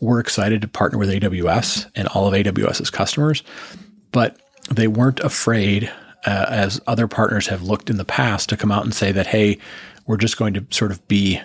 we're 0.00 0.20
excited 0.20 0.62
to 0.62 0.68
partner 0.68 0.98
with 0.98 1.10
AWS 1.10 1.90
and 1.94 2.08
all 2.08 2.26
of 2.26 2.34
AWS's 2.34 2.90
customers, 2.90 3.42
but 4.12 4.38
they 4.70 4.88
weren't 4.88 5.20
afraid, 5.20 5.90
uh, 6.26 6.46
as 6.48 6.80
other 6.86 7.06
partners 7.06 7.46
have 7.46 7.62
looked 7.62 7.90
in 7.90 7.96
the 7.96 8.04
past, 8.04 8.48
to 8.48 8.56
come 8.56 8.72
out 8.72 8.84
and 8.84 8.94
say 8.94 9.12
that, 9.12 9.26
hey, 9.26 9.58
we're 10.06 10.16
just 10.16 10.38
going 10.38 10.54
to 10.54 10.64
sort 10.70 10.90
of 10.90 11.06
be, 11.08 11.40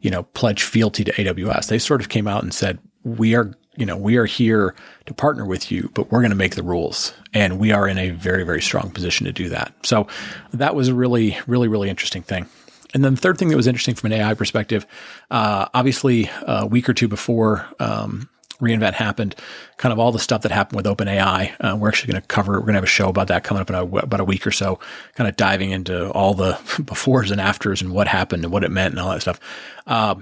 you 0.00 0.10
know, 0.10 0.22
pledge 0.22 0.62
fealty 0.62 1.04
to 1.04 1.12
AWS. 1.12 1.68
They 1.68 1.78
sort 1.78 2.00
of 2.00 2.08
came 2.08 2.28
out 2.28 2.42
and 2.42 2.52
said, 2.52 2.78
we 3.04 3.34
are, 3.34 3.52
you 3.76 3.86
know, 3.86 3.96
we 3.96 4.16
are 4.16 4.26
here 4.26 4.74
to 5.06 5.14
partner 5.14 5.46
with 5.46 5.72
you, 5.72 5.90
but 5.94 6.10
we're 6.10 6.20
going 6.20 6.30
to 6.30 6.36
make 6.36 6.56
the 6.56 6.62
rules. 6.62 7.14
And 7.32 7.58
we 7.58 7.72
are 7.72 7.88
in 7.88 7.98
a 7.98 8.10
very, 8.10 8.44
very 8.44 8.62
strong 8.62 8.90
position 8.90 9.26
to 9.26 9.32
do 9.32 9.48
that. 9.48 9.74
So 9.82 10.06
that 10.52 10.74
was 10.74 10.88
a 10.88 10.94
really, 10.94 11.38
really, 11.46 11.68
really 11.68 11.90
interesting 11.90 12.22
thing. 12.22 12.46
And 12.94 13.04
then 13.04 13.16
the 13.16 13.20
third 13.20 13.38
thing 13.38 13.48
that 13.48 13.56
was 13.56 13.66
interesting 13.66 13.96
from 13.96 14.12
an 14.12 14.20
AI 14.20 14.34
perspective, 14.34 14.86
uh, 15.30 15.66
obviously 15.74 16.30
a 16.42 16.66
week 16.66 16.88
or 16.88 16.94
two 16.94 17.08
before 17.08 17.66
um, 17.80 18.28
reInvent 18.60 18.94
happened, 18.94 19.34
kind 19.76 19.92
of 19.92 19.98
all 19.98 20.12
the 20.12 20.18
stuff 20.18 20.42
that 20.42 20.52
happened 20.52 20.76
with 20.76 20.86
OpenAI. 20.86 21.52
Uh, 21.60 21.76
we're 21.76 21.88
actually 21.88 22.12
going 22.12 22.22
to 22.22 22.28
cover. 22.28 22.52
We're 22.52 22.60
going 22.60 22.74
to 22.74 22.78
have 22.78 22.84
a 22.84 22.86
show 22.86 23.08
about 23.08 23.28
that 23.28 23.44
coming 23.44 23.60
up 23.60 23.68
in 23.68 23.76
a, 23.76 23.84
about 23.84 24.20
a 24.20 24.24
week 24.24 24.46
or 24.46 24.52
so, 24.52 24.78
kind 25.14 25.28
of 25.28 25.36
diving 25.36 25.70
into 25.70 26.10
all 26.12 26.34
the 26.34 26.52
befores 26.82 27.30
and 27.30 27.40
afters 27.40 27.82
and 27.82 27.92
what 27.92 28.08
happened 28.08 28.44
and 28.44 28.52
what 28.52 28.64
it 28.64 28.70
meant 28.70 28.92
and 28.92 29.00
all 29.00 29.10
that 29.10 29.20
stuff. 29.20 29.40
Uh, 29.86 30.14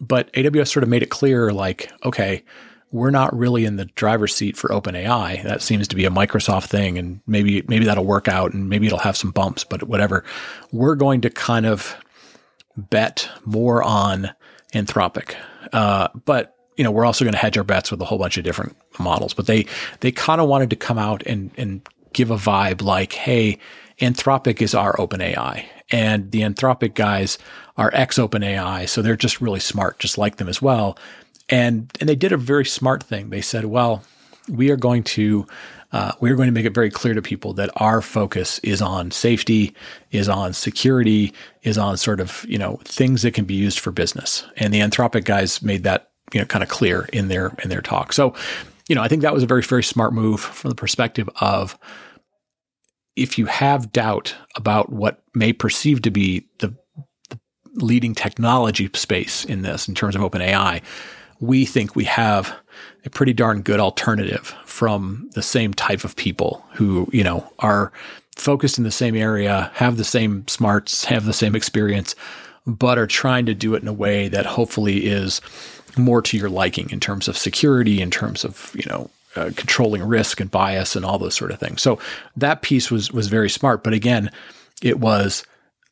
but 0.00 0.32
AWS 0.34 0.68
sort 0.68 0.84
of 0.84 0.88
made 0.88 1.02
it 1.02 1.10
clear, 1.10 1.52
like, 1.52 1.90
okay, 2.04 2.44
we're 2.90 3.10
not 3.10 3.36
really 3.36 3.64
in 3.64 3.76
the 3.76 3.84
driver's 3.84 4.34
seat 4.34 4.56
for 4.56 4.68
OpenAI. 4.68 5.42
That 5.42 5.60
seems 5.60 5.88
to 5.88 5.96
be 5.96 6.04
a 6.04 6.10
Microsoft 6.10 6.66
thing, 6.66 6.96
and 6.98 7.20
maybe 7.26 7.62
maybe 7.68 7.84
that'll 7.84 8.04
work 8.04 8.28
out, 8.28 8.54
and 8.54 8.68
maybe 8.68 8.86
it'll 8.86 8.98
have 8.98 9.16
some 9.16 9.30
bumps, 9.30 9.64
but 9.64 9.82
whatever. 9.84 10.24
We're 10.72 10.94
going 10.94 11.20
to 11.22 11.30
kind 11.30 11.66
of 11.66 11.96
bet 12.78 13.28
more 13.44 13.82
on 13.82 14.30
Anthropic. 14.72 15.34
Uh, 15.72 16.08
but 16.24 16.54
you 16.76 16.84
know, 16.84 16.92
we're 16.92 17.04
also 17.04 17.24
going 17.24 17.32
to 17.32 17.38
hedge 17.38 17.58
our 17.58 17.64
bets 17.64 17.90
with 17.90 18.00
a 18.00 18.04
whole 18.04 18.18
bunch 18.18 18.38
of 18.38 18.44
different 18.44 18.76
models. 18.98 19.34
But 19.34 19.46
they 19.46 19.66
they 20.00 20.12
kind 20.12 20.40
of 20.40 20.48
wanted 20.48 20.70
to 20.70 20.76
come 20.76 20.98
out 20.98 21.22
and 21.26 21.50
and 21.58 21.86
give 22.12 22.30
a 22.30 22.36
vibe 22.36 22.82
like, 22.82 23.12
hey, 23.12 23.58
Anthropic 24.00 24.62
is 24.62 24.74
our 24.74 24.96
OpenAI. 24.96 25.64
And 25.90 26.30
the 26.30 26.42
Anthropic 26.42 26.94
guys 26.94 27.38
are 27.76 27.90
ex 27.92 28.18
OpenAI. 28.18 28.88
So 28.88 29.02
they're 29.02 29.16
just 29.16 29.40
really 29.40 29.60
smart, 29.60 29.98
just 29.98 30.18
like 30.18 30.36
them 30.36 30.48
as 30.48 30.62
well. 30.62 30.96
And 31.48 31.90
and 31.98 32.08
they 32.08 32.16
did 32.16 32.32
a 32.32 32.36
very 32.36 32.64
smart 32.64 33.02
thing. 33.02 33.30
They 33.30 33.40
said, 33.40 33.64
well, 33.64 34.04
we 34.48 34.70
are 34.70 34.76
going 34.76 35.02
to 35.02 35.46
uh, 35.92 36.12
we 36.20 36.30
are 36.30 36.36
going 36.36 36.48
to 36.48 36.52
make 36.52 36.66
it 36.66 36.74
very 36.74 36.90
clear 36.90 37.14
to 37.14 37.22
people 37.22 37.54
that 37.54 37.70
our 37.76 38.02
focus 38.02 38.58
is 38.60 38.82
on 38.82 39.10
safety, 39.10 39.74
is 40.10 40.28
on 40.28 40.52
security, 40.52 41.32
is 41.62 41.78
on 41.78 41.96
sort 41.96 42.20
of 42.20 42.44
you 42.48 42.58
know 42.58 42.78
things 42.84 43.22
that 43.22 43.34
can 43.34 43.44
be 43.44 43.54
used 43.54 43.78
for 43.78 43.90
business. 43.90 44.44
And 44.56 44.72
the 44.72 44.80
Anthropic 44.80 45.24
guys 45.24 45.62
made 45.62 45.84
that 45.84 46.10
you 46.32 46.40
know 46.40 46.46
kind 46.46 46.62
of 46.62 46.68
clear 46.68 47.08
in 47.12 47.28
their 47.28 47.54
in 47.62 47.70
their 47.70 47.80
talk. 47.80 48.12
So 48.12 48.34
you 48.88 48.94
know 48.94 49.02
I 49.02 49.08
think 49.08 49.22
that 49.22 49.32
was 49.32 49.42
a 49.42 49.46
very 49.46 49.62
very 49.62 49.82
smart 49.82 50.12
move 50.12 50.40
from 50.40 50.68
the 50.68 50.74
perspective 50.74 51.28
of 51.40 51.78
if 53.16 53.38
you 53.38 53.46
have 53.46 53.90
doubt 53.90 54.34
about 54.54 54.92
what 54.92 55.22
may 55.34 55.52
perceive 55.52 56.02
to 56.02 56.10
be 56.10 56.46
the, 56.58 56.72
the 57.30 57.40
leading 57.74 58.14
technology 58.14 58.88
space 58.94 59.44
in 59.44 59.62
this 59.62 59.88
in 59.88 59.94
terms 59.94 60.14
of 60.14 60.20
OpenAI 60.20 60.82
we 61.40 61.64
think 61.64 61.94
we 61.94 62.04
have 62.04 62.54
a 63.04 63.10
pretty 63.10 63.32
darn 63.32 63.62
good 63.62 63.80
alternative 63.80 64.54
from 64.64 65.28
the 65.34 65.42
same 65.42 65.72
type 65.72 66.04
of 66.04 66.16
people 66.16 66.64
who, 66.72 67.08
you 67.12 67.24
know, 67.24 67.48
are 67.60 67.92
focused 68.36 68.78
in 68.78 68.84
the 68.84 68.90
same 68.90 69.16
area, 69.16 69.70
have 69.74 69.96
the 69.96 70.04
same 70.04 70.46
smarts, 70.48 71.04
have 71.04 71.24
the 71.24 71.32
same 71.32 71.54
experience, 71.54 72.14
but 72.66 72.98
are 72.98 73.06
trying 73.06 73.46
to 73.46 73.54
do 73.54 73.74
it 73.74 73.82
in 73.82 73.88
a 73.88 73.92
way 73.92 74.28
that 74.28 74.46
hopefully 74.46 75.06
is 75.06 75.40
more 75.96 76.22
to 76.22 76.36
your 76.36 76.50
liking 76.50 76.90
in 76.90 77.00
terms 77.00 77.28
of 77.28 77.36
security, 77.36 78.00
in 78.00 78.10
terms 78.10 78.44
of, 78.44 78.72
you 78.74 78.84
know, 78.88 79.10
uh, 79.36 79.50
controlling 79.56 80.02
risk 80.02 80.40
and 80.40 80.50
bias 80.50 80.96
and 80.96 81.04
all 81.04 81.18
those 81.18 81.34
sort 81.34 81.50
of 81.50 81.58
things. 81.58 81.82
So 81.82 81.98
that 82.36 82.62
piece 82.62 82.90
was 82.90 83.12
was 83.12 83.28
very 83.28 83.50
smart, 83.50 83.84
but 83.84 83.92
again, 83.92 84.30
it 84.82 85.00
was 85.00 85.44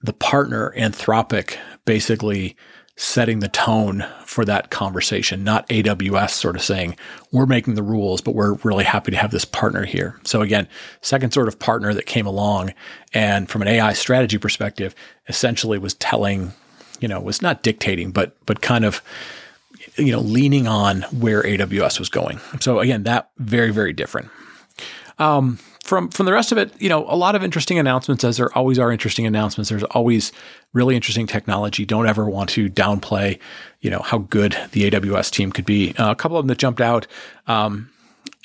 the 0.02 0.12
partner 0.12 0.72
Anthropic 0.76 1.56
basically 1.84 2.56
setting 2.96 3.40
the 3.40 3.48
tone 3.48 4.06
for 4.24 4.44
that 4.46 4.70
conversation, 4.70 5.44
not 5.44 5.68
AWS 5.68 6.30
sort 6.30 6.56
of 6.56 6.62
saying, 6.62 6.96
we're 7.30 7.46
making 7.46 7.74
the 7.74 7.82
rules, 7.82 8.22
but 8.22 8.34
we're 8.34 8.54
really 8.64 8.84
happy 8.84 9.10
to 9.10 9.16
have 9.18 9.30
this 9.30 9.44
partner 9.44 9.84
here. 9.84 10.18
So 10.24 10.40
again, 10.40 10.66
second 11.02 11.32
sort 11.32 11.48
of 11.48 11.58
partner 11.58 11.92
that 11.92 12.06
came 12.06 12.26
along 12.26 12.72
and 13.12 13.50
from 13.50 13.60
an 13.60 13.68
AI 13.68 13.92
strategy 13.92 14.38
perspective, 14.38 14.94
essentially 15.28 15.78
was 15.78 15.92
telling, 15.94 16.52
you 17.00 17.08
know, 17.08 17.20
was 17.20 17.42
not 17.42 17.62
dictating, 17.62 18.12
but 18.12 18.34
but 18.46 18.62
kind 18.62 18.84
of 18.84 19.02
you 19.96 20.12
know, 20.12 20.20
leaning 20.20 20.66
on 20.66 21.02
where 21.04 21.42
AWS 21.42 21.98
was 21.98 22.08
going. 22.08 22.40
So 22.60 22.80
again, 22.80 23.04
that 23.04 23.30
very, 23.38 23.70
very 23.70 23.92
different. 23.92 24.28
Um, 25.18 25.58
from 25.86 26.08
from 26.10 26.26
the 26.26 26.32
rest 26.32 26.52
of 26.52 26.58
it, 26.58 26.72
you 26.80 26.88
know, 26.88 27.06
a 27.08 27.16
lot 27.16 27.34
of 27.34 27.44
interesting 27.44 27.78
announcements, 27.78 28.24
as 28.24 28.36
there 28.36 28.52
always 28.58 28.78
are 28.78 28.90
interesting 28.90 29.26
announcements. 29.26 29.70
There's 29.70 29.84
always 29.84 30.32
really 30.72 30.96
interesting 30.96 31.26
technology. 31.26 31.84
Don't 31.84 32.08
ever 32.08 32.28
want 32.28 32.50
to 32.50 32.68
downplay, 32.68 33.38
you 33.80 33.90
know, 33.90 34.00
how 34.00 34.18
good 34.18 34.56
the 34.72 34.90
AWS 34.90 35.30
team 35.30 35.52
could 35.52 35.64
be. 35.64 35.94
Uh, 35.96 36.10
a 36.10 36.16
couple 36.16 36.36
of 36.36 36.44
them 36.44 36.48
that 36.48 36.58
jumped 36.58 36.80
out. 36.80 37.06
Um, 37.46 37.90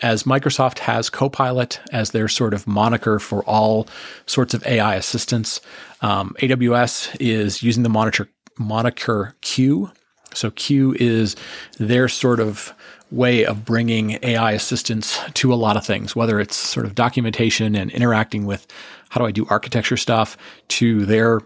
as 0.03 0.23
Microsoft 0.23 0.79
has 0.79 1.09
Copilot 1.09 1.79
as 1.91 2.11
their 2.11 2.27
sort 2.27 2.53
of 2.53 2.65
moniker 2.67 3.19
for 3.19 3.43
all 3.43 3.87
sorts 4.25 4.53
of 4.53 4.65
AI 4.65 4.95
assistance, 4.95 5.61
um, 6.01 6.35
AWS 6.39 7.15
is 7.19 7.61
using 7.61 7.83
the 7.83 7.89
moniker 7.89 8.29
moniker 8.57 9.35
Q. 9.41 9.91
So 10.33 10.51
Q 10.51 10.95
is 10.99 11.35
their 11.77 12.07
sort 12.07 12.39
of 12.39 12.73
way 13.11 13.45
of 13.45 13.65
bringing 13.65 14.17
AI 14.23 14.53
assistance 14.53 15.19
to 15.33 15.53
a 15.53 15.55
lot 15.55 15.77
of 15.77 15.85
things, 15.85 16.15
whether 16.15 16.39
it's 16.39 16.55
sort 16.55 16.85
of 16.85 16.95
documentation 16.95 17.75
and 17.75 17.91
interacting 17.91 18.45
with 18.45 18.65
how 19.09 19.19
do 19.19 19.27
I 19.27 19.31
do 19.31 19.45
architecture 19.49 19.97
stuff 19.97 20.37
to 20.69 21.05
their 21.05 21.41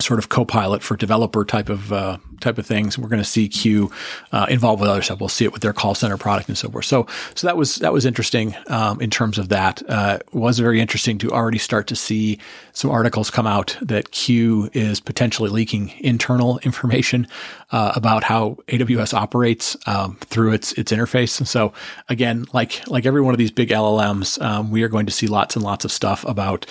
sort 0.00 0.18
of 0.18 0.28
co-pilot 0.28 0.82
for 0.82 0.96
developer 0.96 1.44
type 1.44 1.68
of 1.68 1.92
uh, 1.92 2.18
type 2.40 2.58
of 2.58 2.66
things. 2.66 2.98
We're 2.98 3.08
going 3.08 3.22
to 3.22 3.28
see 3.28 3.48
Q 3.48 3.90
uh, 4.32 4.46
involved 4.48 4.80
with 4.80 4.90
other 4.90 5.02
stuff. 5.02 5.20
We'll 5.20 5.28
see 5.28 5.44
it 5.44 5.52
with 5.52 5.62
their 5.62 5.72
call 5.72 5.94
center 5.94 6.16
product 6.16 6.48
and 6.48 6.58
so 6.58 6.68
forth. 6.70 6.84
So 6.84 7.06
so 7.34 7.46
that 7.46 7.56
was 7.56 7.76
that 7.76 7.92
was 7.92 8.04
interesting 8.04 8.54
um, 8.68 9.00
in 9.00 9.10
terms 9.10 9.38
of 9.38 9.48
that. 9.48 9.82
Uh, 9.88 10.18
was 10.32 10.58
very 10.58 10.80
interesting 10.80 11.18
to 11.18 11.30
already 11.30 11.58
start 11.58 11.86
to 11.88 11.96
see 11.96 12.38
some 12.72 12.90
articles 12.90 13.30
come 13.30 13.46
out 13.46 13.76
that 13.80 14.10
Q 14.10 14.70
is 14.72 15.00
potentially 15.00 15.50
leaking 15.50 15.92
internal 16.00 16.58
information 16.62 17.26
uh, 17.72 17.92
about 17.96 18.22
how 18.22 18.58
AWS 18.68 19.14
operates 19.14 19.76
um, 19.86 20.16
through 20.20 20.52
its 20.52 20.72
its 20.72 20.92
interface. 20.92 21.46
So 21.46 21.72
again, 22.08 22.46
like 22.52 22.86
like 22.88 23.06
every 23.06 23.22
one 23.22 23.34
of 23.34 23.38
these 23.38 23.50
big 23.50 23.70
LLMs, 23.70 24.40
um, 24.42 24.70
we 24.70 24.82
are 24.82 24.88
going 24.88 25.06
to 25.06 25.12
see 25.12 25.26
lots 25.26 25.56
and 25.56 25.64
lots 25.64 25.84
of 25.84 25.92
stuff 25.92 26.24
about 26.26 26.66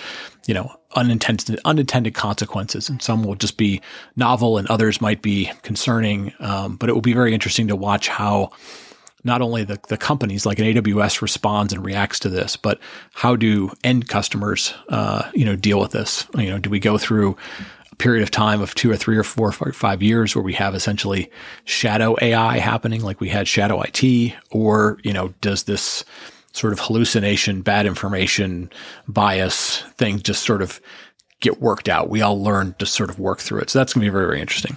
you 0.46 0.54
know 0.54 0.74
unintended 0.94 1.60
unintended 1.64 2.14
consequences, 2.14 2.88
and 2.88 3.02
some 3.02 3.24
will 3.24 3.34
just 3.34 3.56
be 3.56 3.80
novel, 4.16 4.58
and 4.58 4.68
others 4.68 5.00
might 5.00 5.22
be 5.22 5.50
concerning. 5.62 6.32
Um, 6.40 6.76
but 6.76 6.88
it 6.88 6.92
will 6.92 7.00
be 7.00 7.14
very 7.14 7.34
interesting 7.34 7.68
to 7.68 7.76
watch 7.76 8.08
how 8.08 8.50
not 9.26 9.42
only 9.42 9.64
the, 9.64 9.78
the 9.88 9.96
companies 9.96 10.46
like 10.46 10.60
an 10.60 10.64
AWS 10.66 11.20
responds 11.20 11.72
and 11.72 11.84
reacts 11.84 12.20
to 12.20 12.28
this, 12.28 12.56
but 12.56 12.78
how 13.12 13.34
do 13.34 13.72
end 13.82 14.08
customers, 14.08 14.72
uh, 14.88 15.28
you 15.34 15.44
know, 15.44 15.56
deal 15.56 15.80
with 15.80 15.90
this? 15.90 16.26
You 16.36 16.50
know, 16.50 16.58
do 16.58 16.70
we 16.70 16.78
go 16.78 16.96
through 16.96 17.36
a 17.90 17.96
period 17.96 18.22
of 18.22 18.30
time 18.30 18.62
of 18.62 18.74
two 18.76 18.88
or 18.88 18.96
three 18.96 19.16
or 19.16 19.24
four 19.24 19.52
or 19.60 19.72
five 19.72 20.00
years 20.00 20.36
where 20.36 20.44
we 20.44 20.52
have 20.54 20.76
essentially 20.76 21.28
shadow 21.64 22.16
AI 22.22 22.58
happening, 22.58 23.02
like 23.02 23.20
we 23.20 23.28
had 23.28 23.48
shadow 23.48 23.82
IT, 23.82 24.32
or 24.52 24.98
you 25.02 25.12
know, 25.12 25.34
does 25.40 25.64
this 25.64 26.04
sort 26.56 26.72
of 26.72 26.80
hallucination, 26.80 27.60
bad 27.60 27.86
information, 27.86 28.70
bias 29.06 29.82
things 29.96 30.22
just 30.22 30.44
sort 30.44 30.62
of 30.62 30.80
get 31.40 31.60
worked 31.60 31.88
out. 31.88 32.08
We 32.08 32.22
all 32.22 32.42
learn 32.42 32.74
to 32.78 32.86
sort 32.86 33.10
of 33.10 33.18
work 33.18 33.40
through 33.40 33.60
it. 33.60 33.70
So 33.70 33.78
that's 33.78 33.92
going 33.92 34.04
to 34.04 34.10
be 34.10 34.12
very, 34.12 34.26
very 34.26 34.40
interesting. 34.40 34.76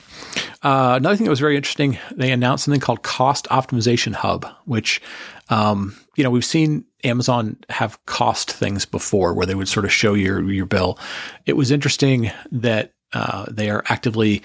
Uh, 0.61 0.95
another 0.97 1.15
thing 1.15 1.23
that 1.23 1.29
was 1.29 1.39
very 1.39 1.55
interesting, 1.55 1.97
they 2.11 2.31
announced 2.31 2.65
something 2.65 2.81
called 2.81 3.01
Cost 3.03 3.47
Optimization 3.49 4.13
Hub, 4.13 4.45
which, 4.65 5.01
um, 5.49 5.95
you 6.17 6.23
know, 6.23 6.29
we've 6.29 6.43
seen 6.43 6.83
Amazon 7.05 7.55
have 7.69 8.03
cost 8.07 8.51
things 8.51 8.85
before 8.85 9.33
where 9.33 9.45
they 9.45 9.55
would 9.55 9.69
sort 9.69 9.85
of 9.85 9.93
show 9.93 10.13
your, 10.13 10.41
your 10.51 10.65
bill. 10.65 10.99
It 11.45 11.53
was 11.53 11.71
interesting 11.71 12.29
that 12.51 12.91
uh, 13.13 13.45
they 13.49 13.69
are 13.69 13.83
actively 13.87 14.43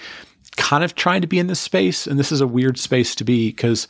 kind 0.57 0.85
of 0.85 0.95
trying 0.95 1.21
to 1.21 1.27
be 1.27 1.41
in 1.41 1.49
this 1.49 1.59
space. 1.59 2.07
And 2.07 2.17
this 2.17 2.31
is 2.31 2.41
a 2.41 2.47
weird 2.47 2.79
space 2.79 3.17
to 3.17 3.25
be 3.25 3.49
because 3.49 3.89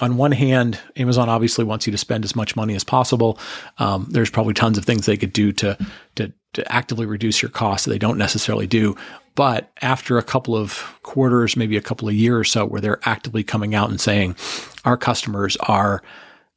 on 0.00 0.16
one 0.16 0.32
hand, 0.32 0.78
Amazon 0.96 1.28
obviously 1.28 1.64
wants 1.64 1.86
you 1.86 1.90
to 1.92 1.98
spend 1.98 2.24
as 2.24 2.34
much 2.34 2.56
money 2.56 2.74
as 2.74 2.84
possible. 2.84 3.38
Um, 3.78 4.06
there's 4.10 4.30
probably 4.30 4.54
tons 4.54 4.78
of 4.78 4.84
things 4.84 5.06
they 5.06 5.16
could 5.16 5.32
do 5.32 5.52
to, 5.52 5.78
to, 6.16 6.32
to 6.54 6.72
actively 6.72 7.06
reduce 7.06 7.42
your 7.42 7.50
costs 7.50 7.84
that 7.84 7.92
they 7.92 7.98
don't 7.98 8.18
necessarily 8.18 8.66
do. 8.66 8.96
But 9.34 9.70
after 9.82 10.18
a 10.18 10.22
couple 10.22 10.56
of 10.56 10.98
quarters, 11.02 11.56
maybe 11.56 11.76
a 11.76 11.82
couple 11.82 12.08
of 12.08 12.14
years 12.14 12.40
or 12.40 12.44
so, 12.44 12.66
where 12.66 12.80
they're 12.80 13.00
actively 13.04 13.42
coming 13.42 13.74
out 13.74 13.90
and 13.90 14.00
saying, 14.00 14.36
our 14.84 14.96
customers 14.96 15.56
are 15.56 16.02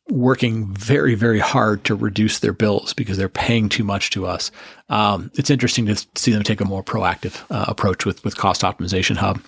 working 0.09 0.73
very, 0.73 1.15
very 1.15 1.39
hard 1.39 1.83
to 1.83 1.95
reduce 1.95 2.39
their 2.39 2.53
bills 2.53 2.93
because 2.93 3.17
they're 3.17 3.27
paying 3.27 3.67
too 3.67 3.83
much 3.83 4.09
to 4.11 4.25
us. 4.25 4.51
Um, 4.89 5.31
it's 5.33 5.49
interesting 5.49 5.85
to 5.87 5.95
see 6.15 6.31
them 6.31 6.43
take 6.43 6.61
a 6.61 6.65
more 6.65 6.83
proactive 6.83 7.43
uh, 7.51 7.65
approach 7.67 8.05
with, 8.05 8.23
with 8.23 8.37
Cost 8.37 8.61
Optimization 8.61 9.17
Hub. 9.17 9.41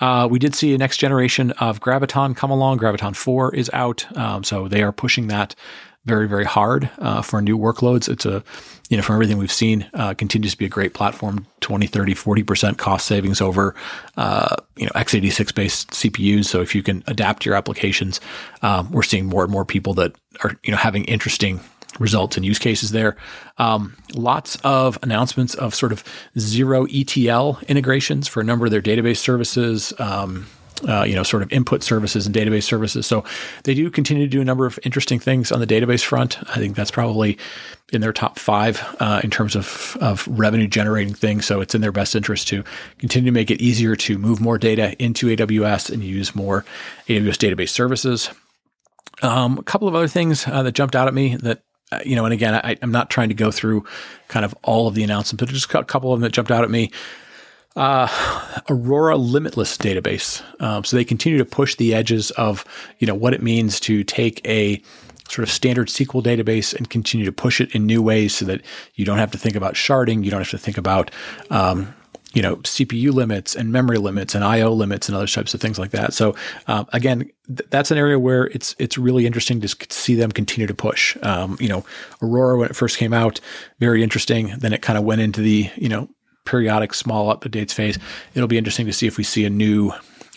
Uh, 0.00 0.28
we 0.30 0.38
did 0.38 0.54
see 0.54 0.74
a 0.74 0.78
next 0.78 0.98
generation 0.98 1.50
of 1.52 1.80
Graviton 1.80 2.36
come 2.36 2.50
along. 2.50 2.78
Graviton 2.78 3.14
4 3.14 3.54
is 3.54 3.70
out. 3.72 4.06
Um, 4.16 4.44
so 4.44 4.68
they 4.68 4.82
are 4.82 4.92
pushing 4.92 5.28
that 5.28 5.54
very, 6.04 6.28
very 6.28 6.44
hard 6.44 6.90
uh, 6.98 7.22
for 7.22 7.40
new 7.40 7.58
workloads. 7.58 8.08
It's 8.08 8.26
a, 8.26 8.44
you 8.90 8.96
know, 8.96 9.02
from 9.02 9.14
everything 9.14 9.38
we've 9.38 9.50
seen, 9.50 9.88
uh, 9.94 10.12
continues 10.14 10.52
to 10.52 10.58
be 10.58 10.66
a 10.66 10.68
great 10.68 10.92
platform 10.92 11.46
20, 11.60 11.86
30, 11.86 12.14
40% 12.14 12.76
cost 12.76 13.06
savings 13.06 13.40
over, 13.40 13.74
uh, 14.16 14.56
you 14.76 14.84
know, 14.84 14.92
x86 14.94 15.54
based 15.54 15.90
CPUs. 15.90 16.44
So 16.44 16.60
if 16.60 16.74
you 16.74 16.82
can 16.82 17.02
adapt 17.06 17.46
your 17.46 17.54
applications, 17.54 18.20
um, 18.60 18.90
we're 18.90 19.02
seeing 19.02 19.26
more 19.26 19.44
and 19.44 19.52
more 19.52 19.64
people 19.64 19.94
that 19.94 20.14
are, 20.42 20.52
you 20.62 20.72
know, 20.72 20.76
having 20.76 21.04
interesting 21.04 21.60
results 21.98 22.36
and 22.36 22.44
use 22.44 22.58
cases 22.58 22.90
there. 22.90 23.16
Um, 23.58 23.96
lots 24.14 24.56
of 24.64 24.98
announcements 25.02 25.54
of 25.54 25.74
sort 25.74 25.92
of 25.92 26.04
zero 26.38 26.86
ETL 26.90 27.58
integrations 27.68 28.28
for 28.28 28.40
a 28.40 28.44
number 28.44 28.66
of 28.66 28.70
their 28.70 28.82
database 28.82 29.18
services. 29.18 29.92
Um, 29.98 30.46
uh, 30.88 31.04
you 31.04 31.14
know, 31.14 31.22
sort 31.22 31.42
of 31.42 31.52
input 31.52 31.82
services 31.82 32.26
and 32.26 32.34
database 32.34 32.64
services. 32.64 33.06
So 33.06 33.24
they 33.62 33.74
do 33.74 33.90
continue 33.90 34.24
to 34.24 34.28
do 34.28 34.40
a 34.40 34.44
number 34.44 34.66
of 34.66 34.78
interesting 34.82 35.18
things 35.18 35.52
on 35.52 35.60
the 35.60 35.66
database 35.66 36.02
front. 36.02 36.38
I 36.50 36.58
think 36.58 36.76
that's 36.76 36.90
probably 36.90 37.38
in 37.92 38.00
their 38.00 38.12
top 38.12 38.38
five 38.38 38.82
uh, 38.98 39.20
in 39.22 39.30
terms 39.30 39.54
of, 39.54 39.96
of 40.00 40.26
revenue 40.28 40.66
generating 40.66 41.14
things. 41.14 41.46
So 41.46 41.60
it's 41.60 41.74
in 41.74 41.80
their 41.80 41.92
best 41.92 42.16
interest 42.16 42.48
to 42.48 42.64
continue 42.98 43.30
to 43.30 43.34
make 43.34 43.50
it 43.50 43.60
easier 43.60 43.94
to 43.96 44.18
move 44.18 44.40
more 44.40 44.58
data 44.58 45.00
into 45.02 45.28
AWS 45.28 45.90
and 45.90 46.02
use 46.02 46.34
more 46.34 46.64
AWS 47.08 47.36
database 47.36 47.70
services. 47.70 48.30
Um, 49.22 49.58
a 49.58 49.62
couple 49.62 49.86
of 49.86 49.94
other 49.94 50.08
things 50.08 50.46
uh, 50.46 50.62
that 50.64 50.72
jumped 50.72 50.96
out 50.96 51.08
at 51.08 51.14
me 51.14 51.36
that 51.36 51.62
you 52.04 52.16
know, 52.16 52.24
and 52.24 52.32
again, 52.32 52.54
I, 52.54 52.76
am 52.82 52.90
not 52.90 53.10
trying 53.10 53.28
to 53.28 53.34
go 53.34 53.50
through 53.50 53.84
kind 54.28 54.44
of 54.44 54.54
all 54.62 54.88
of 54.88 54.94
the 54.94 55.02
announcements, 55.02 55.40
but 55.40 55.48
just 55.52 55.72
a 55.74 55.84
couple 55.84 56.12
of 56.12 56.20
them 56.20 56.22
that 56.24 56.32
jumped 56.32 56.50
out 56.50 56.64
at 56.64 56.70
me 56.70 56.90
uh, 57.76 58.62
Aurora 58.70 59.16
Limitless 59.16 59.76
database. 59.76 60.42
Um, 60.62 60.84
so 60.84 60.96
they 60.96 61.04
continue 61.04 61.38
to 61.38 61.44
push 61.44 61.76
the 61.76 61.94
edges 61.94 62.30
of 62.32 62.64
you 62.98 63.06
know 63.06 63.14
what 63.14 63.34
it 63.34 63.42
means 63.42 63.80
to 63.80 64.04
take 64.04 64.46
a 64.46 64.80
sort 65.28 65.48
of 65.48 65.50
standard 65.50 65.88
SQL 65.88 66.22
database 66.22 66.74
and 66.74 66.88
continue 66.90 67.24
to 67.26 67.32
push 67.32 67.60
it 67.60 67.74
in 67.74 67.86
new 67.86 68.02
ways 68.02 68.34
so 68.34 68.44
that 68.44 68.60
you 68.94 69.04
don't 69.04 69.18
have 69.18 69.30
to 69.30 69.38
think 69.38 69.56
about 69.56 69.74
sharding, 69.74 70.22
you 70.22 70.30
don't 70.30 70.40
have 70.40 70.50
to 70.50 70.58
think 70.58 70.76
about 70.76 71.10
um, 71.50 71.94
you 72.34 72.42
know 72.42 72.56
CPU 72.56 73.12
limits 73.12 73.54
and 73.56 73.72
memory 73.72 73.98
limits 73.98 74.34
and 74.34 74.44
I/O 74.44 74.72
limits 74.72 75.08
and 75.08 75.16
other 75.16 75.26
types 75.26 75.54
of 75.54 75.60
things 75.60 75.78
like 75.78 75.92
that. 75.92 76.12
So 76.12 76.34
um, 76.66 76.86
again, 76.92 77.30
th- 77.46 77.68
that's 77.70 77.90
an 77.90 77.98
area 77.98 78.18
where 78.18 78.46
it's 78.48 78.76
it's 78.78 78.98
really 78.98 79.26
interesting 79.26 79.60
to 79.60 79.68
see 79.88 80.14
them 80.14 80.30
continue 80.32 80.66
to 80.66 80.74
push. 80.74 81.16
Um, 81.22 81.56
you 81.60 81.68
know, 81.68 81.84
Aurora 82.22 82.58
when 82.58 82.68
it 82.68 82.76
first 82.76 82.98
came 82.98 83.12
out, 83.12 83.40
very 83.78 84.02
interesting. 84.02 84.54
Then 84.58 84.72
it 84.72 84.82
kind 84.82 84.98
of 84.98 85.04
went 85.04 85.20
into 85.20 85.40
the 85.40 85.70
you 85.76 85.88
know 85.88 86.08
periodic 86.44 86.92
small 86.92 87.34
updates 87.34 87.72
phase. 87.72 87.98
It'll 88.34 88.48
be 88.48 88.58
interesting 88.58 88.86
to 88.86 88.92
see 88.92 89.06
if 89.06 89.16
we 89.16 89.24
see 89.24 89.44
a 89.44 89.50
new 89.50 89.92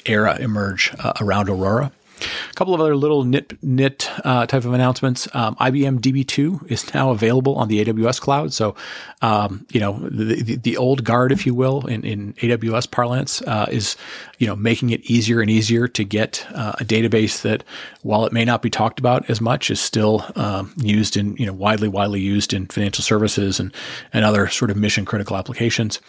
era 0.05 0.37
emerge 0.39 0.93
uh, 0.99 1.13
around 1.19 1.49
Aurora. 1.49 1.91
A 2.19 2.53
couple 2.53 2.73
of 2.73 2.81
other 2.81 2.95
little 2.95 3.23
nit 3.23 3.61
nit 3.63 4.09
uh, 4.23 4.45
type 4.45 4.65
of 4.65 4.73
announcements. 4.73 5.27
Um, 5.33 5.55
IBM 5.55 5.99
DB2 5.99 6.71
is 6.71 6.93
now 6.93 7.11
available 7.11 7.55
on 7.55 7.67
the 7.67 7.83
AWS 7.83 8.19
cloud. 8.19 8.53
So, 8.53 8.75
um, 9.21 9.65
you 9.71 9.79
know, 9.79 9.99
the, 9.99 10.41
the, 10.41 10.55
the, 10.55 10.77
old 10.77 11.03
guard, 11.03 11.31
if 11.31 11.45
you 11.45 11.53
will, 11.53 11.85
in, 11.87 12.03
in 12.03 12.33
AWS 12.33 12.89
parlance, 12.91 13.41
uh, 13.43 13.67
is 13.71 13.95
you 14.37 14.47
know 14.47 14.55
making 14.55 14.91
it 14.91 15.01
easier 15.09 15.41
and 15.41 15.49
easier 15.49 15.87
to 15.87 16.03
get 16.03 16.45
uh, 16.53 16.73
a 16.79 16.85
database 16.85 17.41
that, 17.41 17.63
while 18.03 18.25
it 18.25 18.31
may 18.31 18.45
not 18.45 18.61
be 18.61 18.69
talked 18.69 18.99
about 18.99 19.29
as 19.29 19.41
much, 19.41 19.71
is 19.71 19.79
still 19.79 20.25
um, 20.35 20.73
used 20.77 21.17
in 21.17 21.35
you 21.37 21.45
know 21.45 21.53
widely 21.53 21.87
widely 21.87 22.19
used 22.19 22.53
in 22.53 22.67
financial 22.67 23.03
services 23.03 23.59
and 23.59 23.73
and 24.13 24.25
other 24.25 24.47
sort 24.47 24.71
of 24.71 24.77
mission 24.77 25.05
critical 25.05 25.37
applications. 25.37 25.99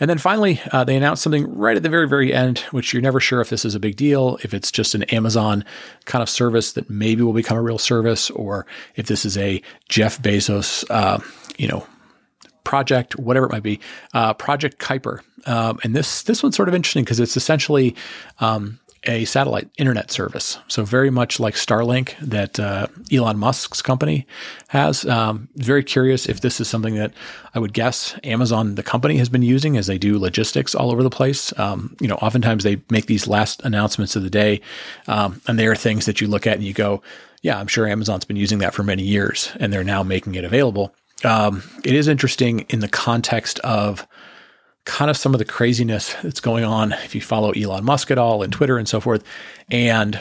And 0.00 0.10
then 0.10 0.18
finally, 0.18 0.60
uh, 0.72 0.84
they 0.84 0.96
announced 0.96 1.22
something 1.22 1.52
right 1.56 1.76
at 1.76 1.82
the 1.82 1.88
very 1.88 2.08
very 2.08 2.32
end, 2.32 2.60
which 2.70 2.92
you're 2.92 3.02
never 3.02 3.20
sure 3.20 3.40
if 3.40 3.50
this 3.50 3.64
is 3.64 3.74
a 3.74 3.80
big 3.80 3.96
deal, 3.96 4.38
if 4.42 4.52
it's 4.52 4.70
just 4.70 4.94
an 4.94 5.04
Amazon 5.04 5.64
kind 6.04 6.22
of 6.22 6.28
service 6.28 6.72
that 6.72 6.90
maybe 6.90 7.22
will 7.22 7.32
become 7.32 7.56
a 7.56 7.62
real 7.62 7.78
service, 7.78 8.30
or 8.30 8.66
if 8.96 9.06
this 9.06 9.24
is 9.24 9.38
a 9.38 9.62
Jeff 9.88 10.20
Bezos, 10.20 10.84
uh, 10.90 11.18
you 11.56 11.68
know, 11.68 11.86
project, 12.72 13.18
whatever 13.18 13.44
it 13.44 13.52
might 13.52 13.62
be, 13.62 13.78
uh, 14.14 14.32
Project 14.32 14.78
Kuiper. 14.78 15.20
Um, 15.44 15.78
and 15.84 15.94
this 15.94 16.22
this 16.22 16.42
one's 16.42 16.56
sort 16.56 16.70
of 16.70 16.74
interesting 16.74 17.04
because 17.04 17.20
it's 17.20 17.36
essentially 17.36 17.94
um, 18.40 18.80
a 19.04 19.26
satellite 19.26 19.68
internet 19.76 20.10
service. 20.10 20.58
So 20.68 20.82
very 20.82 21.10
much 21.10 21.38
like 21.38 21.52
Starlink 21.52 22.16
that 22.20 22.58
uh, 22.58 22.86
Elon 23.12 23.36
Musk's 23.36 23.82
company 23.82 24.26
has. 24.68 25.04
Um, 25.04 25.50
very 25.56 25.84
curious 25.84 26.26
if 26.26 26.40
this 26.40 26.62
is 26.62 26.68
something 26.68 26.94
that 26.94 27.12
I 27.54 27.58
would 27.58 27.74
guess 27.74 28.18
Amazon, 28.24 28.76
the 28.76 28.82
company, 28.82 29.18
has 29.18 29.28
been 29.28 29.42
using 29.42 29.76
as 29.76 29.86
they 29.86 29.98
do 29.98 30.18
logistics 30.18 30.74
all 30.74 30.90
over 30.90 31.02
the 31.02 31.10
place. 31.10 31.52
Um, 31.58 31.94
you 32.00 32.08
know, 32.08 32.16
oftentimes 32.22 32.64
they 32.64 32.80
make 32.88 33.04
these 33.04 33.28
last 33.28 33.60
announcements 33.64 34.16
of 34.16 34.22
the 34.22 34.30
day, 34.30 34.62
um, 35.08 35.42
and 35.46 35.58
they 35.58 35.66
are 35.66 35.76
things 35.76 36.06
that 36.06 36.22
you 36.22 36.26
look 36.26 36.46
at 36.46 36.54
and 36.54 36.64
you 36.64 36.72
go, 36.72 37.02
"Yeah, 37.42 37.58
I'm 37.60 37.68
sure 37.68 37.86
Amazon's 37.86 38.24
been 38.24 38.38
using 38.38 38.60
that 38.60 38.72
for 38.72 38.82
many 38.82 39.02
years, 39.02 39.52
and 39.60 39.70
they're 39.70 39.84
now 39.84 40.02
making 40.02 40.36
it 40.36 40.44
available." 40.44 40.94
Um, 41.24 41.62
it 41.84 41.94
is 41.94 42.08
interesting 42.08 42.60
in 42.68 42.80
the 42.80 42.88
context 42.88 43.58
of 43.60 44.06
kind 44.84 45.10
of 45.10 45.16
some 45.16 45.32
of 45.34 45.38
the 45.38 45.44
craziness 45.44 46.14
that's 46.22 46.40
going 46.40 46.64
on 46.64 46.92
if 46.92 47.14
you 47.14 47.20
follow 47.20 47.52
Elon 47.52 47.84
Musk 47.84 48.10
at 48.10 48.18
all 48.18 48.42
and 48.42 48.52
Twitter 48.52 48.78
and 48.78 48.88
so 48.88 49.00
forth. 49.00 49.22
And, 49.70 50.20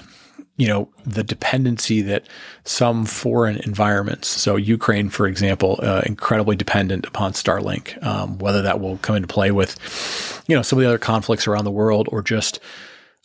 you 0.57 0.67
know, 0.67 0.89
the 1.03 1.23
dependency 1.23 2.01
that 2.03 2.27
some 2.63 3.05
foreign 3.05 3.57
environments, 3.57 4.27
so 4.27 4.55
Ukraine, 4.57 5.09
for 5.09 5.25
example, 5.25 5.79
uh, 5.81 6.03
incredibly 6.05 6.55
dependent 6.55 7.07
upon 7.07 7.33
Starlink, 7.33 8.01
um, 8.05 8.37
whether 8.37 8.61
that 8.61 8.79
will 8.79 8.97
come 8.97 9.15
into 9.15 9.27
play 9.27 9.49
with, 9.49 10.43
you 10.47 10.55
know, 10.55 10.61
some 10.61 10.77
of 10.77 10.83
the 10.83 10.87
other 10.87 10.99
conflicts 10.99 11.47
around 11.47 11.65
the 11.65 11.71
world 11.71 12.07
or 12.11 12.21
just, 12.21 12.59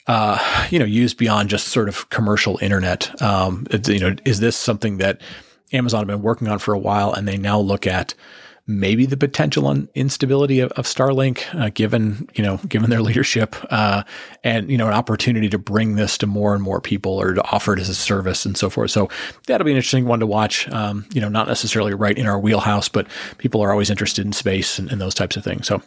uh, 0.07 0.39
you 0.71 0.79
know, 0.79 0.87
used 0.87 1.19
beyond 1.19 1.51
just 1.51 1.69
sort 1.69 1.89
of 1.89 2.09
commercial 2.09 2.59
internet. 2.63 3.21
Um, 3.21 3.67
you 3.87 3.99
know, 3.99 4.17
is 4.25 4.41
this 4.41 4.57
something 4.57 4.97
that 4.99 5.21
Amazon 5.73 6.01
have 6.01 6.09
been 6.09 6.23
working 6.23 6.49
on 6.49 6.59
for 6.59 6.75
a 6.75 6.79
while 6.79 7.13
and 7.13 7.27
they 7.27 7.37
now 7.37 7.59
look 7.59 7.87
at, 7.87 8.15
maybe 8.67 9.07
the 9.07 9.17
potential 9.17 9.87
instability 9.95 10.59
of, 10.61 10.73
of 10.73 10.87
Starlink, 10.87 11.55
uh, 11.55 11.71
given 11.73 12.29
you 12.35 12.43
know 12.43 12.59
given 12.69 12.91
their 12.91 13.01
leadership, 13.03 13.55
uh, 13.71 14.03
and 14.43 14.71
you 14.71 14.77
know 14.77 14.89
an 14.89 14.93
opportunity 14.93 15.49
to 15.49 15.59
bring 15.59 15.97
this 15.97 16.19
to 16.19 16.27
more 16.27 16.55
and 16.55 16.63
more 16.63 16.81
people 16.81 17.13
or 17.21 17.35
to 17.35 17.43
offer 17.53 17.75
it 17.75 17.79
as 17.79 17.89
a 17.89 17.95
service 17.95 18.45
and 18.45 18.57
so 18.57 18.69
forth. 18.69 18.91
So 18.91 19.09
that'll 19.47 19.65
be 19.65 19.71
an 19.71 19.77
interesting 19.77 20.07
one 20.07 20.21
to 20.21 20.27
watch. 20.27 20.69
Um, 20.71 21.07
you 21.13 21.21
know, 21.21 21.29
not 21.29 21.47
necessarily 21.47 21.95
right 21.95 22.17
in 22.17 22.27
our 22.27 22.39
wheelhouse, 22.39 22.89
but 22.89 23.07
people 23.39 23.61
are 23.63 23.71
always 23.71 23.91
interested 23.91 24.27
in 24.27 24.33
space 24.33 24.79
and, 24.79 24.91
and 24.91 25.01
those 25.01 25.15
types 25.15 25.37
of 25.37 25.45
things. 25.45 25.67
So, 25.67 25.83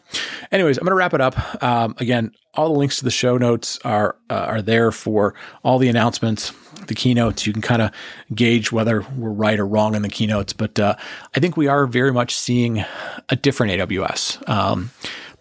anyways, 0.51 0.77
I'm 0.77 0.85
going 0.85 0.91
to 0.91 0.95
wrap 0.95 1.13
it 1.13 1.21
up. 1.21 1.63
Um, 1.63 1.95
again, 1.97 2.31
all 2.53 2.73
the 2.73 2.79
links 2.79 2.97
to 2.99 3.03
the 3.03 3.11
show 3.11 3.37
notes 3.37 3.79
are 3.83 4.15
uh, 4.29 4.33
are 4.33 4.61
there 4.61 4.91
for 4.91 5.35
all 5.63 5.79
the 5.79 5.89
announcements 5.89 6.53
the 6.87 6.95
keynotes. 6.95 7.45
You 7.45 7.53
can 7.53 7.61
kind 7.61 7.81
of 7.81 7.91
gauge 8.33 8.71
whether 8.71 9.01
we're 9.15 9.31
right 9.31 9.59
or 9.59 9.65
wrong 9.65 9.95
in 9.95 10.01
the 10.01 10.09
keynotes. 10.09 10.53
But 10.53 10.79
uh, 10.79 10.95
I 11.35 11.39
think 11.39 11.57
we 11.57 11.67
are 11.67 11.85
very 11.85 12.11
much 12.11 12.35
seeing 12.35 12.83
a 13.29 13.35
different 13.35 13.73
AWS. 13.73 14.47
Um, 14.49 14.91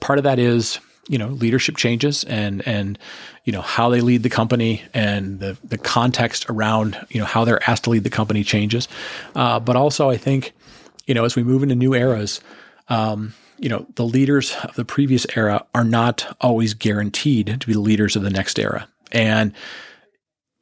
part 0.01 0.19
of 0.19 0.25
that 0.25 0.39
is 0.39 0.79
you 1.09 1.17
know 1.19 1.29
leadership 1.29 1.77
changes 1.77 2.23
and 2.25 2.67
and 2.69 2.99
you 3.45 3.53
know 3.53 3.63
how 3.63 3.89
they 3.89 4.03
lead 4.03 4.23
the 4.23 4.29
company 4.29 4.83
and 4.93 5.41
the 5.41 5.57
the 5.65 5.79
context 5.79 6.49
around 6.51 6.99
you 7.09 7.19
know 7.19 7.27
how 7.27 7.45
they're 7.45 7.69
asked 7.69 7.85
to 7.85 7.91
lead 7.91 8.05
the 8.05 8.11
company 8.11 8.45
changes. 8.45 8.89
Uh, 9.35 9.59
but 9.59 9.77
also, 9.77 10.11
I 10.11 10.17
think 10.17 10.53
you 11.07 11.15
know 11.15 11.25
as 11.25 11.37
we 11.37 11.43
move 11.43 11.63
into 11.63 11.75
new 11.75 11.95
eras. 11.95 12.41
Um, 12.89 13.35
you 13.59 13.69
know, 13.69 13.87
the 13.97 14.05
leaders 14.05 14.55
of 14.63 14.77
the 14.77 14.85
previous 14.85 15.27
era 15.37 15.67
are 15.75 15.85
not 15.85 16.37
always 16.41 16.75
guaranteed 16.75 17.61
to 17.61 17.67
be 17.67 17.73
the 17.73 17.81
leaders 17.81 18.15
of 18.15 18.23
the 18.23 18.31
next 18.31 18.57
era. 18.57 18.89
And 19.11 19.53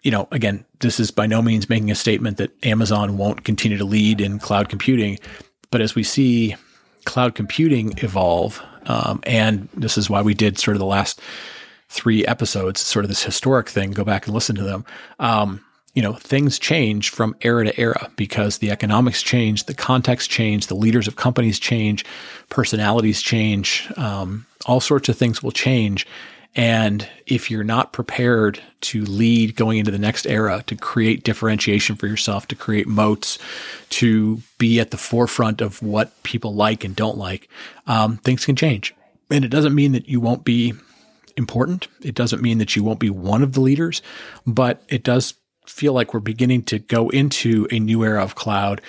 you 0.07 0.13
know, 0.13 0.29
again, 0.31 0.65
this 0.79 1.01
is 1.01 1.11
by 1.11 1.27
no 1.27 1.43
means 1.43 1.69
making 1.69 1.91
a 1.91 1.97
statement 1.97 2.37
that 2.37 2.53
Amazon 2.65 3.19
won't 3.19 3.43
continue 3.43 3.77
to 3.77 3.85
lead 3.85 4.21
in 4.21 4.39
cloud 4.39 4.69
computing. 4.69 5.19
But 5.73 5.81
as 5.81 5.97
we 5.97 6.05
see 6.05 6.55
cloud 7.07 7.35
computing 7.35 7.93
evolve, 7.99 8.63
um, 8.85 9.19
and 9.25 9.69
this 9.75 9.99
is 9.99 10.09
why 10.09 10.23
we 10.23 10.33
did 10.33 10.61
sort 10.61 10.77
of 10.77 10.79
the 10.79 10.87
last 10.87 11.21
three 11.89 12.25
episodes, 12.25 12.81
sort 12.83 13.05
of 13.05 13.09
this 13.09 13.25
historic 13.25 13.69
thing, 13.69 13.91
go 13.91 14.05
back 14.05 14.27
and 14.27 14.35
listen 14.35 14.55
to 14.55 14.63
them. 14.63 14.85
Um, 15.19 15.65
you 15.95 16.03
know, 16.03 16.13
things 16.13 16.61
change 16.61 17.11
from 17.11 17.35
era 17.41 17.65
to 17.65 17.77
era 17.81 18.09
because 18.15 18.59
the 18.59 18.71
economics 18.71 19.25
change, 19.25 19.65
the 19.65 19.75
context 19.75 20.31
change, 20.31 20.69
the 20.69 20.77
leaders 20.77 21.09
of 21.09 21.17
companies 21.17 21.59
change, 21.59 22.05
personalities 22.49 23.21
change, 23.21 23.91
um, 23.97 24.47
all 24.67 24.79
sorts 24.79 25.09
of 25.09 25.19
things 25.19 25.43
will 25.43 25.51
change. 25.51 26.07
And 26.57 27.07
if 27.27 27.51
you're 27.51 27.63
not 27.63 27.93
prepared 27.93 28.63
to 28.81 29.05
lead 29.05 29.57
going 29.57 29.79
into 29.79 29.91
the 29.91 29.99
next 29.99 30.27
era, 30.27 30.65
to 30.67 30.75
create 30.75 31.23
differentiation 31.23 31.97
for 31.97 32.07
yourself, 32.07 32.49
to 32.49 32.57
create 32.57 32.89
moats, 32.89 33.39
to 33.91 34.41
be 34.57 34.81
at 34.81 34.91
the 34.91 34.97
forefront 34.97 35.61
of 35.61 35.83
what 35.83 36.23
people 36.23 36.55
like 36.55 36.83
and 36.83 36.97
don't 36.97 37.19
like, 37.19 37.51
um, 37.87 38.17
things 38.17 38.47
can 38.47 38.57
change. 38.57 38.95
And 39.31 39.45
it 39.45 39.51
doesn't 39.51 39.75
mean 39.75 39.93
that 39.93 40.09
you 40.09 40.19
won't 40.19 40.45
be 40.45 40.73
important. 41.37 41.89
It 42.01 42.15
doesn't 42.15 42.41
mean 42.41 42.57
that 42.59 42.75
you 42.75 42.83
won't 42.83 43.01
be 43.01 43.11
one 43.11 43.43
of 43.43 43.53
the 43.53 43.61
leaders, 43.61 44.01
but 44.47 44.83
it 44.89 45.03
does 45.03 45.35
feel 45.67 45.93
like 45.93 46.15
we're 46.15 46.21
beginning 46.21 46.63
to 46.63 46.79
go 46.79 47.11
into 47.11 47.67
a 47.71 47.79
new 47.79 48.03
era 48.03 48.23
of 48.23 48.35
cloud. 48.35 48.81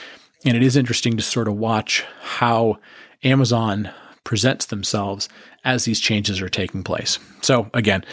And 0.45 0.55
it 0.55 0.63
is 0.63 0.77
interesting 0.77 1.17
to 1.17 1.23
sort 1.23 1.49
of 1.49 1.55
watch 1.55 2.05
how 2.21 2.77
Amazon 3.23 3.89
presents 4.23 4.67
themselves 4.67 5.27
as 5.67 5.83
these 5.83 5.99
changes 5.99 6.41
are 6.41 6.49
taking 6.49 6.81
place. 6.81 7.19
So 7.41 7.69
again, 7.73 8.05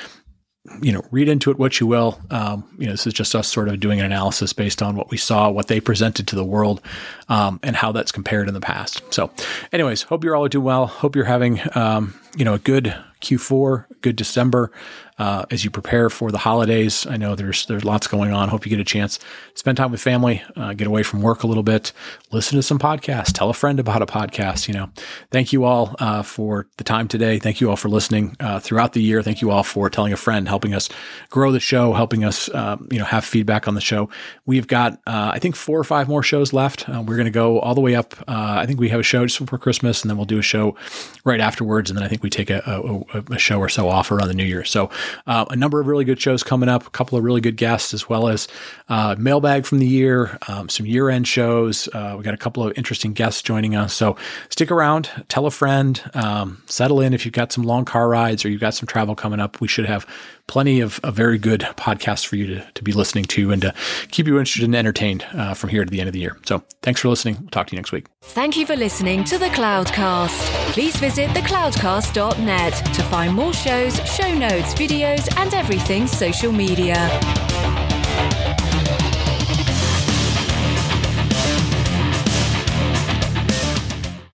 you 0.83 0.93
know, 0.93 1.05
read 1.11 1.29
into 1.29 1.51
it 1.51 1.59
what 1.59 1.79
you 1.79 1.87
will. 1.87 2.19
Um, 2.31 2.65
you 2.79 2.87
know, 2.87 2.93
this 2.93 3.07
is 3.07 3.13
just 3.13 3.35
us 3.35 3.47
sort 3.47 3.69
of 3.69 3.79
doing 3.81 4.01
an 4.01 4.07
analysis 4.07 4.53
based 4.53 4.83
on 4.83 4.97
what 4.97 5.11
we 5.11 5.17
saw, 5.17 5.51
what 5.51 5.69
they 5.69 5.79
presented 5.79 6.27
to 6.29 6.37
the 6.37 6.45
world, 6.45 6.81
um, 7.29 7.61
and 7.63 7.77
how 7.77 7.93
that's 7.93 8.11
compared 8.11 8.49
in 8.49 8.55
the 8.55 8.61
past. 8.61 9.03
So, 9.13 9.31
anyways, 9.73 10.03
hope 10.03 10.25
you're 10.25 10.35
all 10.35 10.49
doing 10.49 10.65
well. 10.65 10.87
Hope 10.87 11.15
you're 11.15 11.27
having, 11.27 11.61
um, 11.77 12.19
you 12.35 12.45
know, 12.45 12.55
a 12.55 12.59
good 12.59 12.97
Q4, 13.21 13.85
good 14.01 14.17
December 14.17 14.73
uh, 15.19 15.45
as 15.51 15.65
you 15.65 15.71
prepare 15.71 16.11
for 16.11 16.31
the 16.31 16.39
holidays. 16.39 17.07
I 17.07 17.17
know 17.17 17.35
there's 17.35 17.67
there's 17.67 17.85
lots 17.85 18.07
going 18.07 18.33
on. 18.33 18.49
Hope 18.49 18.67
you 18.67 18.71
get 18.71 18.81
a 18.81 18.85
chance 18.85 19.19
spend 19.55 19.77
time 19.77 19.91
with 19.91 20.01
family, 20.01 20.43
uh, 20.57 20.73
get 20.75 20.87
away 20.87 21.03
from 21.03 21.23
work 21.23 21.43
a 21.43 21.47
little 21.47 21.63
bit, 21.63 21.93
listen 22.33 22.57
to 22.57 22.63
some 22.63 22.79
podcasts, 22.79 23.33
tell 23.33 23.51
a 23.51 23.55
friend 23.55 23.79
about 23.79 24.03
a 24.03 24.07
podcast. 24.07 24.69
You 24.69 24.75
know, 24.75 24.91
thank 25.31 25.53
you 25.53 25.65
all 25.65 25.95
uh, 25.99 26.23
for 26.23 26.67
the 26.77 26.85
time 26.85 27.09
today. 27.09 27.39
Thank 27.39 27.61
you 27.61 27.71
all 27.71 27.77
for 27.77 27.89
listening 27.89 28.37
uh, 28.41 28.61
throughout 28.61 28.93
the 28.93 29.03
year. 29.03 29.23
Thank 29.23 29.41
you 29.41 29.51
all 29.51 29.63
for 29.63 29.89
telling 29.89 30.13
a 30.13 30.17
friend, 30.17 30.49
helping 30.49 30.75
us 30.75 30.89
grow 31.31 31.53
the 31.53 31.61
show, 31.61 31.93
helping 31.93 32.25
us 32.25 32.53
um, 32.55 32.89
you 32.91 32.99
know 32.99 33.05
have 33.05 33.25
feedback 33.25 33.69
on 33.69 33.75
the 33.75 33.81
show. 33.81 34.09
We've 34.47 34.67
got 34.67 34.95
uh, 35.07 35.31
I 35.33 35.39
think 35.39 35.57
four 35.57 35.79
or 35.79 35.85
five 35.85 36.09
more 36.09 36.23
shows 36.23 36.53
left. 36.53 36.89
Uh, 36.89 37.03
we're 37.07 37.17
going 37.17 37.27
to 37.27 37.31
go 37.31 37.61
all 37.61 37.75
the 37.75 37.81
way 37.81 37.95
up. 37.95 38.15
I 38.27 38.67
think 38.67 38.81
we 38.81 38.89
have 38.89 39.01
a 39.01 39.05
show 39.05 39.27
just 39.27 39.39
before 39.39 39.59
Christmas, 39.59 40.03
and 40.03 40.11
then 40.11 40.17
we'll 40.17 40.27
do 40.27 40.39
a 40.39 40.43
show 40.43 40.77
right 41.25 41.41
afterwards, 41.41 41.91
and 41.91 41.97
then 41.97 42.05
I 42.05 42.09
think 42.09 42.23
we 42.23 42.31
take 42.31 42.51
a, 42.51 42.63
a, 42.67 43.35
a 43.35 43.39
show 43.39 43.59
or 43.59 43.69
so 43.69 43.89
off 43.89 44.11
around 44.11 44.29
the 44.29 44.35
new 44.35 44.45
year. 44.45 44.65
So 44.65 44.91
uh, 45.27 45.45
a 45.51 45.57
number 45.57 45.81
of 45.81 45.87
really 45.87 46.05
good 46.05 46.21
shows 46.21 46.43
coming 46.43 46.69
up, 46.69 46.87
a 46.87 46.91
couple 46.91 47.19
of 47.19 47.25
really 47.25 47.41
good 47.41 47.57
guests, 47.57 47.95
as 47.95 48.09
well 48.09 48.29
as 48.29 48.49
uh, 48.89 49.15
mailbag 49.19 49.67
from 49.67 49.79
the 49.79 49.87
year, 49.87 50.39
um, 50.49 50.69
some 50.69 50.87
year 50.87 51.11
end 51.11 51.27
shows. 51.27 51.89
Uh, 51.93 52.15
we 52.17 52.25
got 52.25 52.35
a 52.35 52.39
couple 52.39 52.67
of 52.67 52.77
interesting 52.77 53.13
guests 53.13 53.43
joining 53.43 53.75
us. 53.75 53.95
So 53.95 54.17
stick 54.51 54.71
around, 54.71 55.11
tell 55.29 55.47
a 55.47 55.51
friend, 55.51 56.01
um, 56.15 56.63
settle 56.67 57.01
in 57.01 57.15
if 57.15 57.25
you've 57.25 57.35
got 57.35 57.53
some 57.53 57.65
long 57.65 57.85
car 57.85 58.09
rides 58.09 58.45
or 58.45 58.51
you've 58.51 58.61
got 58.61 58.75
some 58.75 58.87
travel 58.87 59.15
coming 59.15 59.41
up. 59.41 59.61
We 59.61 59.69
should 59.69 59.87
have 59.87 60.07
plenty 60.47 60.81
of 60.81 61.01
a 61.03 61.11
very 61.11 61.39
good 61.39 61.61
podcasts 61.61 62.27
for 62.27 62.37
you 62.37 62.47
to, 62.47 62.71
to 62.75 62.83
be 62.83 62.93
listening 62.93 63.25
to 63.25 63.51
and 63.51 63.63
to 63.63 63.75
keep 64.11 64.27
you 64.27 64.39
interested 64.39 64.65
and 64.65 64.77
entertained 64.77 65.25
uh, 65.33 65.55
from 65.55 65.71
here 65.71 65.85
to 65.85 65.91
the 65.91 66.01
end 66.01 66.09
of 66.09 66.13
the 66.13 66.21
year. 66.21 66.37
So 66.45 66.63
thanks 66.83 67.01
for 67.01 67.09
listening. 67.09 67.37
We'll 67.41 67.51
talk 67.51 67.69
to 67.69 67.73
you 67.73 67.79
next 67.79 67.93
week. 67.93 68.07
Thank 68.23 68.57
you 68.57 68.67
for 68.67 68.77
listening 68.77 69.25
to 69.25 69.39
the 69.39 69.47
Cloudcast. 69.47 70.73
Please 70.73 70.97
visit 70.97 71.31
thecloudcast.net 71.31 72.73
to 72.95 73.03
find 73.05 73.35
more 73.35 73.53
shows, 73.53 73.97
show 74.09 74.35
notes, 74.35 74.75
videos, 74.75 75.35
and 75.37 75.55
everything 75.55 76.07
social 76.07 76.53
media. 76.53 77.54